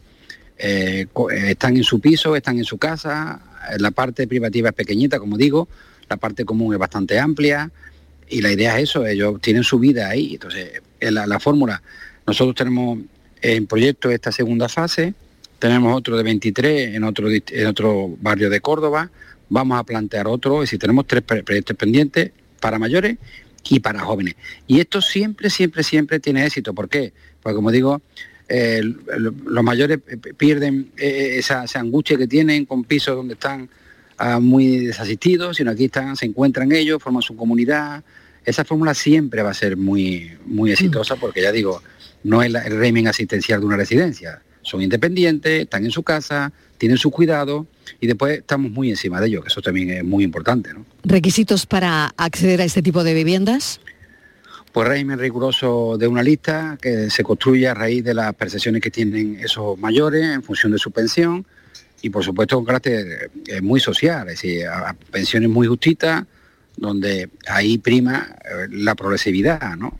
Eh, 0.62 1.06
eh, 1.32 1.50
están 1.50 1.76
en 1.76 1.84
su 1.84 2.00
piso, 2.00 2.36
están 2.36 2.58
en 2.58 2.64
su 2.64 2.76
casa, 2.76 3.40
la 3.78 3.90
parte 3.92 4.26
privativa 4.26 4.68
es 4.68 4.74
pequeñita, 4.74 5.18
como 5.18 5.38
digo, 5.38 5.68
la 6.08 6.18
parte 6.18 6.44
común 6.44 6.74
es 6.74 6.78
bastante 6.78 7.18
amplia 7.18 7.70
y 8.28 8.42
la 8.42 8.52
idea 8.52 8.76
es 8.78 8.90
eso, 8.90 9.06
ellos 9.06 9.40
tienen 9.40 9.64
su 9.64 9.78
vida 9.78 10.10
ahí. 10.10 10.34
Entonces, 10.34 10.82
en 11.00 11.14
la, 11.14 11.40
fórmula, 11.40 11.82
nosotros 12.26 12.54
tenemos 12.54 12.98
en 13.40 13.66
proyecto 13.66 14.10
esta 14.10 14.32
segunda 14.32 14.68
fase, 14.68 15.14
tenemos 15.58 15.96
otro 15.96 16.18
de 16.18 16.22
23 16.24 16.94
en 16.94 17.04
otro, 17.04 17.28
en 17.30 17.66
otro 17.66 18.14
barrio 18.20 18.50
de 18.50 18.60
Córdoba, 18.60 19.10
vamos 19.48 19.78
a 19.78 19.84
plantear 19.84 20.28
otro, 20.28 20.62
es 20.62 20.68
decir, 20.68 20.78
tenemos 20.78 21.06
tres 21.06 21.22
proyectos 21.22 21.74
pendientes 21.76 22.32
para 22.60 22.78
mayores 22.78 23.16
y 23.70 23.80
para 23.80 24.00
jóvenes. 24.00 24.34
Y 24.66 24.80
esto 24.80 25.00
siempre, 25.00 25.48
siempre, 25.48 25.82
siempre 25.84 26.20
tiene 26.20 26.44
éxito. 26.44 26.74
¿Por 26.74 26.90
qué? 26.90 27.14
Porque 27.42 27.56
como 27.56 27.70
digo, 27.70 28.02
eh, 28.52 28.82
los 28.82 29.62
mayores 29.62 30.00
pierden 30.36 30.90
eh, 30.96 31.36
esa, 31.38 31.64
angustia 31.76 32.18
que 32.18 32.26
tienen 32.26 32.66
con 32.66 32.82
pisos 32.82 33.14
donde 33.14 33.34
están 33.34 33.70
ah, 34.18 34.40
muy 34.40 34.86
desasistidos, 34.86 35.58
sino 35.58 35.70
aquí 35.70 35.84
están, 35.84 36.16
se 36.16 36.26
encuentran 36.26 36.72
ellos, 36.72 37.00
forman 37.00 37.22
su 37.22 37.36
comunidad. 37.36 38.02
Esa 38.44 38.64
fórmula 38.64 38.92
siempre 38.92 39.42
va 39.42 39.50
a 39.50 39.54
ser 39.54 39.76
muy, 39.76 40.32
muy 40.46 40.72
exitosa 40.72 41.14
porque 41.14 41.42
ya 41.42 41.52
digo, 41.52 41.80
no 42.24 42.42
es 42.42 42.52
el 42.52 42.76
régimen 42.76 43.06
asistencial 43.06 43.60
de 43.60 43.66
una 43.66 43.76
residencia. 43.76 44.42
Son 44.62 44.82
independientes, 44.82 45.62
están 45.62 45.84
en 45.84 45.92
su 45.92 46.02
casa, 46.02 46.52
tienen 46.76 46.98
su 46.98 47.12
cuidado 47.12 47.68
y 48.00 48.08
después 48.08 48.38
estamos 48.38 48.72
muy 48.72 48.90
encima 48.90 49.20
de 49.20 49.28
ellos, 49.28 49.44
que 49.44 49.48
eso 49.48 49.62
también 49.62 49.90
es 49.90 50.04
muy 50.04 50.24
importante. 50.24 50.70
¿Requisitos 51.04 51.66
para 51.66 52.12
acceder 52.16 52.60
a 52.62 52.64
este 52.64 52.82
tipo 52.82 53.04
de 53.04 53.14
viviendas? 53.14 53.80
Pues 54.72 54.86
régimen 54.86 55.18
riguroso 55.18 55.96
de 55.98 56.06
una 56.06 56.22
lista 56.22 56.78
que 56.80 57.10
se 57.10 57.24
construye 57.24 57.68
a 57.68 57.74
raíz 57.74 58.04
de 58.04 58.14
las 58.14 58.34
percepciones 58.34 58.80
que 58.80 58.90
tienen 58.90 59.38
esos 59.40 59.78
mayores 59.78 60.24
en 60.24 60.42
función 60.42 60.72
de 60.72 60.78
su 60.78 60.90
pensión 60.90 61.44
y 62.02 62.10
por 62.10 62.24
supuesto 62.24 62.56
con 62.56 62.64
carácter 62.64 63.30
eh, 63.46 63.60
muy 63.60 63.80
social, 63.80 64.28
es 64.28 64.40
decir, 64.40 64.66
a, 64.66 64.94
pensiones 65.10 65.50
muy 65.50 65.66
justitas, 65.66 66.24
donde 66.76 67.28
ahí 67.46 67.78
prima 67.78 68.36
eh, 68.44 68.68
la 68.70 68.94
progresividad, 68.94 69.76
¿no? 69.76 69.98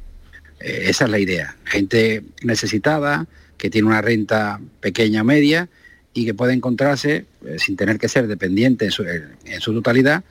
Eh, 0.60 0.84
esa 0.86 1.04
es 1.04 1.10
la 1.10 1.18
idea. 1.18 1.56
Gente 1.64 2.22
necesitada, 2.42 3.26
que 3.58 3.70
tiene 3.70 3.88
una 3.88 4.00
renta 4.00 4.60
pequeña 4.80 5.22
o 5.22 5.24
media 5.24 5.68
y 6.14 6.24
que 6.24 6.32
puede 6.32 6.54
encontrarse, 6.54 7.26
sin 7.58 7.76
tener 7.76 7.98
que 7.98 8.08
ser 8.08 8.26
dependiente 8.26 8.86
en 8.86 9.60
su 9.60 9.74
totalidad, 9.74 10.24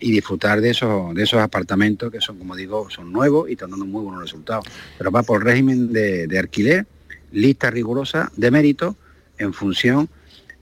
y 0.00 0.12
disfrutar 0.12 0.60
de 0.60 0.70
esos, 0.70 1.14
de 1.14 1.22
esos 1.22 1.40
apartamentos 1.40 2.10
que 2.10 2.20
son, 2.20 2.38
como 2.38 2.54
digo, 2.56 2.88
son 2.90 3.12
nuevos 3.12 3.48
y 3.48 3.52
están 3.52 3.70
dando 3.70 3.86
muy 3.86 4.02
buenos 4.02 4.22
resultados. 4.22 4.64
Pero 4.96 5.10
va 5.10 5.22
por 5.22 5.44
régimen 5.44 5.92
de, 5.92 6.38
alquiler, 6.38 6.86
lista 7.32 7.70
rigurosa, 7.70 8.30
de 8.36 8.50
mérito, 8.50 8.96
en 9.38 9.52
función 9.52 10.08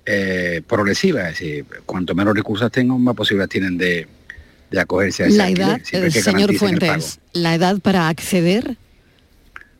eh, 0.04 0.62
progresiva, 0.66 1.22
es 1.30 1.38
decir, 1.38 1.64
cuanto 1.84 2.14
menos 2.14 2.34
recursos 2.34 2.70
tengan, 2.70 3.00
más 3.02 3.14
posibilidades 3.16 3.50
tienen 3.50 3.76
de, 3.78 4.06
de 4.70 4.80
acogerse 4.80 5.24
a 5.24 5.26
ese 5.26 5.36
La 5.38 5.48
edad, 5.50 5.80
eh, 5.92 6.10
que 6.12 6.22
señor. 6.22 6.54
Fuentes, 6.54 7.18
la 7.32 7.54
edad 7.54 7.78
para 7.80 8.08
acceder 8.08 8.76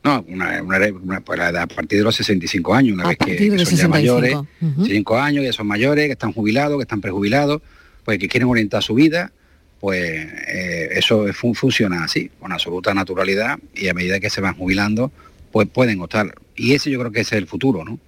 No, 0.02 0.24
una, 0.28 0.62
una, 0.62 0.78
una- 0.92 1.20
pues 1.20 1.40
a 1.40 1.66
partir 1.66 1.98
de 1.98 2.04
los 2.04 2.16
65 2.16 2.74
años, 2.74 2.94
una 2.94 3.04
A 3.04 3.09
vez 3.09 3.18
que, 3.18 3.34
de 3.36 3.48
son 3.48 3.59
ya 3.59 3.64
65. 3.64 3.88
mayores, 3.90 4.34
Ujú. 4.61 4.86
5 4.86 5.18
años, 5.18 5.44
ya 5.44 5.52
son 5.52 5.66
mayores, 5.66 6.07
que 6.07 6.12
están 6.12 6.32
jubilados, 6.32 6.76
que 6.78 6.82
están 6.82 7.00
prejubilados, 7.00 7.61
pues 8.04 8.18
que 8.18 8.28
quieren 8.28 8.48
orientar 8.48 8.82
su 8.82 8.94
vida, 8.94 9.32
pues 9.81 10.03
eh, 10.49 10.89
eso 10.93 11.29
es- 11.29 11.37
fun- 11.37 11.55
funciona 11.55 12.05
así, 12.05 12.31
con 12.41 12.53
absoluta 12.53 12.95
naturalidad 12.95 13.59
y 13.74 13.89
a 13.89 13.95
medida 13.95 14.20
que 14.20 14.31
se 14.31 14.41
van 14.41 14.55
jubilando, 14.55 15.12
pues 15.53 15.68
pueden 15.68 16.01
optar. 16.01 16.35
Y 16.55 16.74
ese 16.74 16.91
yo 16.91 16.99
creo 17.01 17.12
que 17.12 17.20
es 17.20 17.33
el 17.33 17.47
futuro, 17.47 17.85
¿no? 17.85 17.99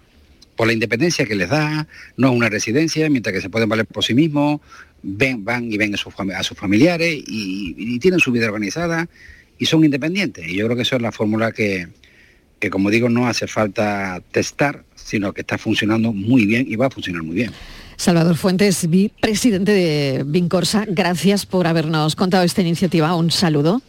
Por 0.57 0.66
la 0.66 0.73
independencia 0.73 1.25
que 1.25 1.35
les 1.37 1.49
da, 1.51 1.87
no 2.16 2.29
es 2.31 2.35
una 2.35 2.49
residencia, 2.49 3.09
mientras 3.11 3.33
que 3.35 3.41
se 3.41 3.51
pueden 3.51 3.69
valer 3.69 3.87
por 3.87 4.05
sí 4.05 4.14
mismos, 4.14 4.61
ven, 5.03 5.45
van 5.45 5.71
y 5.73 5.77
ven 5.77 5.95
a 5.95 5.97
sus, 5.97 6.12
familiares 6.59 7.14
y, 7.14 7.75
y 7.79 7.99
tienen 8.01 8.19
su 8.19 8.33
vida 8.33 8.47
organizada 8.47 9.09
y 9.59 9.66
son 9.66 9.85
independientes. 9.85 10.49
Y 10.49 10.57
yo 10.57 10.64
creo 10.66 10.77
que 10.77 10.83
eso 10.83 10.97
es 10.97 11.03
la 11.03 11.12
fórmula 11.12 11.53
que, 11.53 11.87
que, 12.59 12.71
como 12.71 12.91
digo, 12.91 13.09
no 13.09 13.29
hace 13.29 13.47
falta 13.47 14.21
testar, 14.33 14.85
sino 15.09 15.33
que 15.33 15.41
está 15.41 15.57
funcionando 15.57 16.13
muy 16.13 16.45
bien 16.45 16.67
y 16.69 16.77
va 16.77 16.87
a 16.87 16.91
funcionar 16.91 17.23
muy 17.23 17.35
bien. 17.35 17.51
Salvador 17.97 18.37
Fuentes, 18.37 18.87
presidente 19.21 19.73
de 19.73 20.23
Vincorsa, 20.27 20.85
gracias 20.87 21.47
por 21.47 21.67
habernos 21.67 22.15
contado 22.15 22.45
esta 22.45 22.61
iniciativa. 22.61 23.15
Un 23.17 23.31
saludo. 23.31 23.81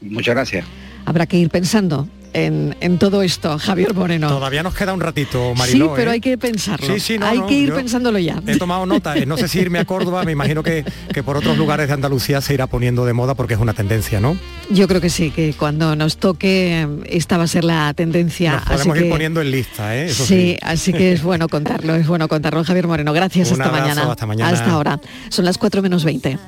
Muchas 0.00 0.34
gracias. 0.34 0.64
Habrá 1.04 1.26
que 1.26 1.38
ir 1.38 1.50
pensando 1.50 2.08
en, 2.36 2.76
en 2.80 2.98
todo 2.98 3.22
esto, 3.22 3.58
Javier 3.58 3.94
Moreno. 3.94 4.28
Todavía 4.28 4.62
nos 4.62 4.74
queda 4.74 4.92
un 4.92 5.00
ratito, 5.00 5.54
Mariló. 5.54 5.86
sí, 5.86 5.92
pero 5.96 6.10
¿eh? 6.10 6.14
hay 6.14 6.20
que 6.20 6.36
pensarlo. 6.38 6.86
Sí, 6.86 7.00
sí, 7.00 7.18
no, 7.18 7.26
hay 7.26 7.38
no, 7.38 7.46
que 7.46 7.54
ir 7.54 7.72
pensándolo 7.72 8.18
ya. 8.18 8.40
He 8.46 8.56
tomado 8.58 8.84
nota, 8.86 9.16
eh, 9.16 9.26
no 9.26 9.36
sé 9.36 9.48
si 9.48 9.58
irme 9.60 9.78
a 9.78 9.84
Córdoba, 9.84 10.22
me 10.24 10.32
imagino 10.32 10.62
que, 10.62 10.84
que 11.12 11.22
por 11.22 11.36
otros 11.36 11.56
lugares 11.56 11.88
de 11.88 11.94
Andalucía 11.94 12.40
se 12.40 12.54
irá 12.54 12.66
poniendo 12.66 13.04
de 13.06 13.12
moda 13.12 13.34
porque 13.34 13.54
es 13.54 13.60
una 13.60 13.72
tendencia, 13.74 14.20
¿no? 14.20 14.36
Yo 14.70 14.86
creo 14.88 15.00
que 15.00 15.10
sí, 15.10 15.30
que 15.30 15.54
cuando 15.54 15.96
nos 15.96 16.18
toque 16.18 16.86
esta 17.06 17.38
va 17.38 17.44
a 17.44 17.48
ser 17.48 17.64
la 17.64 17.92
tendencia. 17.94 18.52
Nos 18.52 18.62
así 18.62 18.70
podemos 18.72 18.96
ir 18.98 19.02
que- 19.04 19.10
poniendo 19.10 19.40
en 19.40 19.50
lista, 19.50 19.96
¿eh? 19.96 20.06
Eso 20.06 20.24
sí, 20.26 20.34
sí. 20.34 20.58
así 20.62 20.92
que 20.92 21.12
es 21.12 21.22
bueno 21.22 21.48
contarlo, 21.48 21.94
es 21.94 22.06
bueno 22.06 22.28
contarlo. 22.28 22.62
Javier 22.64 22.86
Moreno, 22.86 23.12
gracias, 23.12 23.48
Un 23.50 23.62
hasta 23.62 23.64
abrazo, 23.68 23.88
mañana. 23.94 24.10
hasta 24.12 24.26
mañana. 24.26 24.50
Hasta 24.50 24.70
ahora. 24.70 25.00
Son 25.30 25.44
las 25.44 25.56
4 25.58 25.82
menos 25.82 26.04
20. 26.04 26.38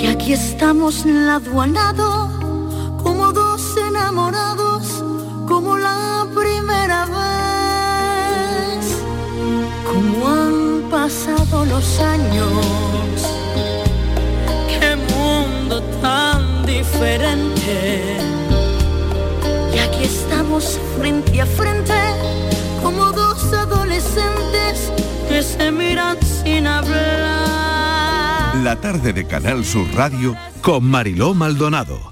Y 0.00 0.06
aquí 0.06 0.32
estamos 0.32 1.04
laduanado 1.06 2.98
como 3.02 3.32
dos 3.32 3.41
enamorados, 4.12 5.02
como 5.48 5.76
la 5.78 6.26
primera 6.34 7.06
vez. 7.06 7.24
Como 9.86 10.28
han 10.28 10.82
pasado 10.90 11.64
los 11.64 11.98
años, 12.00 12.52
qué 14.68 14.96
mundo 15.14 15.82
tan 16.00 16.66
diferente. 16.66 18.18
Y 19.74 19.78
aquí 19.78 20.04
estamos 20.04 20.78
frente 20.98 21.40
a 21.40 21.46
frente, 21.46 21.94
como 22.82 23.12
dos 23.12 23.50
adolescentes 23.52 24.92
que 25.28 25.42
se 25.42 25.72
miran 25.72 26.18
sin 26.22 26.66
hablar. 26.66 28.56
La 28.62 28.76
tarde 28.76 29.12
de 29.14 29.26
Canal 29.26 29.64
Sur 29.64 29.86
Radio 29.94 30.36
con 30.60 30.84
Mariló 30.84 31.32
Maldonado. 31.34 32.11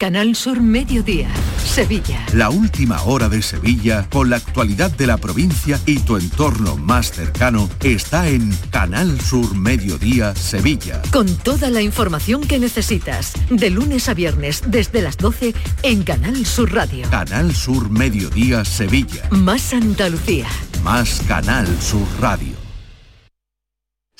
Canal 0.00 0.34
Sur 0.34 0.62
Mediodía, 0.62 1.28
Sevilla. 1.62 2.24
La 2.32 2.48
última 2.48 3.02
hora 3.02 3.28
de 3.28 3.42
Sevilla 3.42 4.08
con 4.10 4.30
la 4.30 4.36
actualidad 4.36 4.90
de 4.90 5.06
la 5.06 5.18
provincia 5.18 5.78
y 5.84 5.98
tu 5.98 6.16
entorno 6.16 6.78
más 6.78 7.12
cercano 7.12 7.68
está 7.82 8.26
en 8.26 8.50
Canal 8.70 9.20
Sur 9.20 9.54
Mediodía 9.54 10.34
Sevilla. 10.34 11.02
Con 11.12 11.26
toda 11.36 11.68
la 11.68 11.82
información 11.82 12.40
que 12.40 12.58
necesitas, 12.58 13.34
de 13.50 13.68
lunes 13.68 14.08
a 14.08 14.14
viernes 14.14 14.62
desde 14.66 15.02
las 15.02 15.18
12 15.18 15.54
en 15.82 16.02
Canal 16.02 16.46
Sur 16.46 16.72
Radio. 16.72 17.06
Canal 17.10 17.54
Sur 17.54 17.90
Mediodía 17.90 18.64
Sevilla. 18.64 19.28
Más 19.30 19.74
Andalucía. 19.74 20.46
Más 20.82 21.20
Canal 21.28 21.66
Sur 21.82 22.08
Radio. 22.18 22.59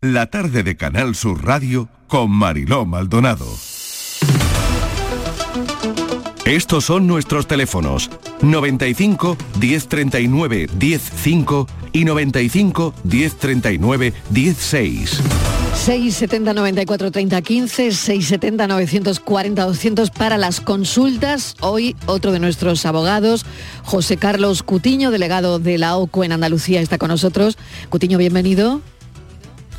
La 0.00 0.26
tarde 0.26 0.62
de 0.62 0.76
Canal 0.76 1.16
Sur 1.16 1.44
Radio 1.44 1.88
con 2.06 2.30
Mariló 2.30 2.86
Maldonado. 2.86 3.48
Estos 6.44 6.84
son 6.84 7.08
nuestros 7.08 7.48
teléfonos 7.48 8.08
95 8.40 9.36
1039 9.58 10.68
105 10.78 11.66
y 11.92 12.04
95 12.04 12.94
1039 13.02 14.14
16. 14.30 15.20
670 15.74 16.54
94 16.54 17.10
30 17.10 17.42
15, 17.42 17.90
670 17.90 18.68
940 18.68 19.64
200 19.64 20.10
para 20.10 20.38
las 20.38 20.60
consultas. 20.60 21.56
Hoy 21.58 21.96
otro 22.06 22.30
de 22.30 22.38
nuestros 22.38 22.86
abogados, 22.86 23.44
José 23.82 24.16
Carlos 24.16 24.62
Cutiño, 24.62 25.10
delegado 25.10 25.58
de 25.58 25.76
la 25.76 25.96
OCU 25.96 26.22
en 26.22 26.30
Andalucía, 26.30 26.80
está 26.80 26.98
con 26.98 27.08
nosotros. 27.08 27.58
Cutiño, 27.88 28.16
bienvenido. 28.16 28.80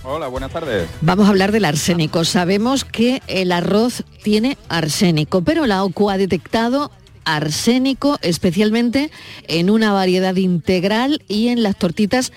Hola, 0.04 0.28
buenas 0.28 0.52
tardes. 0.52 0.89
Vamos 1.02 1.28
a 1.28 1.30
hablar 1.30 1.52
del 1.52 1.66
arsénico. 1.66 2.24
Sabemos 2.24 2.86
que 2.86 3.22
el 3.28 3.52
arroz 3.52 4.06
tiene 4.24 4.58
arsénico, 4.70 5.43
pero 5.43 5.66
la 5.66 5.84
OCU 5.84 6.10
ha 6.10 6.18
detectado 6.18 6.91
arsénico 7.26 8.18
especialmente 8.22 9.12
en 9.47 9.70
una 9.70 9.91
variedad 9.91 10.36
integral 10.38 11.22
y 11.28 11.50
en 11.50 11.64
las 11.64 11.76
tortitas 11.76 12.32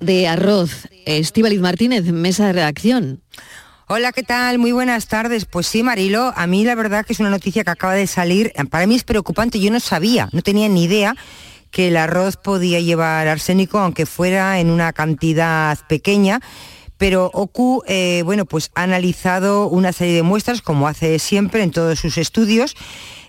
de 0.00 0.28
arroz. 0.28 0.88
Estíbaliz 1.06 1.60
Martínez, 1.60 2.04
mesa 2.04 2.46
de 2.46 2.52
redacción. 2.52 3.22
Hola, 3.88 4.12
¿qué 4.12 4.22
tal? 4.22 4.58
Muy 4.58 4.72
buenas 4.72 5.06
tardes. 5.06 5.46
Pues 5.46 5.66
sí, 5.66 5.82
Marilo, 5.82 6.34
a 6.36 6.46
mí 6.46 6.62
la 6.62 6.74
verdad 6.74 7.06
que 7.06 7.14
es 7.14 7.20
una 7.20 7.30
noticia 7.30 7.64
que 7.64 7.70
acaba 7.70 7.94
de 7.94 8.06
salir. 8.06 8.52
Para 8.70 8.86
mí 8.86 8.94
es 8.94 9.04
preocupante, 9.04 9.60
yo 9.60 9.70
no 9.70 9.80
sabía, 9.80 10.28
no 10.32 10.42
tenía 10.42 10.68
ni 10.68 10.84
idea 10.84 11.16
que 11.70 11.88
el 11.88 11.96
arroz 11.96 12.36
podía 12.36 12.80
llevar 12.80 13.28
arsénico, 13.28 13.78
aunque 13.78 14.04
fuera 14.04 14.60
en 14.60 14.70
una 14.70 14.92
cantidad 14.92 15.78
pequeña 15.88 16.40
pero 16.98 17.30
OCU 17.32 17.82
eh, 17.86 18.22
bueno, 18.24 18.44
pues 18.44 18.70
ha 18.74 18.82
analizado 18.82 19.68
una 19.68 19.92
serie 19.92 20.14
de 20.14 20.22
muestras, 20.22 20.60
como 20.60 20.88
hace 20.88 21.18
siempre 21.18 21.62
en 21.62 21.70
todos 21.70 21.98
sus 21.98 22.18
estudios, 22.18 22.76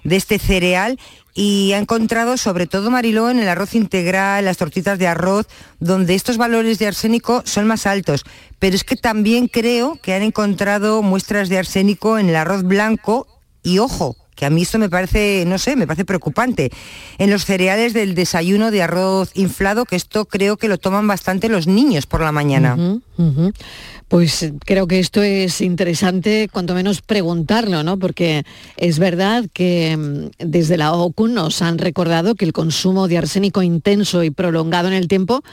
de 0.04 0.16
este 0.16 0.40
cereal 0.40 0.98
y 1.34 1.72
ha 1.74 1.78
encontrado 1.78 2.36
sobre 2.38 2.68
todo 2.68 2.92
Mariló 2.92 3.30
en 3.30 3.40
el 3.40 3.48
arroz 3.48 3.76
integral, 3.76 4.46
las 4.46 4.58
tortitas 4.58 5.00
de 5.00 5.08
arroz, 5.08 5.48
donde 5.80 6.16
estos 6.16 6.38
valores 6.38 6.80
de 6.80 6.88
arsénico 6.88 7.44
son 7.46 7.68
más 7.68 7.86
altos. 7.86 8.26
Pero 8.60 8.76
es 8.76 8.84
que 8.84 8.96
también 8.96 9.48
creo 9.48 9.98
que 10.02 10.14
han 10.14 10.24
encontrado 10.24 11.02
muestras 11.02 11.48
de 11.48 11.58
arsénico 11.58 12.18
en 12.18 12.30
el 12.30 12.36
arroz 12.36 12.64
blanco 12.64 13.28
y 13.64 13.80
ojo, 13.80 14.18
que 14.40 14.46
a 14.46 14.50
mí 14.50 14.62
esto 14.62 14.80
me 14.80 14.90
parece, 14.90 15.44
no 15.46 15.58
sé, 15.58 15.76
me 15.76 15.86
parece 15.86 16.06
preocupante. 16.06 16.72
En 17.18 17.30
los 17.30 17.44
cereales 17.44 17.94
del 17.94 18.16
desayuno 18.16 18.72
de 18.72 18.82
arroz 18.82 19.32
inflado, 19.34 19.84
que 19.84 19.98
esto 19.98 20.24
creo 20.24 20.56
que 20.56 20.70
lo 20.70 20.78
toman 20.78 21.06
bastante 21.10 21.50
los 21.50 21.68
niños 21.68 22.06
por 22.06 22.22
la 22.22 22.32
mañana. 22.32 22.78
Pues 24.08 24.54
creo 24.66 24.88
que 24.88 25.00
esto 25.00 25.22
es 25.22 25.60
interesante, 25.60 26.50
cuanto 26.52 26.74
menos 26.74 27.02
preguntarlo, 27.02 27.84
¿no? 27.84 28.00
Porque 28.00 28.44
es 28.78 28.98
verdad 28.98 29.44
que 29.52 29.98
mm, 29.98 30.30
desde 30.40 30.78
la 30.78 30.94
OCU 30.94 31.28
nos 31.28 31.62
han 31.62 31.78
recordado 31.78 32.36
que 32.36 32.46
el 32.46 32.54
consumo 32.54 33.10
de 33.10 33.18
arsénico 33.18 33.62
intenso 33.62 34.24
y 34.24 34.32
prolongado 34.32 34.88
en 34.88 34.94
el 34.94 35.10
tiempo, 35.10 35.44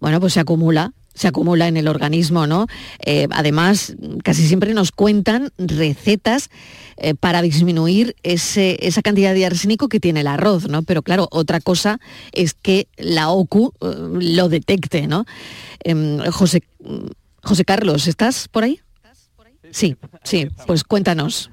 bueno, 0.00 0.20
pues 0.20 0.34
se 0.34 0.40
acumula 0.40 0.92
se 1.18 1.26
acumula 1.26 1.66
en 1.66 1.76
el 1.76 1.88
organismo, 1.88 2.46
¿no? 2.46 2.68
Eh, 3.04 3.26
además, 3.32 3.96
casi 4.22 4.46
siempre 4.46 4.72
nos 4.72 4.92
cuentan 4.92 5.50
recetas 5.58 6.48
eh, 6.96 7.14
para 7.14 7.42
disminuir 7.42 8.14
esa 8.22 9.02
cantidad 9.02 9.34
de 9.34 9.44
arsénico 9.44 9.88
que 9.88 9.98
tiene 9.98 10.20
el 10.20 10.28
arroz, 10.28 10.68
¿no? 10.68 10.84
Pero 10.84 11.02
claro, 11.02 11.26
otra 11.32 11.60
cosa 11.60 11.98
es 12.32 12.54
que 12.54 12.86
la 12.96 13.30
OCU 13.30 13.72
eh, 13.80 13.86
lo 14.20 14.48
detecte, 14.48 15.08
¿no? 15.08 15.24
Em, 15.80 16.18
José, 16.30 16.62
José 17.42 17.64
Carlos, 17.64 18.06
¿estás 18.06 18.46
por 18.46 18.62
ahí? 18.62 18.80
Sí, 19.72 19.96
sí, 20.22 20.48
pues 20.66 20.84
cuéntanos. 20.84 21.50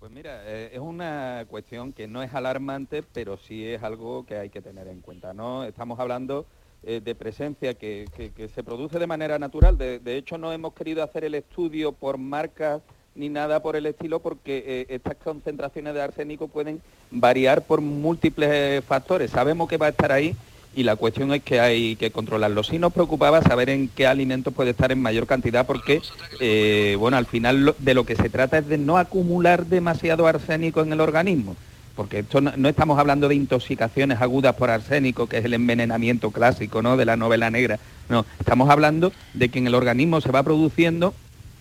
Pues 0.00 0.12
mira, 0.12 0.44
es 0.52 0.78
una 0.78 1.46
cuestión 1.48 1.92
que 1.92 2.08
no 2.08 2.22
es 2.22 2.34
alarmante, 2.34 3.02
pero 3.02 3.38
sí 3.38 3.64
es 3.64 3.82
algo 3.82 4.26
que 4.26 4.36
hay 4.36 4.50
que 4.50 4.60
tener 4.60 4.88
en 4.88 5.00
cuenta, 5.00 5.32
¿no? 5.32 5.64
Estamos 5.64 5.98
hablando 6.00 6.46
eh, 6.88 7.00
de 7.04 7.16
presencia 7.16 7.74
que, 7.74 8.06
se 8.54 8.62
produce 8.62 9.00
de 9.00 9.08
manera 9.08 9.40
natural. 9.40 9.76
De, 9.76 10.16
hecho, 10.16 10.38
no 10.38 10.52
hemos 10.52 10.72
querido 10.72 11.02
hacer 11.02 11.24
el 11.24 11.34
estudio 11.34 11.90
por 11.90 12.16
marcas 12.16 12.80
ni 13.16 13.28
nada 13.28 13.60
por 13.60 13.74
el 13.74 13.86
estilo 13.86 14.20
porque 14.20 14.62
eh, 14.64 14.86
estas 14.90 15.16
concentraciones 15.16 15.94
de 15.94 16.02
arsénico 16.02 16.46
pueden 16.46 16.80
variar 17.10 17.62
por 17.62 17.80
múltiples 17.80 18.84
factores. 18.84 19.32
Sabemos 19.32 19.68
que 19.68 19.78
va 19.78 19.86
a 19.86 19.88
estar 19.88 20.12
ahí 20.12 20.36
y 20.76 20.84
la 20.84 20.94
cuestión 20.94 21.32
es 21.32 21.42
que 21.42 21.58
hay 21.58 21.96
que 21.96 22.12
controlarlo. 22.12 22.62
Sí 22.62 22.78
nos 22.78 22.92
preocupaba 22.92 23.42
saber 23.42 23.68
en 23.68 23.88
qué 23.88 24.06
alimentos 24.06 24.54
puede 24.54 24.70
estar 24.70 24.92
en 24.92 25.02
mayor 25.02 25.26
cantidad 25.26 25.66
porque, 25.66 26.02
eh, 26.38 26.94
bueno, 27.00 27.16
al 27.16 27.26
final 27.26 27.74
de 27.78 27.94
lo 27.94 28.04
que 28.04 28.14
se 28.14 28.30
trata 28.30 28.58
es 28.58 28.68
de 28.68 28.78
no 28.78 28.96
acumular 28.96 29.66
demasiado 29.66 30.28
arsénico 30.28 30.82
en 30.82 30.92
el 30.92 31.00
organismo 31.00 31.56
porque 31.96 32.20
esto 32.20 32.40
no, 32.40 32.68
estamos 32.68 32.98
hablando 32.98 33.26
de 33.26 33.34
intoxicaciones 33.34 34.20
agudas 34.20 34.54
por 34.54 34.70
arsénico, 34.70 35.26
que 35.26 35.38
es 35.38 35.44
el 35.44 35.54
envenenamiento 35.54 36.30
clásico 36.30 36.82
¿no? 36.82 36.96
de 36.96 37.06
la 37.06 37.16
novela 37.16 37.50
negra, 37.50 37.80
no, 38.08 38.24
estamos 38.38 38.70
hablando 38.70 39.12
de 39.34 39.48
que 39.48 39.58
en 39.58 39.66
el 39.66 39.74
organismo 39.74 40.20
se 40.20 40.30
va 40.30 40.42
produciendo 40.42 41.14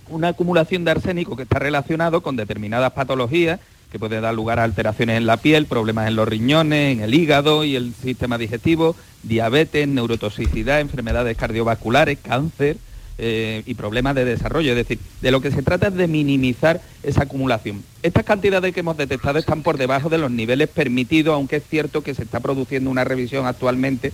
una 0.10 0.30
acumulación 0.30 0.84
de 0.84 0.92
arsénico 0.92 1.36
que 1.36 1.44
está 1.44 1.58
relacionado 1.58 2.22
con 2.22 2.36
determinadas 2.36 2.92
patologías 2.92 3.60
que 3.92 4.00
puede 4.00 4.20
dar 4.20 4.34
lugar 4.34 4.60
a 4.60 4.64
alteraciones 4.64 5.18
en 5.18 5.26
la 5.26 5.38
piel, 5.38 5.68
problemas 5.68 6.08
en 6.08 6.18
los 6.18 6.28
riñones, 6.28 6.98
en 6.98 7.02
el 7.02 7.14
hígado 7.14 7.64
y 7.64 7.78
el 7.78 7.94
sistema 7.94 8.38
digestivo, 8.38 8.96
diabetes, 9.24 9.88
neurotoxicidad, 9.88 10.82
enfermedades 10.82 11.38
cardiovasculares, 11.38 12.18
cáncer, 12.22 12.78
eh, 13.18 13.64
y 13.66 13.76
problemas 13.76 14.14
de 14.16 14.26
desarrollo. 14.26 14.72
Es 14.72 14.76
decir, 14.76 15.00
de 15.22 15.32
lo 15.32 15.40
que 15.40 15.50
se 15.50 15.62
trata 15.62 15.88
es 15.88 15.94
de 15.94 16.08
minimizar 16.08 16.82
esa 17.02 17.24
acumulación. 17.24 17.82
Estas 18.04 18.26
cantidades 18.26 18.74
que 18.74 18.82
hemos 18.82 18.98
detectado 18.98 19.40
están 19.40 19.64
por 19.64 19.78
debajo 19.78 20.10
de 20.10 20.18
los 20.18 20.32
niveles 20.32 20.68
permitidos, 20.68 21.34
aunque 21.34 21.58
es 21.58 21.64
cierto 21.64 22.02
que 22.02 22.14
se 22.14 22.24
está 22.24 22.42
produciendo 22.42 22.90
una 22.90 23.06
revisión 23.06 23.46
actualmente, 23.46 24.12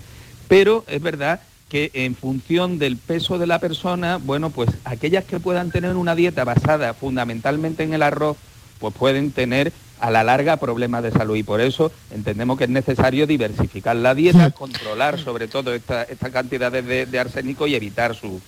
pero 0.48 0.86
es 0.88 1.02
verdad 1.02 1.42
que 1.68 1.90
en 1.96 2.16
función 2.16 2.78
del 2.78 2.98
peso 2.98 3.40
de 3.40 3.48
la 3.48 3.58
persona, 3.58 4.18
bueno, 4.18 4.52
pues 4.52 4.70
aquellas 4.84 5.24
que 5.24 5.40
puedan 5.40 5.72
tener 5.72 5.96
una 5.96 6.14
dieta 6.14 6.44
basada 6.44 6.94
fundamentalmente 6.94 7.84
en 7.84 7.94
el 7.94 8.04
arroz, 8.04 8.38
pues 8.80 8.94
pueden 8.94 9.32
tener 9.32 9.74
a 10.00 10.12
la 10.12 10.24
larga 10.24 10.58
problemas 10.58 11.02
de 11.02 11.12
salud 11.12 11.36
y 11.38 11.44
por 11.44 11.60
eso 11.60 11.92
entendemos 12.12 12.58
que 12.58 12.66
es 12.66 12.70
necesario 12.70 13.26
diversificar 13.26 13.96
la 13.96 14.14
dieta, 14.14 14.52
controlar 14.52 15.20
sobre 15.20 15.48
todo 15.48 15.74
estas 15.74 16.08
cantidades 16.32 17.10
de 17.10 17.20
arsénico 17.20 17.66
y 17.68 17.76
evitar 17.76 18.16
su, 18.16 18.42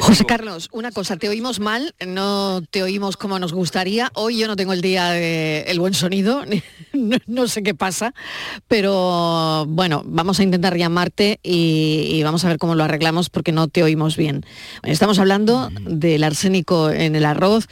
José 0.00 0.24
Carlos, 0.24 0.68
una 0.72 0.90
cosa, 0.90 1.16
te 1.16 1.28
oímos 1.28 1.60
mal, 1.60 1.94
no 2.06 2.62
te 2.70 2.82
oímos 2.82 3.16
como 3.16 3.38
nos 3.38 3.52
gustaría. 3.52 4.10
Hoy 4.14 4.38
yo 4.38 4.46
no 4.46 4.56
tengo 4.56 4.72
el 4.72 4.80
día 4.80 5.10
del 5.10 5.78
buen 5.78 5.94
sonido, 5.94 6.44
no, 7.26 7.48
sé 7.48 7.62
qué 7.62 7.74
pasa, 7.74 8.14
pero 8.68 9.66
bueno, 9.68 10.02
vamos 10.06 10.40
a 10.40 10.42
intentar 10.42 10.76
llamarte 10.76 11.40
y, 11.42 12.22
vamos 12.22 12.44
a 12.44 12.48
ver 12.48 12.58
cómo 12.58 12.74
lo 12.74 12.84
arreglamos 12.84 13.30
porque 13.30 13.52
no 13.52 13.68
te 13.68 13.82
oímos 13.82 14.16
bien. 14.16 14.44
Estamos 14.82 15.18
hablando 15.18 15.70
del 15.80 16.24
arsénico 16.24 16.90
en 16.90 17.14
el 17.14 17.24
arroz 17.24 17.68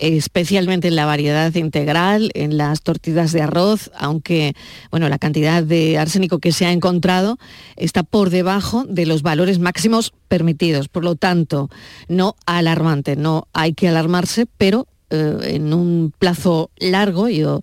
especialmente 0.00 0.88
en 0.88 0.96
la 0.96 1.06
variedad 1.06 1.54
integral, 1.54 2.30
en 2.34 2.56
las 2.56 2.82
tortillas 2.82 3.32
de 3.32 3.42
arroz, 3.42 3.90
aunque 3.96 4.54
bueno, 4.90 5.08
la 5.08 5.18
cantidad 5.18 5.62
de 5.62 5.98
arsénico 5.98 6.38
que 6.38 6.52
se 6.52 6.66
ha 6.66 6.72
encontrado 6.72 7.38
está 7.76 8.02
por 8.02 8.30
debajo 8.30 8.84
de 8.88 9.06
los 9.06 9.22
valores 9.22 9.58
máximos 9.58 10.12
permitidos. 10.28 10.88
Por 10.88 11.04
lo 11.04 11.14
tanto, 11.14 11.70
no 12.08 12.36
alarmante, 12.46 13.16
no 13.16 13.48
hay 13.52 13.72
que 13.72 13.88
alarmarse, 13.88 14.46
pero 14.58 14.86
eh, 15.10 15.38
en 15.54 15.72
un 15.72 16.12
plazo 16.18 16.70
largo, 16.78 17.28
yo 17.28 17.60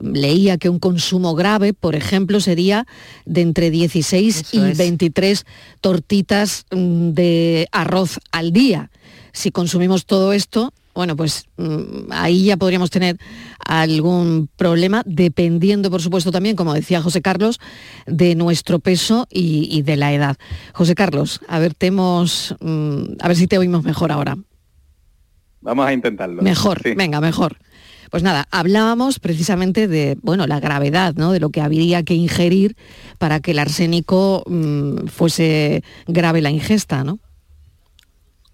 leía 0.00 0.58
que 0.58 0.68
un 0.68 0.78
consumo 0.78 1.34
grave, 1.34 1.74
por 1.74 1.94
ejemplo, 1.94 2.40
sería 2.40 2.86
de 3.26 3.42
entre 3.42 3.70
16 3.70 4.54
y 4.54 4.60
23 4.60 5.44
tortitas 5.80 6.64
mm, 6.70 7.10
de 7.10 7.68
arroz 7.72 8.20
al 8.32 8.52
día. 8.52 8.90
Si 9.32 9.50
consumimos 9.50 10.06
todo 10.06 10.32
esto, 10.32 10.72
bueno, 10.98 11.14
pues 11.14 11.44
mm, 11.58 12.10
ahí 12.10 12.46
ya 12.46 12.56
podríamos 12.56 12.90
tener 12.90 13.18
algún 13.64 14.48
problema, 14.56 15.04
dependiendo, 15.06 15.92
por 15.92 16.02
supuesto, 16.02 16.32
también, 16.32 16.56
como 16.56 16.74
decía 16.74 17.00
José 17.00 17.22
Carlos, 17.22 17.60
de 18.08 18.34
nuestro 18.34 18.80
peso 18.80 19.28
y, 19.30 19.82
de 19.82 19.96
la 19.96 20.12
edad. 20.12 20.36
José 20.72 20.96
Carlos, 20.96 21.40
a 21.46 21.60
ver, 21.60 21.76
mm, 21.80 23.02
a 23.20 23.28
ver 23.28 23.36
si 23.36 23.46
te 23.46 23.58
oímos 23.58 23.84
mejor 23.84 24.10
ahora. 24.10 24.36
Vamos 25.60 25.86
a 25.86 25.92
intentarlo. 25.92 26.42
Mejor, 26.42 26.80
venga, 26.96 27.20
mejor. 27.20 27.58
Pues 28.10 28.24
nada, 28.24 28.48
hablábamos 28.50 29.20
precisamente 29.20 29.86
de, 29.86 30.18
bueno, 30.20 30.48
la 30.48 30.58
gravedad, 30.58 31.14
¿no? 31.14 31.30
De 31.30 31.38
lo 31.38 31.50
que 31.50 31.60
habría 31.60 32.02
que 32.02 32.14
ingerir 32.14 32.74
para 33.18 33.38
que 33.38 33.52
el 33.52 33.60
arsénico 33.60 34.42
mm, 34.48 35.06
fuese 35.06 35.84
grave 36.08 36.40
la 36.40 36.50
ingesta, 36.50 37.04
¿no? 37.04 37.20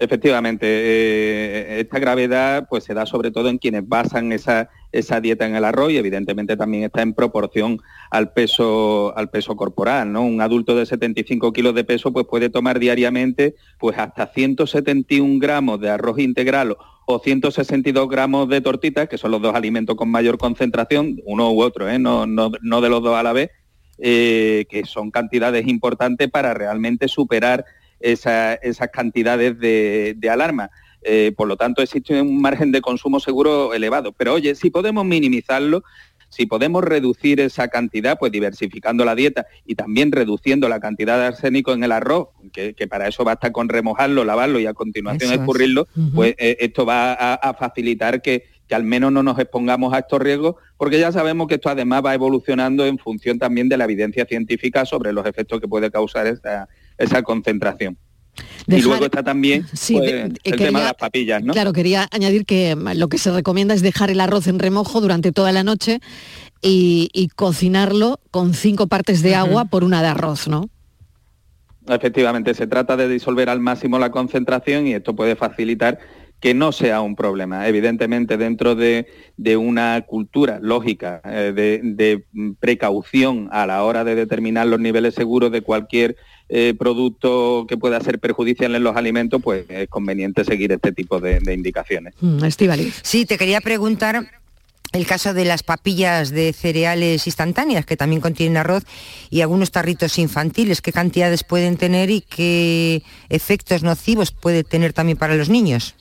Efectivamente, 0.01 0.67
eh, 0.67 1.81
esta 1.81 2.01
gravedad 2.01 2.67
pues 2.69 2.83
se 2.83 2.95
da 2.95 3.07
sobre 3.07 3.31
todo 3.31 3.49
en 3.49 3.59
quienes 3.59 3.89
basan 3.89 4.33
esa, 4.33 4.69
esa, 4.91 5.21
dieta 5.21 5.47
en 5.47 5.55
el 5.55 5.65
arroz 5.65 5.93
y 5.93 5.99
evidentemente 5.99 6.57
también 6.57 6.83
está 6.83 7.03
en 7.03 7.15
proporción 7.15 7.81
al 8.11 8.33
peso, 8.33 9.17
al 9.17 9.31
peso 9.31 9.55
corporal. 9.55 10.13
¿no? 10.13 10.23
Un 10.23 10.41
adulto 10.41 10.75
de 10.75 10.87
75 10.87 11.53
kilos 11.53 11.77
de 11.77 11.85
peso 11.85 12.13
pues 12.13 12.27
puede 12.27 12.51
tomar 12.51 12.81
diariamente 12.81 13.55
pues 13.79 13.97
hasta 13.97 14.27
171 14.27 15.39
gramos 15.39 15.81
de 15.81 15.91
arroz 15.91 16.19
integral 16.19 16.77
o 17.07 17.19
162 17.21 18.09
gramos 18.09 18.49
de 18.49 18.61
tortitas, 18.61 19.09
que 19.09 19.19
son 19.19 19.31
los 19.31 19.43
dos 19.43 19.55
alimentos 19.55 19.95
con 19.95 20.11
mayor 20.11 20.39
concentración, 20.39 21.21
uno 21.25 21.53
u 21.53 21.63
otro, 21.63 21.89
¿eh? 21.89 21.99
no, 21.99 22.27
no, 22.27 22.51
no, 22.63 22.81
de 22.81 22.89
los 22.89 23.03
dos 23.03 23.15
a 23.15 23.23
la 23.23 23.33
vez, 23.33 23.51
eh, 23.99 24.65
que 24.69 24.85
son 24.87 25.11
cantidades 25.11 25.69
importantes 25.69 26.31
para 26.31 26.55
realmente 26.55 27.07
superar 27.07 27.65
esas 28.05 28.89
cantidades 28.93 29.59
de, 29.59 30.31
alarma. 30.31 30.71
Eh, 31.03 31.33
por 31.37 31.49
lo 31.49 31.57
tanto, 31.57 31.83
existe 31.83 32.21
un 32.21 32.41
margen 32.41 32.73
de 32.73 32.81
consumo 32.81 33.21
seguro 33.21 33.75
elevado. 33.75 34.13
Pero 34.13 34.35
oye, 34.35 34.55
si 34.55 34.71
podemos 34.71 35.05
minimizarlo, 35.05 35.83
si 36.29 36.47
podemos 36.47 36.83
reducir 36.83 37.41
esa 37.41 37.69
cantidad, 37.69 38.19
pues 38.19 38.33
diversificando 38.33 39.05
la 39.05 39.15
dieta 39.15 39.47
y 39.65 39.75
también 39.75 40.11
reduciendo 40.11 40.69
la 40.69 40.81
cantidad 40.81 41.19
de 41.19 41.27
arsénico 41.27 41.73
en 41.73 41.85
el 41.85 41.93
arroz, 41.93 42.29
que, 42.53 42.75
para 42.89 43.07
eso 43.07 43.23
basta 43.25 43.53
con 43.53 43.69
remojarlo, 43.69 44.25
lavarlo 44.25 44.59
y 44.59 44.67
a 44.67 44.75
continuación 44.75 45.33
escurrirlo, 45.33 45.87
pues 46.15 46.35
eh, 46.39 46.57
esto 46.61 46.85
va 46.85 47.13
a, 47.13 47.55
facilitar 47.55 48.21
que, 48.21 48.45
al 48.71 48.83
menos 48.83 49.13
no 49.13 49.23
nos 49.23 49.39
expongamos 49.39 49.95
a 49.95 50.01
estos 50.01 50.21
riesgos, 50.21 50.57
porque 50.77 50.99
ya 50.99 51.13
sabemos 51.13 51.47
que 51.47 51.55
esto 51.55 51.69
además 51.69 52.03
va 52.05 52.15
evolucionando 52.15 52.85
en 52.85 52.99
función 52.99 53.39
también 53.39 53.69
de 53.69 53.77
la 53.77 53.85
evidencia 53.85 54.25
científica 54.25 54.85
sobre 54.85 55.13
los 55.13 55.25
efectos 55.27 55.61
que 55.61 55.69
puede 55.69 55.93
causar 55.93 56.27
esa, 56.27 56.69
esa 56.99 57.23
concentración. 57.23 57.97
y 58.67 58.81
luego 58.83 59.05
está 59.05 59.23
también 59.23 59.63
pues, 59.63 59.91
el 59.91 60.57
tema 60.57 60.81
de 60.81 60.85
las 60.87 60.95
papillas, 60.95 61.43
¿no? 61.43 61.53
Claro, 61.53 61.73
quería 61.73 62.09
añadir 62.11 62.45
que 62.47 62.75
mm, 62.75 62.97
lo 62.97 63.09
que 63.09 63.19
se 63.19 63.31
recomienda 63.31 63.75
es 63.75 63.83
dejar 63.83 64.11
el 64.11 64.21
arroz 64.21 64.47
en 64.47 64.59
remojo 64.59 65.01
durante 65.01 65.33
toda 65.33 65.53
la 65.53 65.63
noche 65.63 66.01
y, 66.67 67.29
cocinarlo 67.37 68.21
con 68.31 68.55
cinco 68.55 68.87
partes 68.87 69.23
de 69.23 69.35
agua 69.35 69.67
por 69.67 69.85
una 69.85 70.01
de 70.01 70.09
arroz, 70.09 70.49
¿no? 70.49 70.71
Efectivamente, 71.87 72.55
se 72.55 72.67
trata 72.67 72.97
de 72.97 73.07
disolver 73.09 73.51
al 73.51 73.61
máximo 73.61 73.99
la 73.99 74.11
concentración 74.11 74.87
y 74.87 74.95
esto 74.95 75.15
puede 75.15 75.37
facilitar 75.37 75.99
que 76.41 76.53
no 76.55 76.73
sea 76.73 77.01
un 77.01 77.17
problema. 77.17 77.67
Evidentemente, 77.67 78.37
dentro 78.37 78.75
de, 78.75 79.07
una 79.57 80.03
cultura 80.07 80.59
lógica 80.61 81.23
eh, 81.25 81.53
de, 81.55 82.25
precaución 82.61 83.49
a 83.51 83.67
la 83.67 83.83
hora 83.83 84.05
de 84.05 84.15
determinar 84.15 84.67
los 84.67 84.79
niveles 84.79 85.15
seguros 85.15 85.51
de 85.53 85.63
cualquier 85.63 86.17
eh, 86.51 86.75
producto 86.79 87.65
que 87.67 87.79
pueda 87.79 87.99
ser 88.01 88.19
perjudicial 88.19 88.75
en 88.75 88.85
los 88.85 88.95
alimentos, 88.97 89.41
pues 89.43 89.65
es 89.71 89.89
conveniente 89.89 90.45
seguir 90.45 90.73
este 90.73 90.93
tipo 90.93 91.19
de, 91.19 91.41
indicaciones. 91.53 92.15
Mm, 92.21 92.45
sí, 93.03 93.25
te 93.25 93.39
quería 93.39 93.63
preguntar 93.63 94.27
el 94.95 95.07
caso 95.07 95.35
de 95.35 95.45
las 95.45 95.63
papillas 95.63 96.31
de 96.31 96.53
cereales 96.53 97.27
instantáneas, 97.27 97.85
que 97.85 97.97
también 97.97 98.21
contienen 98.21 98.59
arroz, 98.59 98.85
y 99.29 99.41
algunos 99.41 99.71
tarritos 99.71 100.19
infantiles, 100.19 100.81
qué 100.81 100.93
cantidades 100.93 101.43
pueden 101.43 101.77
tener 101.77 102.11
y 102.11 102.21
qué 102.21 103.03
efectos 103.29 103.83
nocivos 103.83 104.31
puede 104.31 104.63
tener 104.63 104.93
también 104.93 105.19
para 105.19 105.35
los 105.35 105.49
niños. 105.49 105.97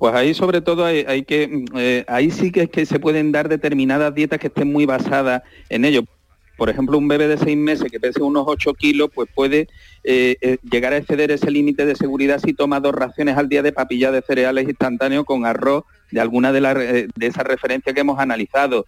Pues 0.00 0.14
ahí 0.14 0.32
sobre 0.32 0.62
todo 0.62 0.86
hay, 0.86 1.24
que, 1.24 1.46
mm, 1.46 1.64
eh, 1.76 2.04
ahí 2.08 2.30
sí 2.30 2.50
que 2.50 2.62
es 2.62 2.70
que 2.70 2.86
se 2.86 2.98
pueden 2.98 3.32
dar 3.32 3.50
determinadas 3.50 4.14
dietas 4.14 4.40
que 4.40 4.46
estén 4.46 4.72
muy 4.72 4.86
basadas 4.86 5.42
en 5.68 5.84
ello. 5.84 6.04
Por 6.56 6.70
ejemplo, 6.70 6.96
un 6.96 7.06
bebé 7.06 7.28
de 7.28 7.36
seis 7.36 7.58
meses 7.58 7.92
que 7.92 8.00
pese 8.00 8.22
unos 8.22 8.44
8 8.46 8.72
kilos, 8.72 9.10
pues 9.14 9.28
puede 9.34 9.68
eh, 10.02 10.36
eh, 10.40 10.56
llegar 10.62 10.94
a 10.94 10.96
exceder 10.96 11.30
ese 11.30 11.50
límite 11.50 11.84
de 11.84 11.96
seguridad 11.96 12.40
si 12.42 12.54
toma 12.54 12.80
dos 12.80 12.94
raciones 12.94 13.36
al 13.36 13.50
día 13.50 13.60
de 13.62 13.72
papilla 13.72 14.10
de 14.10 14.22
cereales 14.22 14.66
instantáneos 14.66 15.26
con 15.26 15.44
arroz 15.44 15.84
de 16.10 16.20
alguna 16.22 16.50
de, 16.50 17.08
de 17.14 17.26
esas 17.26 17.44
referencias 17.44 17.94
que 17.94 18.00
hemos 18.00 18.18
analizado. 18.18 18.86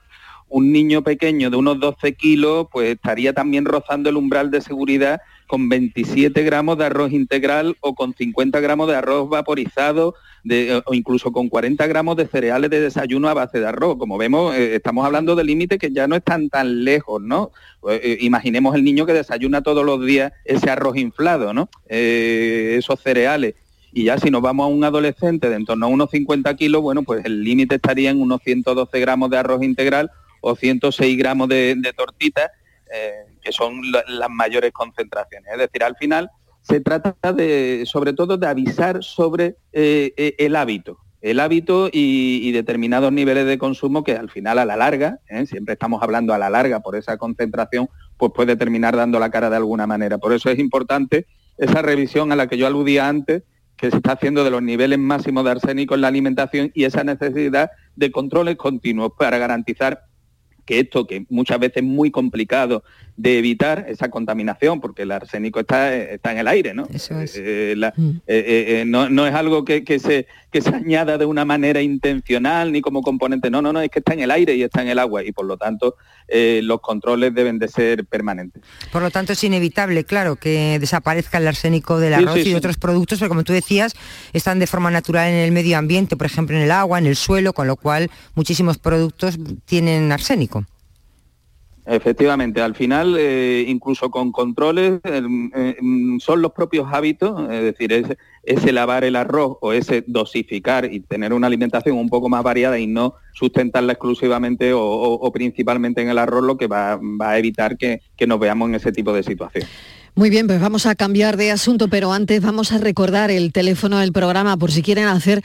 Un 0.54 0.70
niño 0.70 1.00
pequeño 1.02 1.48
de 1.48 1.56
unos 1.56 1.80
12 1.80 2.12
kilos, 2.12 2.66
pues 2.70 2.90
estaría 2.92 3.32
también 3.32 3.64
rozando 3.64 4.10
el 4.10 4.18
umbral 4.18 4.50
de 4.50 4.60
seguridad 4.60 5.22
con 5.46 5.70
27 5.70 6.42
gramos 6.44 6.76
de 6.76 6.84
arroz 6.84 7.12
integral 7.12 7.76
o 7.80 7.94
con 7.94 8.14
50 8.14 8.60
gramos 8.60 8.88
de 8.88 8.96
arroz 8.96 9.30
vaporizado 9.30 10.14
o 10.84 10.94
incluso 10.94 11.32
con 11.32 11.48
40 11.48 11.86
gramos 11.86 12.16
de 12.16 12.26
cereales 12.26 12.68
de 12.68 12.80
desayuno 12.80 13.28
a 13.28 13.34
base 13.34 13.60
de 13.60 13.66
arroz. 13.66 13.96
Como 13.96 14.18
vemos, 14.18 14.54
eh, 14.54 14.74
estamos 14.74 15.06
hablando 15.06 15.34
de 15.36 15.44
límites 15.44 15.78
que 15.78 15.90
ya 15.90 16.06
no 16.06 16.16
están 16.16 16.50
tan 16.50 16.84
lejos, 16.84 17.22
¿no? 17.22 17.50
Eh, 17.88 18.18
imaginemos 18.20 18.74
el 18.74 18.84
niño 18.84 19.06
que 19.06 19.12
desayuna 19.12 19.62
todos 19.62 19.86
los 19.86 20.04
días 20.04 20.32
ese 20.44 20.68
arroz 20.68 20.96
inflado, 20.98 21.54
¿no? 21.54 21.68
Eh, 21.88 22.76
esos 22.78 23.00
cereales. 23.00 23.54
Y 23.92 24.04
ya 24.04 24.18
si 24.18 24.30
nos 24.30 24.42
vamos 24.42 24.64
a 24.64 24.68
un 24.68 24.84
adolescente 24.84 25.50
de 25.50 25.56
en 25.56 25.66
torno 25.66 25.86
a 25.86 25.88
unos 25.88 26.10
50 26.10 26.56
kilos, 26.56 26.82
bueno, 26.82 27.02
pues 27.02 27.24
el 27.24 27.44
límite 27.44 27.74
estaría 27.74 28.10
en 28.10 28.20
unos 28.20 28.40
112 28.42 29.00
gramos 29.00 29.30
de 29.30 29.36
arroz 29.36 29.62
integral 29.62 30.10
o 30.42 30.54
106 30.54 31.16
gramos 31.16 31.48
de, 31.48 31.74
de 31.78 31.92
tortitas 31.94 32.50
eh, 32.94 33.24
que 33.40 33.52
son 33.52 33.80
las 33.90 34.28
mayores 34.28 34.70
concentraciones. 34.70 35.50
Es 35.50 35.58
decir, 35.58 35.82
al 35.82 35.96
final 35.96 36.30
se 36.60 36.80
trata 36.80 37.32
de, 37.32 37.84
sobre 37.86 38.12
todo, 38.12 38.36
de 38.36 38.46
avisar 38.46 39.02
sobre 39.02 39.56
eh, 39.72 40.12
eh, 40.16 40.34
el 40.38 40.54
hábito, 40.54 40.98
el 41.22 41.40
hábito 41.40 41.88
y, 41.90 42.52
determinados 42.52 43.10
niveles 43.10 43.46
de 43.46 43.56
consumo 43.56 44.04
que 44.04 44.12
al 44.12 44.28
final 44.28 44.58
a 44.58 44.66
la 44.66 44.76
larga, 44.76 45.20
siempre 45.46 45.72
estamos 45.72 46.02
hablando 46.02 46.34
a 46.34 46.38
la 46.38 46.50
larga 46.50 46.80
por 46.80 46.94
esa 46.94 47.16
concentración, 47.16 47.88
pues 48.18 48.30
puede 48.34 48.56
terminar 48.56 48.94
dando 48.94 49.18
la 49.18 49.30
cara 49.30 49.48
de 49.48 49.56
alguna 49.56 49.86
manera. 49.86 50.18
Por 50.18 50.34
eso 50.34 50.50
es 50.50 50.58
importante 50.58 51.26
esa 51.56 51.80
revisión 51.80 52.30
a 52.30 52.36
la 52.36 52.46
que 52.46 52.58
yo 52.58 52.66
aludía 52.66 53.08
antes, 53.08 53.42
que 53.76 53.90
se 53.90 53.96
está 53.96 54.12
haciendo 54.12 54.44
de 54.44 54.50
los 54.50 54.62
niveles 54.62 54.98
máximos 54.98 55.44
de 55.44 55.52
arsénico 55.52 55.94
en 55.94 56.02
la 56.02 56.08
alimentación 56.08 56.70
y 56.74 56.84
esa 56.84 57.04
necesidad 57.04 57.70
de 57.96 58.12
controles 58.12 58.56
continuos 58.56 59.12
para 59.18 59.38
garantizar 59.38 60.02
que 60.72 60.80
esto, 60.80 61.06
que 61.06 61.26
muchas 61.28 61.58
veces 61.58 61.78
es 61.78 61.82
muy 61.82 62.10
complicado 62.10 62.82
de 63.16 63.38
evitar 63.38 63.86
esa 63.88 64.08
contaminación, 64.10 64.80
porque 64.80 65.02
el 65.02 65.12
arsénico 65.12 65.60
está, 65.60 65.94
está 65.94 66.32
en 66.32 66.38
el 66.38 66.48
aire, 66.48 66.72
¿no? 66.72 66.88
Eso 66.92 67.20
es. 67.20 67.36
Eh, 67.36 67.74
eh, 67.74 68.22
eh, 68.26 68.84
no, 68.86 69.08
no, 69.10 69.26
es 69.26 69.34
algo 69.34 69.64
que, 69.64 69.82
se, 69.98 70.26
que 70.50 70.62
se 70.62 70.70
añada 70.70 71.18
de 71.18 71.26
una 71.26 71.44
manera 71.44 71.82
intencional 71.82 72.72
ni 72.72 72.80
como 72.80 73.02
componente, 73.02 73.50
no, 73.50 73.60
no, 73.60 73.72
no, 73.72 73.80
es 73.80 73.90
que 73.90 73.98
está 73.98 74.14
en 74.14 74.20
el 74.20 74.30
aire 74.30 74.54
y 74.54 74.62
está 74.62 74.82
en 74.82 74.88
el 74.88 74.98
agua 74.98 75.22
y 75.22 75.32
por 75.32 75.46
lo 75.46 75.56
tanto 75.56 75.96
los 76.34 76.80
controles 76.80 77.34
deben 77.34 77.58
de 77.58 77.68
ser 77.68 78.06
permanentes. 78.06 78.62
Por 78.90 79.02
lo 79.02 79.10
tanto 79.10 79.34
es 79.34 79.44
inevitable, 79.44 80.04
claro, 80.04 80.36
que 80.36 80.78
desaparezca 80.78 81.36
el 81.36 81.46
arsénico 81.46 82.00
del 82.00 82.14
arroz 82.14 82.46
y 82.46 82.54
otros 82.54 82.78
productos, 82.78 83.18
pero 83.18 83.28
como 83.28 83.44
tú 83.44 83.52
decías, 83.52 83.94
están 84.32 84.58
de 84.58 84.66
forma 84.66 84.90
natural 84.90 85.28
en 85.28 85.34
el 85.34 85.52
medio 85.52 85.76
ambiente, 85.76 86.16
por 86.16 86.26
ejemplo 86.26 86.56
en 86.56 86.62
el 86.62 86.70
agua, 86.70 86.98
en 86.98 87.06
el 87.06 87.16
suelo, 87.16 87.52
con 87.52 87.66
lo 87.66 87.76
cual 87.76 88.10
muchísimos 88.34 88.78
productos 88.78 89.38
tienen 89.66 90.10
arsénico. 90.10 90.64
Efectivamente, 91.84 92.60
al 92.60 92.76
final, 92.76 93.16
eh, 93.18 93.64
incluso 93.66 94.08
con 94.10 94.30
controles, 94.30 95.00
eh, 95.02 95.76
mm, 95.80 96.20
son 96.20 96.40
los 96.40 96.52
propios 96.52 96.86
hábitos, 96.92 97.50
es 97.50 97.62
decir, 97.62 97.92
ese, 98.44 98.72
lavar 98.72 99.02
el 99.02 99.16
arroz 99.16 99.56
o 99.60 99.72
ese 99.72 100.04
dosificar 100.06 100.92
y 100.92 101.00
tener 101.00 101.32
una 101.32 101.48
alimentación 101.48 101.96
un 101.96 102.08
poco 102.08 102.28
más 102.28 102.44
variada 102.44 102.78
y 102.78 102.86
no 102.86 103.14
sustentarla 103.32 103.94
exclusivamente 103.94 104.72
o, 104.74 105.30
principalmente 105.32 106.02
en 106.02 106.08
el 106.08 106.18
arroz, 106.18 106.44
lo 106.44 106.56
que 106.56 106.68
va, 106.68 107.00
a 107.20 107.38
evitar 107.38 107.76
que, 107.76 108.00
que 108.16 108.28
nos 108.28 108.38
veamos 108.38 108.68
en 108.68 108.76
ese 108.76 108.92
tipo 108.92 109.12
de 109.12 109.24
situación. 109.24 109.66
Muy 110.14 110.30
bien, 110.30 110.46
pues 110.46 110.60
vamos 110.60 110.86
a 110.86 110.94
cambiar 110.94 111.36
de 111.36 111.50
asunto, 111.50 111.88
pero 111.88 112.12
antes 112.12 112.42
vamos 112.42 112.70
a 112.70 112.78
recordar 112.78 113.30
el 113.30 113.50
teléfono 113.50 113.98
del 113.98 114.12
programa 114.12 114.56
por 114.56 114.70
si 114.70 114.82
quieren 114.82 115.06
hacer 115.06 115.42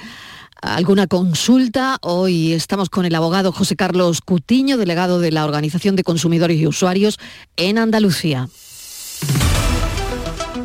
alguna 0.62 1.08
consulta. 1.08 1.98
Hoy 2.02 2.54
estamos 2.54 2.90
con 2.90 3.06
el 3.06 3.16
abogado 3.16 3.52
José 3.52 3.76
Carlos 3.76 4.22
Cutiño, 4.22 4.78
delegado 4.78 5.20
de 5.20 5.32
la 5.32 5.46
Organización 5.46 5.96
de 5.96 6.04
Consumidores 6.04 6.60
y 6.60 6.68
Usuarios 6.68 7.20
en 7.56 7.78
Andalucía. 7.78 8.50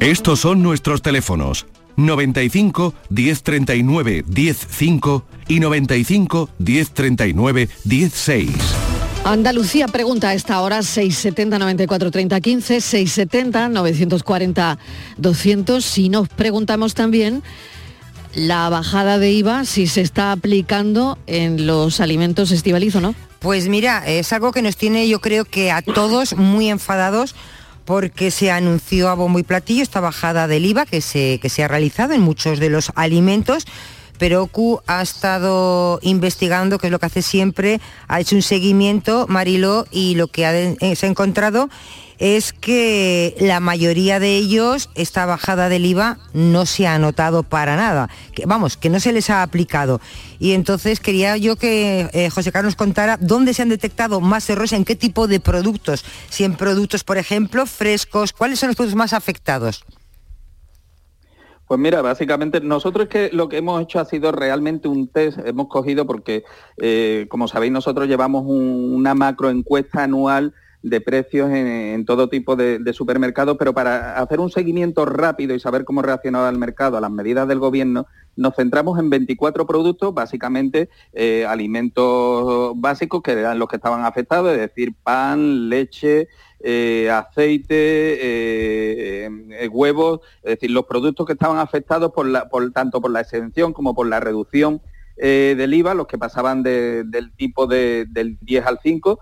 Estos 0.00 0.40
son 0.40 0.62
nuestros 0.62 1.02
teléfonos 1.02 1.66
95 1.96 2.94
1039 3.10 4.24
105 4.32 5.24
y 5.48 5.60
95 5.60 6.50
1039 6.58 7.68
16. 7.84 8.50
Andalucía 9.24 9.86
pregunta 9.86 10.30
a 10.30 10.34
esta 10.34 10.60
hora 10.60 10.82
670 10.82 11.58
94 11.58 12.10
30 12.10 12.40
15 12.40 12.80
670 12.80 13.68
940 13.68 14.78
200 15.16 15.84
si 15.84 16.08
nos 16.08 16.28
preguntamos 16.28 16.94
también 16.94 17.42
la 18.34 18.68
bajada 18.68 19.18
de 19.18 19.30
IVA 19.32 19.64
si 19.64 19.86
se 19.86 20.00
está 20.00 20.32
aplicando 20.32 21.18
en 21.26 21.66
los 21.66 22.00
alimentos 22.00 22.50
estivalizo, 22.50 23.00
¿no? 23.00 23.14
Pues 23.40 23.68
mira, 23.68 24.06
es 24.06 24.32
algo 24.32 24.52
que 24.52 24.62
nos 24.62 24.76
tiene 24.76 25.08
yo 25.08 25.20
creo 25.20 25.44
que 25.44 25.70
a 25.70 25.82
todos 25.82 26.36
muy 26.36 26.68
enfadados 26.68 27.34
porque 27.84 28.30
se 28.30 28.50
anunció 28.50 29.08
a 29.08 29.14
bombo 29.14 29.38
y 29.38 29.42
platillo 29.42 29.82
esta 29.82 30.00
bajada 30.00 30.46
del 30.46 30.66
IVA 30.66 30.86
que 30.86 31.00
se, 31.00 31.40
que 31.40 31.48
se 31.48 31.64
ha 31.64 31.68
realizado 31.68 32.14
en 32.14 32.20
muchos 32.20 32.60
de 32.60 32.70
los 32.70 32.92
alimentos 32.94 33.66
pero 34.18 34.44
OCU 34.44 34.80
ha 34.86 35.02
estado 35.02 35.98
investigando, 36.00 36.78
que 36.78 36.86
es 36.86 36.90
lo 36.92 37.00
que 37.00 37.06
hace 37.06 37.22
siempre, 37.22 37.80
ha 38.06 38.20
hecho 38.20 38.36
un 38.36 38.42
seguimiento, 38.42 39.26
Mariló, 39.28 39.84
y 39.90 40.14
lo 40.14 40.28
que 40.28 40.76
eh, 40.80 40.94
se 40.94 41.06
ha 41.06 41.08
encontrado 41.08 41.68
es 42.22 42.52
que 42.52 43.34
la 43.40 43.58
mayoría 43.58 44.20
de 44.20 44.36
ellos 44.36 44.90
esta 44.94 45.26
bajada 45.26 45.68
del 45.68 45.84
IVA 45.84 46.18
no 46.32 46.66
se 46.66 46.86
ha 46.86 46.96
notado 47.00 47.42
para 47.42 47.74
nada, 47.74 48.08
que, 48.32 48.46
vamos, 48.46 48.76
que 48.76 48.90
no 48.90 49.00
se 49.00 49.12
les 49.12 49.28
ha 49.28 49.42
aplicado. 49.42 50.00
Y 50.38 50.52
entonces 50.52 51.00
quería 51.00 51.36
yo 51.36 51.56
que 51.56 52.08
eh, 52.12 52.30
José 52.30 52.52
Carlos 52.52 52.76
contara 52.76 53.18
dónde 53.20 53.54
se 53.54 53.62
han 53.62 53.70
detectado 53.70 54.20
más 54.20 54.48
errores, 54.48 54.72
en 54.72 54.84
qué 54.84 54.94
tipo 54.94 55.26
de 55.26 55.40
productos, 55.40 56.04
si 56.30 56.44
en 56.44 56.54
productos, 56.54 57.02
por 57.02 57.18
ejemplo, 57.18 57.66
frescos, 57.66 58.32
cuáles 58.32 58.60
son 58.60 58.68
los 58.68 58.76
productos 58.76 58.96
más 58.96 59.14
afectados. 59.14 59.84
Pues 61.66 61.80
mira, 61.80 62.02
básicamente 62.02 62.60
nosotros 62.60 63.08
que 63.08 63.30
lo 63.32 63.48
que 63.48 63.56
hemos 63.56 63.82
hecho 63.82 63.98
ha 63.98 64.04
sido 64.04 64.30
realmente 64.30 64.86
un 64.86 65.08
test, 65.08 65.38
hemos 65.44 65.66
cogido 65.66 66.06
porque, 66.06 66.44
eh, 66.76 67.26
como 67.28 67.48
sabéis, 67.48 67.72
nosotros 67.72 68.06
llevamos 68.06 68.44
una 68.46 69.16
macro 69.16 69.50
encuesta 69.50 70.04
anual 70.04 70.54
de 70.82 71.00
precios 71.00 71.50
en, 71.50 72.04
todo 72.04 72.28
tipo 72.28 72.56
de, 72.56 72.92
supermercados, 72.92 73.56
pero 73.58 73.72
para 73.72 74.18
hacer 74.18 74.40
un 74.40 74.50
seguimiento 74.50 75.04
rápido 75.04 75.54
y 75.54 75.60
saber 75.60 75.84
cómo 75.84 76.02
reaccionaba 76.02 76.48
el 76.48 76.58
mercado 76.58 76.96
a 76.96 77.00
las 77.00 77.10
medidas 77.10 77.46
del 77.46 77.60
gobierno, 77.60 78.06
nos 78.34 78.56
centramos 78.56 78.98
en 78.98 79.08
24 79.08 79.66
productos, 79.66 80.12
básicamente 80.12 80.88
eh, 81.12 81.46
alimentos 81.46 82.72
básicos 82.76 83.22
que 83.22 83.32
eran 83.32 83.58
los 83.58 83.68
que 83.68 83.76
estaban 83.76 84.04
afectados, 84.04 84.52
es 84.52 84.58
decir, 84.58 84.92
pan, 85.02 85.68
leche, 85.68 86.28
eh, 86.60 87.10
aceite, 87.10 88.18
eh, 88.20 89.68
huevos, 89.70 90.20
es 90.42 90.56
decir, 90.56 90.70
los 90.70 90.86
productos 90.86 91.26
que 91.26 91.34
estaban 91.34 91.58
afectados 91.58 92.12
por 92.12 92.26
la, 92.26 92.48
por, 92.48 92.72
tanto 92.72 93.00
por 93.00 93.10
la 93.10 93.20
exención 93.20 93.72
como 93.72 93.94
por 93.94 94.08
la 94.08 94.20
reducción 94.20 94.80
del 95.14 95.72
IVA, 95.72 95.94
los 95.94 96.08
que 96.08 96.18
pasaban 96.18 96.64
del 96.64 97.32
tipo 97.36 97.68
del 97.68 98.38
10 98.40 98.66
al 98.66 98.80
5 98.82 99.20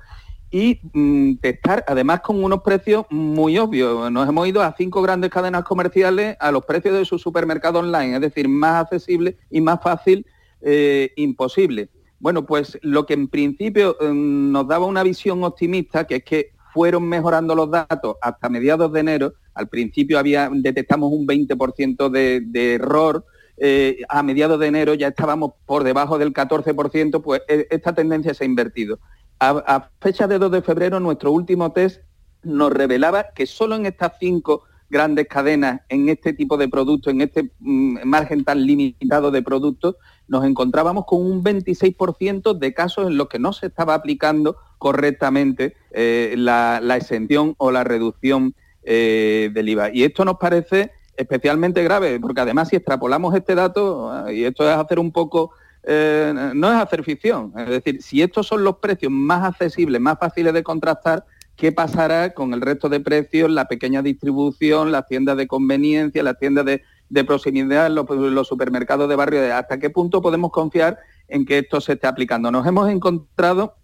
y 0.51 0.81
mm, 0.93 1.37
testar 1.37 1.85
además 1.87 2.21
con 2.21 2.43
unos 2.43 2.63
precios 2.63 3.07
muy 3.11 3.59
obvios. 3.59 4.11
Nos 4.11 4.29
hemos 4.29 4.49
ido 4.49 4.63
a 4.63 4.75
cinco 4.77 5.01
grandes 5.03 5.31
cadenas 5.31 5.65
comerciales 5.65 6.37
a 6.41 6.51
los 6.51 6.65
precios 6.65 6.95
de 6.95 7.05
su 7.05 7.19
supermercado 7.19 7.79
online, 7.79 8.17
es 8.17 8.21
decir, 8.21 8.49
más 8.49 8.85
accesible 8.85 9.37
y 9.51 9.61
más 9.61 9.81
fácil 9.83 10.27
eh, 10.61 11.13
imposible. 11.17 11.89
Bueno, 12.19 12.45
pues 12.45 12.79
lo 12.83 13.07
que 13.07 13.15
en 13.15 13.29
principio 13.29 13.97
mm, 14.01 14.53
nos 14.53 14.67
daba 14.67 14.87
una 14.87 15.03
visión 15.03 15.43
optimista, 15.45 16.07
que 16.07 16.17
es 16.17 16.25
que 16.25 16.51
fueron 16.73 17.09
mejorando 17.09 17.55
los 17.55 17.71
datos 17.71 18.17
hasta 18.21 18.49
mediados 18.49 18.93
de 18.93 19.01
enero. 19.01 19.35
Al 19.55 19.69
principio 19.69 20.19
había, 20.19 20.49
detectamos 20.53 21.13
un 21.13 21.27
20% 21.27 22.11
de, 22.11 22.41
de 22.41 22.75
error 22.75 23.25
eh, 23.63 23.99
a 24.09 24.23
mediados 24.23 24.59
de 24.59 24.69
enero 24.69 24.95
ya 24.95 25.09
estábamos 25.09 25.53
por 25.67 25.85
debajo 25.85 26.17
del 26.17 26.33
14%, 26.33 27.21
pues 27.21 27.43
eh, 27.47 27.67
esta 27.69 27.95
tendencia 27.95 28.33
se 28.33 28.45
ha 28.45 28.47
invertido. 28.47 28.99
A, 29.41 29.89
fecha 30.03 30.27
de 30.27 30.39
2 30.39 30.53
de 30.53 30.61
febrero, 30.61 31.01
nuestro 31.01 31.33
último 31.33 31.73
test 31.73 32.03
nos 32.43 32.71
revelaba 32.71 33.29
que 33.35 33.47
solo 33.47 33.75
en 33.75 33.87
estas 33.87 34.13
cinco 34.21 34.65
grandes 34.91 35.29
cadenas, 35.29 35.81
en 35.89 36.11
este 36.11 36.35
tipo 36.35 36.59
de 36.59 36.69
productos, 36.69 37.11
en 37.13 37.23
este 37.23 37.51
mm, 37.61 38.01
margen 38.05 38.45
tan 38.45 38.67
limitado 38.67 39.31
de 39.31 39.43
productos, 39.43 39.97
nos 40.29 40.45
encontrábamos 40.45 41.07
con 41.07 41.25
un 41.25 41.43
26% 41.43 42.59
de 42.59 42.75
casos 42.75 43.07
en 43.07 43.17
los 43.17 43.29
que 43.29 43.39
no 43.39 43.55
se 43.55 43.69
estaba 43.69 43.95
aplicando 43.95 44.57
correctamente 44.77 45.75
eh, 45.93 46.35
la, 46.37 46.81
exención 46.97 47.55
o 47.57 47.71
la 47.71 47.83
reducción 47.83 48.55
del 48.83 49.69
IVA. 49.69 49.91
Y 49.95 50.05
esto 50.05 50.25
nos 50.25 50.39
parece 50.39 50.91
especialmente 51.17 51.83
grave, 51.83 52.19
porque 52.21 52.41
además 52.41 52.69
si 52.69 52.77
extrapolamos 52.77 53.35
este 53.35 53.55
dato, 53.55 54.31
y 54.31 54.45
esto 54.45 54.69
es 54.69 54.77
hacer 54.77 54.99
un 54.99 55.13
poco, 55.13 55.53
eh, 55.83 56.53
no 56.55 56.71
es 56.71 56.77
hacer 56.77 57.03
ficción, 57.05 57.53
es 57.57 57.69
decir, 57.69 58.03
si 58.03 58.23
estos 58.23 58.47
son 58.47 58.65
los 58.65 58.77
precios 58.77 59.11
más 59.11 59.45
accesibles, 59.45 60.01
más 60.01 60.19
fáciles 60.19 60.53
de 60.53 60.63
contrastar, 60.63 61.25
¿qué 61.57 61.73
pasará 61.73 62.35
con 62.35 62.53
el 62.55 62.61
resto 62.61 62.89
de 62.89 63.01
precios, 63.01 63.51
la 63.51 63.67
pequeña 63.67 64.03
distribución, 64.03 64.93
las 64.93 65.07
tiendas 65.07 65.37
de 65.37 65.47
conveniencia, 65.47 66.23
las 66.23 66.39
tiendas 66.39 66.65
de, 66.65 67.25
proximidad, 67.25 67.91
los, 67.91 68.49
supermercados 68.49 69.09
de 69.09 69.17
barrio? 69.17 69.55
¿Hasta 69.55 69.79
qué 69.79 69.91
punto 69.91 70.23
podemos 70.23 70.51
confiar 70.51 70.99
en 71.29 71.45
que 71.45 71.59
esto 71.59 71.81
se 71.81 71.95
esté 71.95 72.07
aplicando? 72.07 72.51
Nos 72.51 72.67
hemos 72.67 72.89
encontrado 72.89 73.77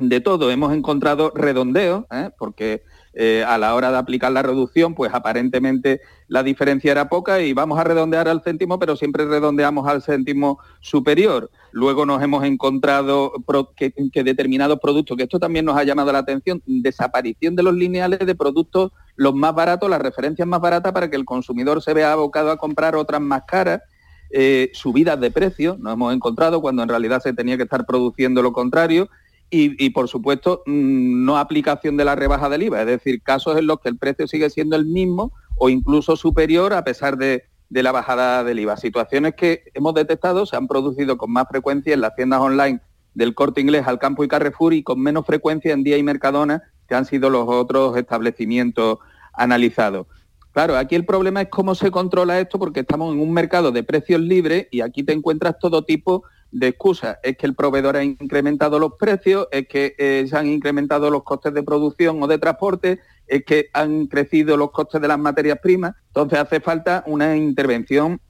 de 0.00 0.20
todo, 0.20 0.50
hemos 0.50 0.72
encontrado 0.72 1.32
redondeos, 1.34 2.04
¿eh? 2.12 2.30
porque 2.38 2.82
eh, 3.20 3.42
a 3.44 3.58
la 3.58 3.74
hora 3.74 3.90
de 3.90 3.98
aplicar 3.98 4.30
la 4.30 4.44
reducción, 4.44 4.94
pues 4.94 5.12
aparentemente 5.12 6.00
la 6.28 6.44
diferencia 6.44 6.92
era 6.92 7.08
poca 7.08 7.40
y 7.40 7.52
vamos 7.52 7.76
a 7.76 7.82
redondear 7.82 8.28
al 8.28 8.42
céntimo, 8.42 8.78
pero 8.78 8.94
siempre 8.94 9.26
redondeamos 9.26 9.88
al 9.88 10.02
céntimo 10.02 10.60
superior. 10.78 11.50
Luego 11.72 12.06
nos 12.06 12.22
hemos 12.22 12.44
encontrado 12.44 13.32
que, 13.74 13.92
determinados 14.22 14.78
productos, 14.78 15.16
que 15.16 15.24
esto 15.24 15.40
también 15.40 15.64
nos 15.64 15.76
ha 15.76 15.82
llamado 15.82 16.12
la 16.12 16.20
atención, 16.20 16.62
desaparición 16.64 17.56
de 17.56 17.64
los 17.64 17.74
lineales 17.74 18.20
de 18.20 18.36
productos 18.36 18.92
los 19.16 19.34
más 19.34 19.52
baratos, 19.52 19.90
las 19.90 20.00
referencias 20.00 20.46
más 20.46 20.60
baratas 20.60 20.92
para 20.92 21.10
que 21.10 21.16
el 21.16 21.24
consumidor 21.24 21.82
se 21.82 21.94
vea 21.94 22.12
abocado 22.12 22.52
a 22.52 22.56
comprar 22.56 22.94
otras 22.94 23.20
más 23.20 23.42
caras. 23.48 23.82
Eh, 24.30 24.70
subidas 24.74 25.18
de 25.18 25.32
precios, 25.32 25.76
nos 25.80 25.94
hemos 25.94 26.14
encontrado 26.14 26.60
cuando 26.60 26.84
en 26.84 26.88
realidad 26.88 27.20
se 27.20 27.32
tenía 27.32 27.56
que 27.56 27.64
estar 27.64 27.84
produciendo 27.84 28.42
lo 28.42 28.52
contrario 28.52 29.08
y, 29.50 29.90
por 29.90 30.08
supuesto, 30.08 30.62
mm, 30.66 31.24
no 31.24 31.38
aplicación 31.38 31.96
de 31.96 32.04
la 32.04 32.14
rebaja 32.14 32.48
del 32.48 32.64
IVA, 32.64 32.80
es 32.80 32.86
decir, 32.86 33.22
casos 33.22 33.58
en 33.58 33.66
los 33.66 33.80
que 33.80 33.88
el 33.88 33.96
precio 33.96 34.26
sigue 34.26 34.50
siendo 34.50 34.76
el 34.76 34.84
mismo 34.84 35.32
o 35.56 35.70
incluso 35.70 36.16
superior 36.16 36.74
a 36.74 36.84
pesar 36.84 37.16
de, 37.16 37.44
la 37.70 37.92
bajada 37.92 38.44
del 38.44 38.58
IVA. 38.60 38.76
Situaciones 38.76 39.34
que 39.34 39.64
hemos 39.74 39.94
detectado 39.94 40.46
se 40.46 40.56
han 40.56 40.68
producido 40.68 41.18
con 41.18 41.30
más 41.30 41.46
frecuencia 41.48 41.94
en 41.94 42.00
las 42.00 42.14
tiendas 42.14 42.40
online 42.40 42.80
del 43.14 43.34
corte 43.34 43.60
inglés 43.60 43.86
al 43.86 43.98
campo 43.98 44.24
y 44.24 44.28
Carrefour 44.28 44.72
y 44.74 44.82
con 44.82 45.00
menos 45.00 45.26
frecuencia 45.26 45.72
en 45.72 45.82
Día 45.82 45.98
y 45.98 46.02
Mercadona, 46.02 46.62
que 46.86 46.94
han 46.94 47.04
sido 47.04 47.30
los 47.30 47.46
otros 47.48 47.96
establecimientos 47.96 48.98
analizados. 49.32 50.06
Claro, 50.52 50.76
aquí 50.76 50.94
el 50.94 51.04
problema 51.04 51.42
es 51.42 51.48
cómo 51.48 51.74
se 51.74 51.90
controla 51.90 52.40
esto 52.40 52.58
porque 52.58 52.80
estamos 52.80 53.14
en 53.14 53.20
un 53.20 53.32
mercado 53.32 53.70
de 53.70 53.82
precios 53.82 54.20
libres 54.20 54.66
y 54.70 54.80
aquí 54.80 55.02
te 55.02 55.12
encuentras 55.12 55.58
todo 55.58 55.84
tipo 55.84 56.24
de 56.24 56.28
excusas. 56.52 57.18
Es 57.22 57.36
que 57.36 57.46
el 57.46 57.54
proveedor 57.54 57.96
ha 57.96 58.04
incrementado 58.04 58.78
los 58.78 58.94
precios, 58.98 59.48
es 59.50 59.68
que 59.68 59.94
eh, 59.98 60.26
se 60.28 60.36
han 60.36 60.46
incrementado 60.46 61.10
los 61.10 61.22
costes 61.22 61.54
de 61.54 61.62
producción 61.62 62.22
o 62.22 62.26
de 62.26 62.38
transporte, 62.38 63.00
es 63.26 63.44
que 63.44 63.68
han 63.72 64.06
crecido 64.06 64.56
los 64.56 64.70
costes 64.70 65.00
de 65.00 65.08
las 65.08 65.18
materias 65.18 65.58
primas. 65.62 65.94
Entonces 66.08 66.38
hace 66.38 66.60
falta 66.60 67.04
una 67.06 67.36
intervención 67.36 68.20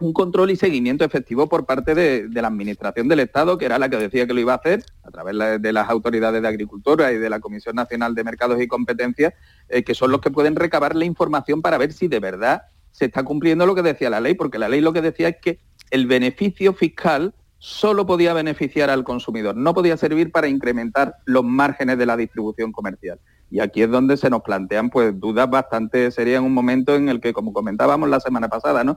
un 0.00 0.12
control 0.12 0.50
y 0.50 0.56
seguimiento 0.56 1.04
efectivo 1.04 1.48
por 1.48 1.66
parte 1.66 1.94
de, 1.94 2.28
la 2.32 2.48
Administración 2.48 3.06
del 3.08 3.20
Estado, 3.20 3.58
que 3.58 3.66
era 3.66 3.78
la 3.78 3.88
que 3.88 3.96
decía 3.96 4.26
que 4.26 4.32
lo 4.32 4.40
iba 4.40 4.54
a 4.54 4.56
hacer, 4.56 4.84
a 5.02 5.10
través 5.10 5.60
de 5.60 5.72
las 5.72 5.88
autoridades 5.88 6.40
de 6.42 6.48
agricultura 6.48 7.12
y 7.12 7.18
de 7.18 7.30
la 7.30 7.40
Comisión 7.40 7.76
Nacional 7.76 8.14
de 8.14 8.24
Mercados 8.24 8.60
y 8.60 8.66
Competencias, 8.66 9.34
eh, 9.68 9.82
que 9.82 9.94
son 9.94 10.10
los 10.10 10.20
que 10.20 10.30
pueden 10.30 10.56
recabar 10.56 10.96
la 10.96 11.04
información 11.04 11.62
para 11.62 11.78
ver 11.78 11.92
si 11.92 12.08
de 12.08 12.18
verdad 12.18 12.62
se 12.92 13.06
está 13.06 13.22
cumpliendo 13.22 13.66
lo 13.66 13.74
que 13.74 13.82
decía 13.82 14.10
la 14.10 14.20
ley, 14.20 14.34
porque 14.34 14.58
la 14.58 14.68
ley 14.68 14.80
lo 14.80 14.92
que 14.92 15.02
decía 15.02 15.28
es 15.28 15.36
que 15.40 15.60
el 15.90 16.06
beneficio 16.06 16.72
fiscal 16.72 17.34
solo 17.60 18.06
podía 18.06 18.32
beneficiar 18.32 18.88
al 18.88 19.04
consumidor, 19.04 19.54
no 19.54 19.74
podía 19.74 19.96
servir 19.98 20.32
para 20.32 20.48
incrementar 20.48 21.16
los 21.26 21.44
márgenes 21.44 21.98
de 21.98 22.06
la 22.06 22.16
distribución 22.16 22.72
comercial. 22.72 23.20
Y 23.52 23.60
aquí 23.60 23.82
es 23.82 23.90
donde 23.90 24.16
se 24.16 24.30
nos 24.30 24.42
plantean 24.42 24.90
pues 24.90 25.18
dudas 25.18 25.50
bastante 25.50 26.10
serias 26.12 26.38
en 26.38 26.44
un 26.44 26.54
momento 26.54 26.94
en 26.94 27.08
el 27.08 27.20
que, 27.20 27.32
como 27.32 27.52
comentábamos 27.52 28.08
la 28.08 28.20
semana 28.20 28.48
pasada, 28.48 28.84
¿no? 28.84 28.96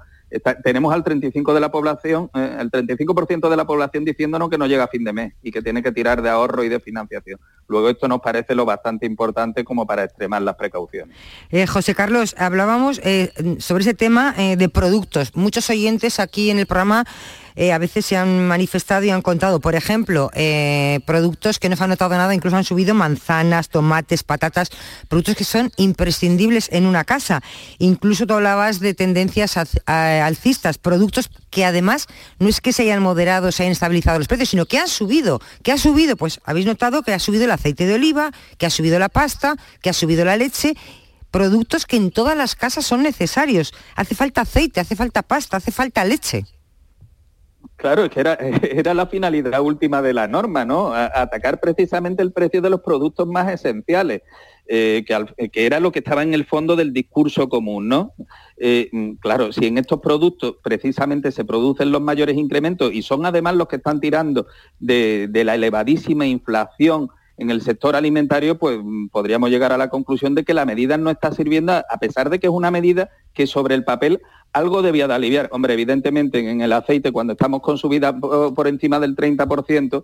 tenemos 0.64 0.94
al 0.94 1.04
35 1.04 1.54
de 1.54 1.60
la 1.60 1.72
población, 1.72 2.30
eh, 2.34 2.58
el 2.60 2.72
35% 2.72 3.50
de 3.50 3.58
la 3.58 3.66
población 3.66 4.06
diciéndonos 4.06 4.50
que 4.50 4.58
no 4.58 4.66
llega 4.66 4.86
a 4.86 4.88
fin 4.88 5.04
de 5.04 5.14
mes 5.14 5.34
y 5.44 5.52
que 5.52 5.62
tiene 5.62 5.84
que 5.84 5.92
tirar 5.92 6.22
de 6.22 6.30
ahorro 6.30 6.64
y 6.64 6.70
de 6.70 6.80
financiación. 6.80 7.40
Luego 7.68 7.90
esto 7.90 8.08
nos 8.08 8.22
parece 8.22 8.56
lo 8.56 8.66
bastante 8.66 9.06
importante 9.06 9.64
como 9.64 9.86
para 9.86 10.04
extremar 10.04 10.42
las 10.42 10.56
precauciones. 10.56 11.16
Eh, 11.50 11.68
José 11.68 11.94
Carlos, 11.94 12.36
hablábamos 12.38 13.00
eh, 13.04 13.32
sobre 13.60 13.82
ese 13.82 13.94
tema 13.94 14.34
de 14.34 14.70
productos. 14.70 15.36
Muchos 15.36 15.70
oyentes 15.70 16.20
aquí 16.20 16.50
en 16.50 16.60
el 16.60 16.66
programa 16.66 17.06
a 17.56 17.78
veces 17.78 18.06
se 18.06 18.18
han 18.18 18.48
manifestado 18.48 19.04
y 19.04 19.10
han 19.10 19.22
contado, 19.22 19.60
por 19.60 19.76
ejemplo, 19.76 20.32
productos 21.06 21.60
que 21.60 21.70
no 21.70 21.76
se 21.76 21.84
han 21.84 21.90
notado 21.90 22.16
nada, 22.16 22.34
incluso 22.34 22.58
han 22.58 22.64
subido 22.64 22.94
manzanas, 22.94 23.70
tomates, 23.70 24.24
patatas, 24.24 24.70
productos 25.08 25.36
que 25.36 25.44
son 25.44 25.72
imprescindibles 25.78 26.70
en 26.72 26.86
una 26.86 27.04
casa. 27.04 27.42
Incluso 27.80 28.26
tú 28.26 28.34
hablabas 28.34 28.80
de 28.80 28.94
tendencias 28.94 29.58
alcistas, 29.86 30.78
productos 30.78 31.30
que 31.50 31.66
además 31.66 32.08
no 32.40 32.50
es 32.50 32.62
que 32.62 32.74
se 32.74 32.84
hayan 32.84 33.02
moderado, 33.02 33.52
se 33.52 33.64
hayan 33.64 33.74
estabilizado 33.74 34.18
los 34.18 34.28
precios, 34.28 34.50
sino 34.50 34.66
que 34.66 34.80
han 34.80 34.88
subido. 34.88 35.40
¿Qué 35.62 35.72
ha 35.72 35.78
subido? 35.78 36.18
Pues 36.18 36.40
habéis 36.46 36.66
notado 36.66 37.04
que 37.04 37.14
ha 37.14 37.20
subido 37.20 37.46
el 37.46 37.52
aceite 37.52 37.86
de 37.86 37.94
oliva, 37.94 38.32
que 38.58 38.66
ha 38.66 38.70
subido 38.70 38.98
la 39.00 39.10
pasta, 39.10 39.56
que 39.82 39.90
ha 39.90 39.94
subido 39.94 40.26
la 40.26 40.38
leche 40.38 40.76
productos 41.32 41.88
que 41.88 41.98
en 41.98 42.12
todas 42.12 42.38
las 42.38 42.56
casas 42.56 42.86
son 42.86 43.02
necesarios. 43.02 43.74
Hace 43.96 44.14
falta 44.14 44.42
aceite, 44.42 44.80
hace 44.80 44.96
falta 44.96 45.24
pasta, 45.24 45.58
hace 45.58 45.72
falta 45.72 46.06
leche. 46.06 46.46
Claro, 47.76 48.06
es 48.06 48.12
que 48.12 48.20
era, 48.80 48.94
la 48.94 49.08
finalidad 49.08 49.62
última 49.62 50.02
de 50.02 50.14
la 50.14 50.28
norma, 50.28 50.66
¿no? 50.66 50.94
atacar 50.94 51.60
precisamente 51.60 52.22
el 52.22 52.32
precio 52.32 52.62
de 52.62 52.70
los 52.70 52.82
productos 52.82 53.28
más 53.28 53.52
esenciales. 53.52 54.22
Eh, 54.66 55.04
que, 55.06 55.66
era 55.66 55.82
lo 55.82 55.92
que 55.92 56.00
estaba 56.00 56.24
en 56.24 56.34
el 56.34 56.46
fondo 56.46 56.78
del 56.78 56.94
discurso 56.94 57.50
común, 57.50 57.90
¿no? 57.90 58.14
Eh, 58.56 58.88
mm, 58.94 59.16
claro, 59.16 59.52
si 59.52 59.66
en 59.66 59.78
estos 59.78 60.00
productos 60.00 60.56
precisamente 60.64 61.34
se 61.34 61.44
producen 61.44 61.92
los 61.92 62.02
mayores 62.02 62.38
incrementos 62.38 62.94
y 62.94 63.02
son 63.02 63.26
además 63.26 63.56
los 63.56 63.68
que 63.68 63.76
están 63.76 64.00
tirando 64.00 64.48
de, 64.80 65.30
la 65.34 65.56
elevadísima 65.56 66.26
inflación 66.26 67.10
en 67.38 67.50
el 67.50 67.62
sector 67.62 67.96
alimentario, 67.96 68.58
pues 68.58 68.80
mm, 68.82 69.08
podríamos 69.08 69.50
llegar 69.50 69.72
a 69.72 69.78
la 69.78 69.90
conclusión 69.90 70.36
de 70.36 70.44
que 70.44 70.54
la 70.54 70.66
medida 70.66 70.98
no 70.98 71.10
está 71.10 71.32
sirviendo, 71.32 71.74
a 71.74 71.98
pesar 72.00 72.30
de 72.30 72.40
que 72.40 72.48
es 72.48 72.54
una 72.54 72.72
medida 72.72 73.10
que 73.34 73.48
sobre 73.48 73.76
el 73.76 73.84
papel 73.84 74.22
algo 74.54 74.82
debía 74.84 75.08
de 75.08 75.16
aliviar. 75.16 75.50
Hombre, 75.52 75.74
evidentemente 75.74 76.40
en 76.40 76.62
el 76.62 76.74
aceite, 76.74 77.12
cuando 77.12 77.34
estamos 77.34 77.62
con 77.62 77.78
subida 77.78 78.16
por 78.18 78.68
encima 78.68 79.00
del 79.00 79.16
30%, 79.16 80.04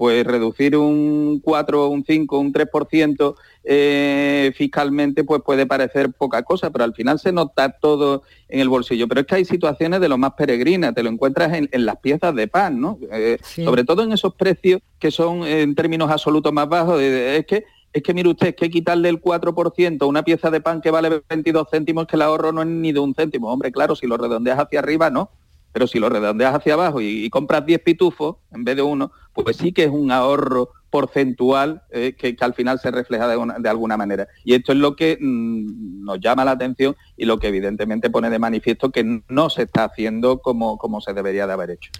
pues 0.00 0.26
reducir 0.26 0.78
un 0.78 1.42
4, 1.44 1.88
un 1.88 2.06
5, 2.06 2.38
un 2.38 2.54
3% 2.54 3.34
eh, 3.64 4.50
fiscalmente 4.56 5.24
pues 5.24 5.42
puede 5.44 5.66
parecer 5.66 6.10
poca 6.14 6.42
cosa, 6.42 6.70
pero 6.70 6.84
al 6.84 6.94
final 6.94 7.18
se 7.18 7.32
nota 7.32 7.68
todo 7.68 8.22
en 8.48 8.60
el 8.60 8.70
bolsillo. 8.70 9.08
Pero 9.08 9.20
es 9.20 9.26
que 9.26 9.34
hay 9.34 9.44
situaciones 9.44 10.00
de 10.00 10.08
lo 10.08 10.16
más 10.16 10.32
peregrinas, 10.38 10.94
te 10.94 11.02
lo 11.02 11.10
encuentras 11.10 11.52
en, 11.52 11.68
las 11.84 11.98
piezas 11.98 12.34
de 12.34 12.48
pan, 12.48 12.80
¿no? 12.80 12.98
Eh, 13.12 13.36
sobre 13.42 13.84
todo 13.84 14.02
en 14.02 14.12
esos 14.14 14.34
precios 14.36 14.80
que 14.98 15.10
son 15.10 15.44
en 15.44 15.74
términos 15.74 16.10
absolutos 16.10 16.50
más 16.50 16.66
bajos. 16.66 16.98
Eh, 16.98 17.36
es 17.36 17.44
que 17.44 17.64
es 17.92 18.02
que 18.02 18.14
mire 18.14 18.30
usted, 18.30 18.46
es 18.46 18.56
que 18.56 18.70
quitarle 18.70 19.10
el 19.10 19.20
4% 19.20 19.98
a 20.00 20.06
una 20.06 20.22
pieza 20.22 20.50
de 20.50 20.62
pan 20.62 20.80
que 20.80 20.90
vale 20.90 21.20
22 21.28 21.68
céntimos, 21.70 22.06
que 22.06 22.16
el 22.16 22.22
ahorro 22.22 22.52
no 22.52 22.62
es 22.62 22.68
ni 22.68 22.92
de 22.92 23.00
un 23.00 23.14
céntimo. 23.14 23.52
Hombre, 23.52 23.70
claro, 23.70 23.94
si 23.94 24.06
lo 24.06 24.16
redondeas 24.16 24.58
hacia 24.58 24.78
arriba, 24.78 25.10
no. 25.10 25.30
Pero 25.72 25.86
si 25.86 25.98
lo 25.98 26.08
redondeas 26.08 26.54
hacia 26.54 26.74
abajo 26.74 27.00
y, 27.00 27.28
compras 27.30 27.64
10 27.64 27.80
pitufos 27.82 28.36
en 28.52 28.64
vez 28.64 28.76
de 28.76 28.82
uno, 28.82 29.12
pues 29.32 29.56
sí 29.56 29.72
que 29.72 29.84
es 29.84 29.90
un 29.90 30.10
ahorro 30.10 30.70
porcentual 30.90 31.82
eh, 31.90 32.14
que, 32.18 32.36
al 32.40 32.54
final 32.54 32.80
se 32.80 32.90
refleja 32.90 33.28
de, 33.28 33.68
alguna 33.68 33.96
manera. 33.96 34.26
Y 34.44 34.54
esto 34.54 34.72
es 34.72 34.78
lo 34.78 34.96
que 34.96 35.16
mm, 35.20 36.04
nos 36.04 36.20
llama 36.20 36.44
la 36.44 36.52
atención 36.52 36.96
y 37.16 37.24
lo 37.24 37.38
que 37.38 37.48
evidentemente 37.48 38.10
pone 38.10 38.28
de 38.28 38.38
manifiesto 38.38 38.90
que 38.90 39.22
no 39.28 39.50
se 39.50 39.62
está 39.62 39.84
haciendo 39.84 40.40
como, 40.40 40.78
como 40.78 41.00
se 41.00 41.12
debería 41.12 41.46
de 41.46 41.52
haber 41.52 41.70
hecho. 41.70 41.90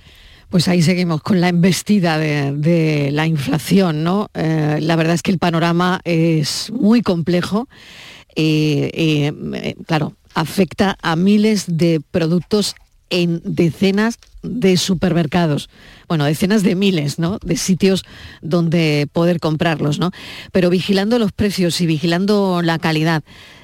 Pues 0.48 0.66
ahí 0.66 0.82
seguimos 0.82 1.22
con 1.22 1.40
la 1.40 1.48
embestida 1.48 2.18
de, 2.18 3.10
la 3.12 3.26
inflación, 3.28 4.02
¿no? 4.02 4.30
Eh, 4.34 4.78
la 4.80 4.96
verdad 4.96 5.14
es 5.14 5.22
que 5.22 5.30
el 5.30 5.38
panorama 5.38 6.00
es 6.02 6.72
muy 6.72 7.02
complejo 7.02 7.68
eh, 8.34 9.32
claro, 9.86 10.14
afecta 10.34 10.96
a 11.02 11.16
miles 11.16 11.64
de 11.66 12.00
productos 12.10 12.74
en 13.10 13.42
decenas 13.44 14.18
de 14.42 14.76
supermercados, 14.76 15.68
bueno, 16.08 16.24
decenas 16.24 16.62
de 16.62 16.74
miles, 16.74 17.18
¿no? 17.18 17.38
De 17.44 17.56
sitios 17.56 18.04
donde 18.40 19.08
poder 19.12 19.38
comprarlos, 19.40 19.98
¿no? 19.98 20.10
Pero 20.52 20.70
vigilando 20.70 21.18
los 21.18 21.32
precios 21.32 21.80
y 21.80 21.86
vigilando 21.86 22.62
la 22.62 22.78
calidad, 22.78 23.22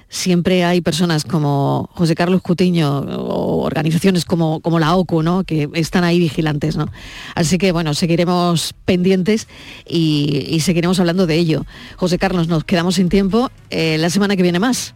siempre 0.08 0.64
hay 0.64 0.80
personas 0.80 1.24
como 1.24 1.88
José 1.94 2.14
Carlos 2.14 2.42
Cutiño 2.42 2.98
o 2.98 3.62
organizaciones 3.62 4.24
como, 4.24 4.60
como 4.60 4.78
la 4.78 4.94
OCU, 4.94 5.22
¿no? 5.22 5.44
Que 5.44 5.68
están 5.74 6.04
ahí 6.04 6.18
vigilantes, 6.18 6.76
¿no? 6.76 6.90
Así 7.34 7.58
que 7.58 7.72
bueno, 7.72 7.94
seguiremos 7.94 8.74
pendientes 8.84 9.48
y, 9.88 10.60
seguiremos 10.60 11.00
hablando 11.00 11.26
de 11.26 11.36
ello. 11.36 11.64
José 11.96 12.18
Carlos, 12.18 12.48
nos 12.48 12.64
quedamos 12.64 12.96
sin 12.96 13.08
tiempo. 13.08 13.50
Eh, 13.70 13.98
la 13.98 14.10
semana 14.10 14.36
que 14.36 14.42
viene 14.42 14.58
más. 14.58 14.94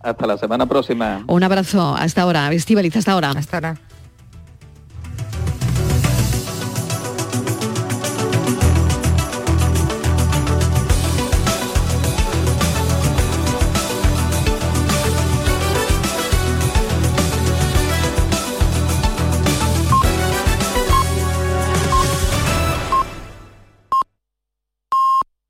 Hasta 0.00 0.26
la 0.26 0.38
semana 0.38 0.66
próxima. 0.66 1.24
Un 1.26 1.42
abrazo 1.42 1.94
hasta 1.94 2.22
ahora. 2.22 2.50
Estivaliz, 2.52 2.96
hasta 2.96 3.12
ahora. 3.12 3.30
Hasta 3.30 3.56
ahora. 3.58 3.76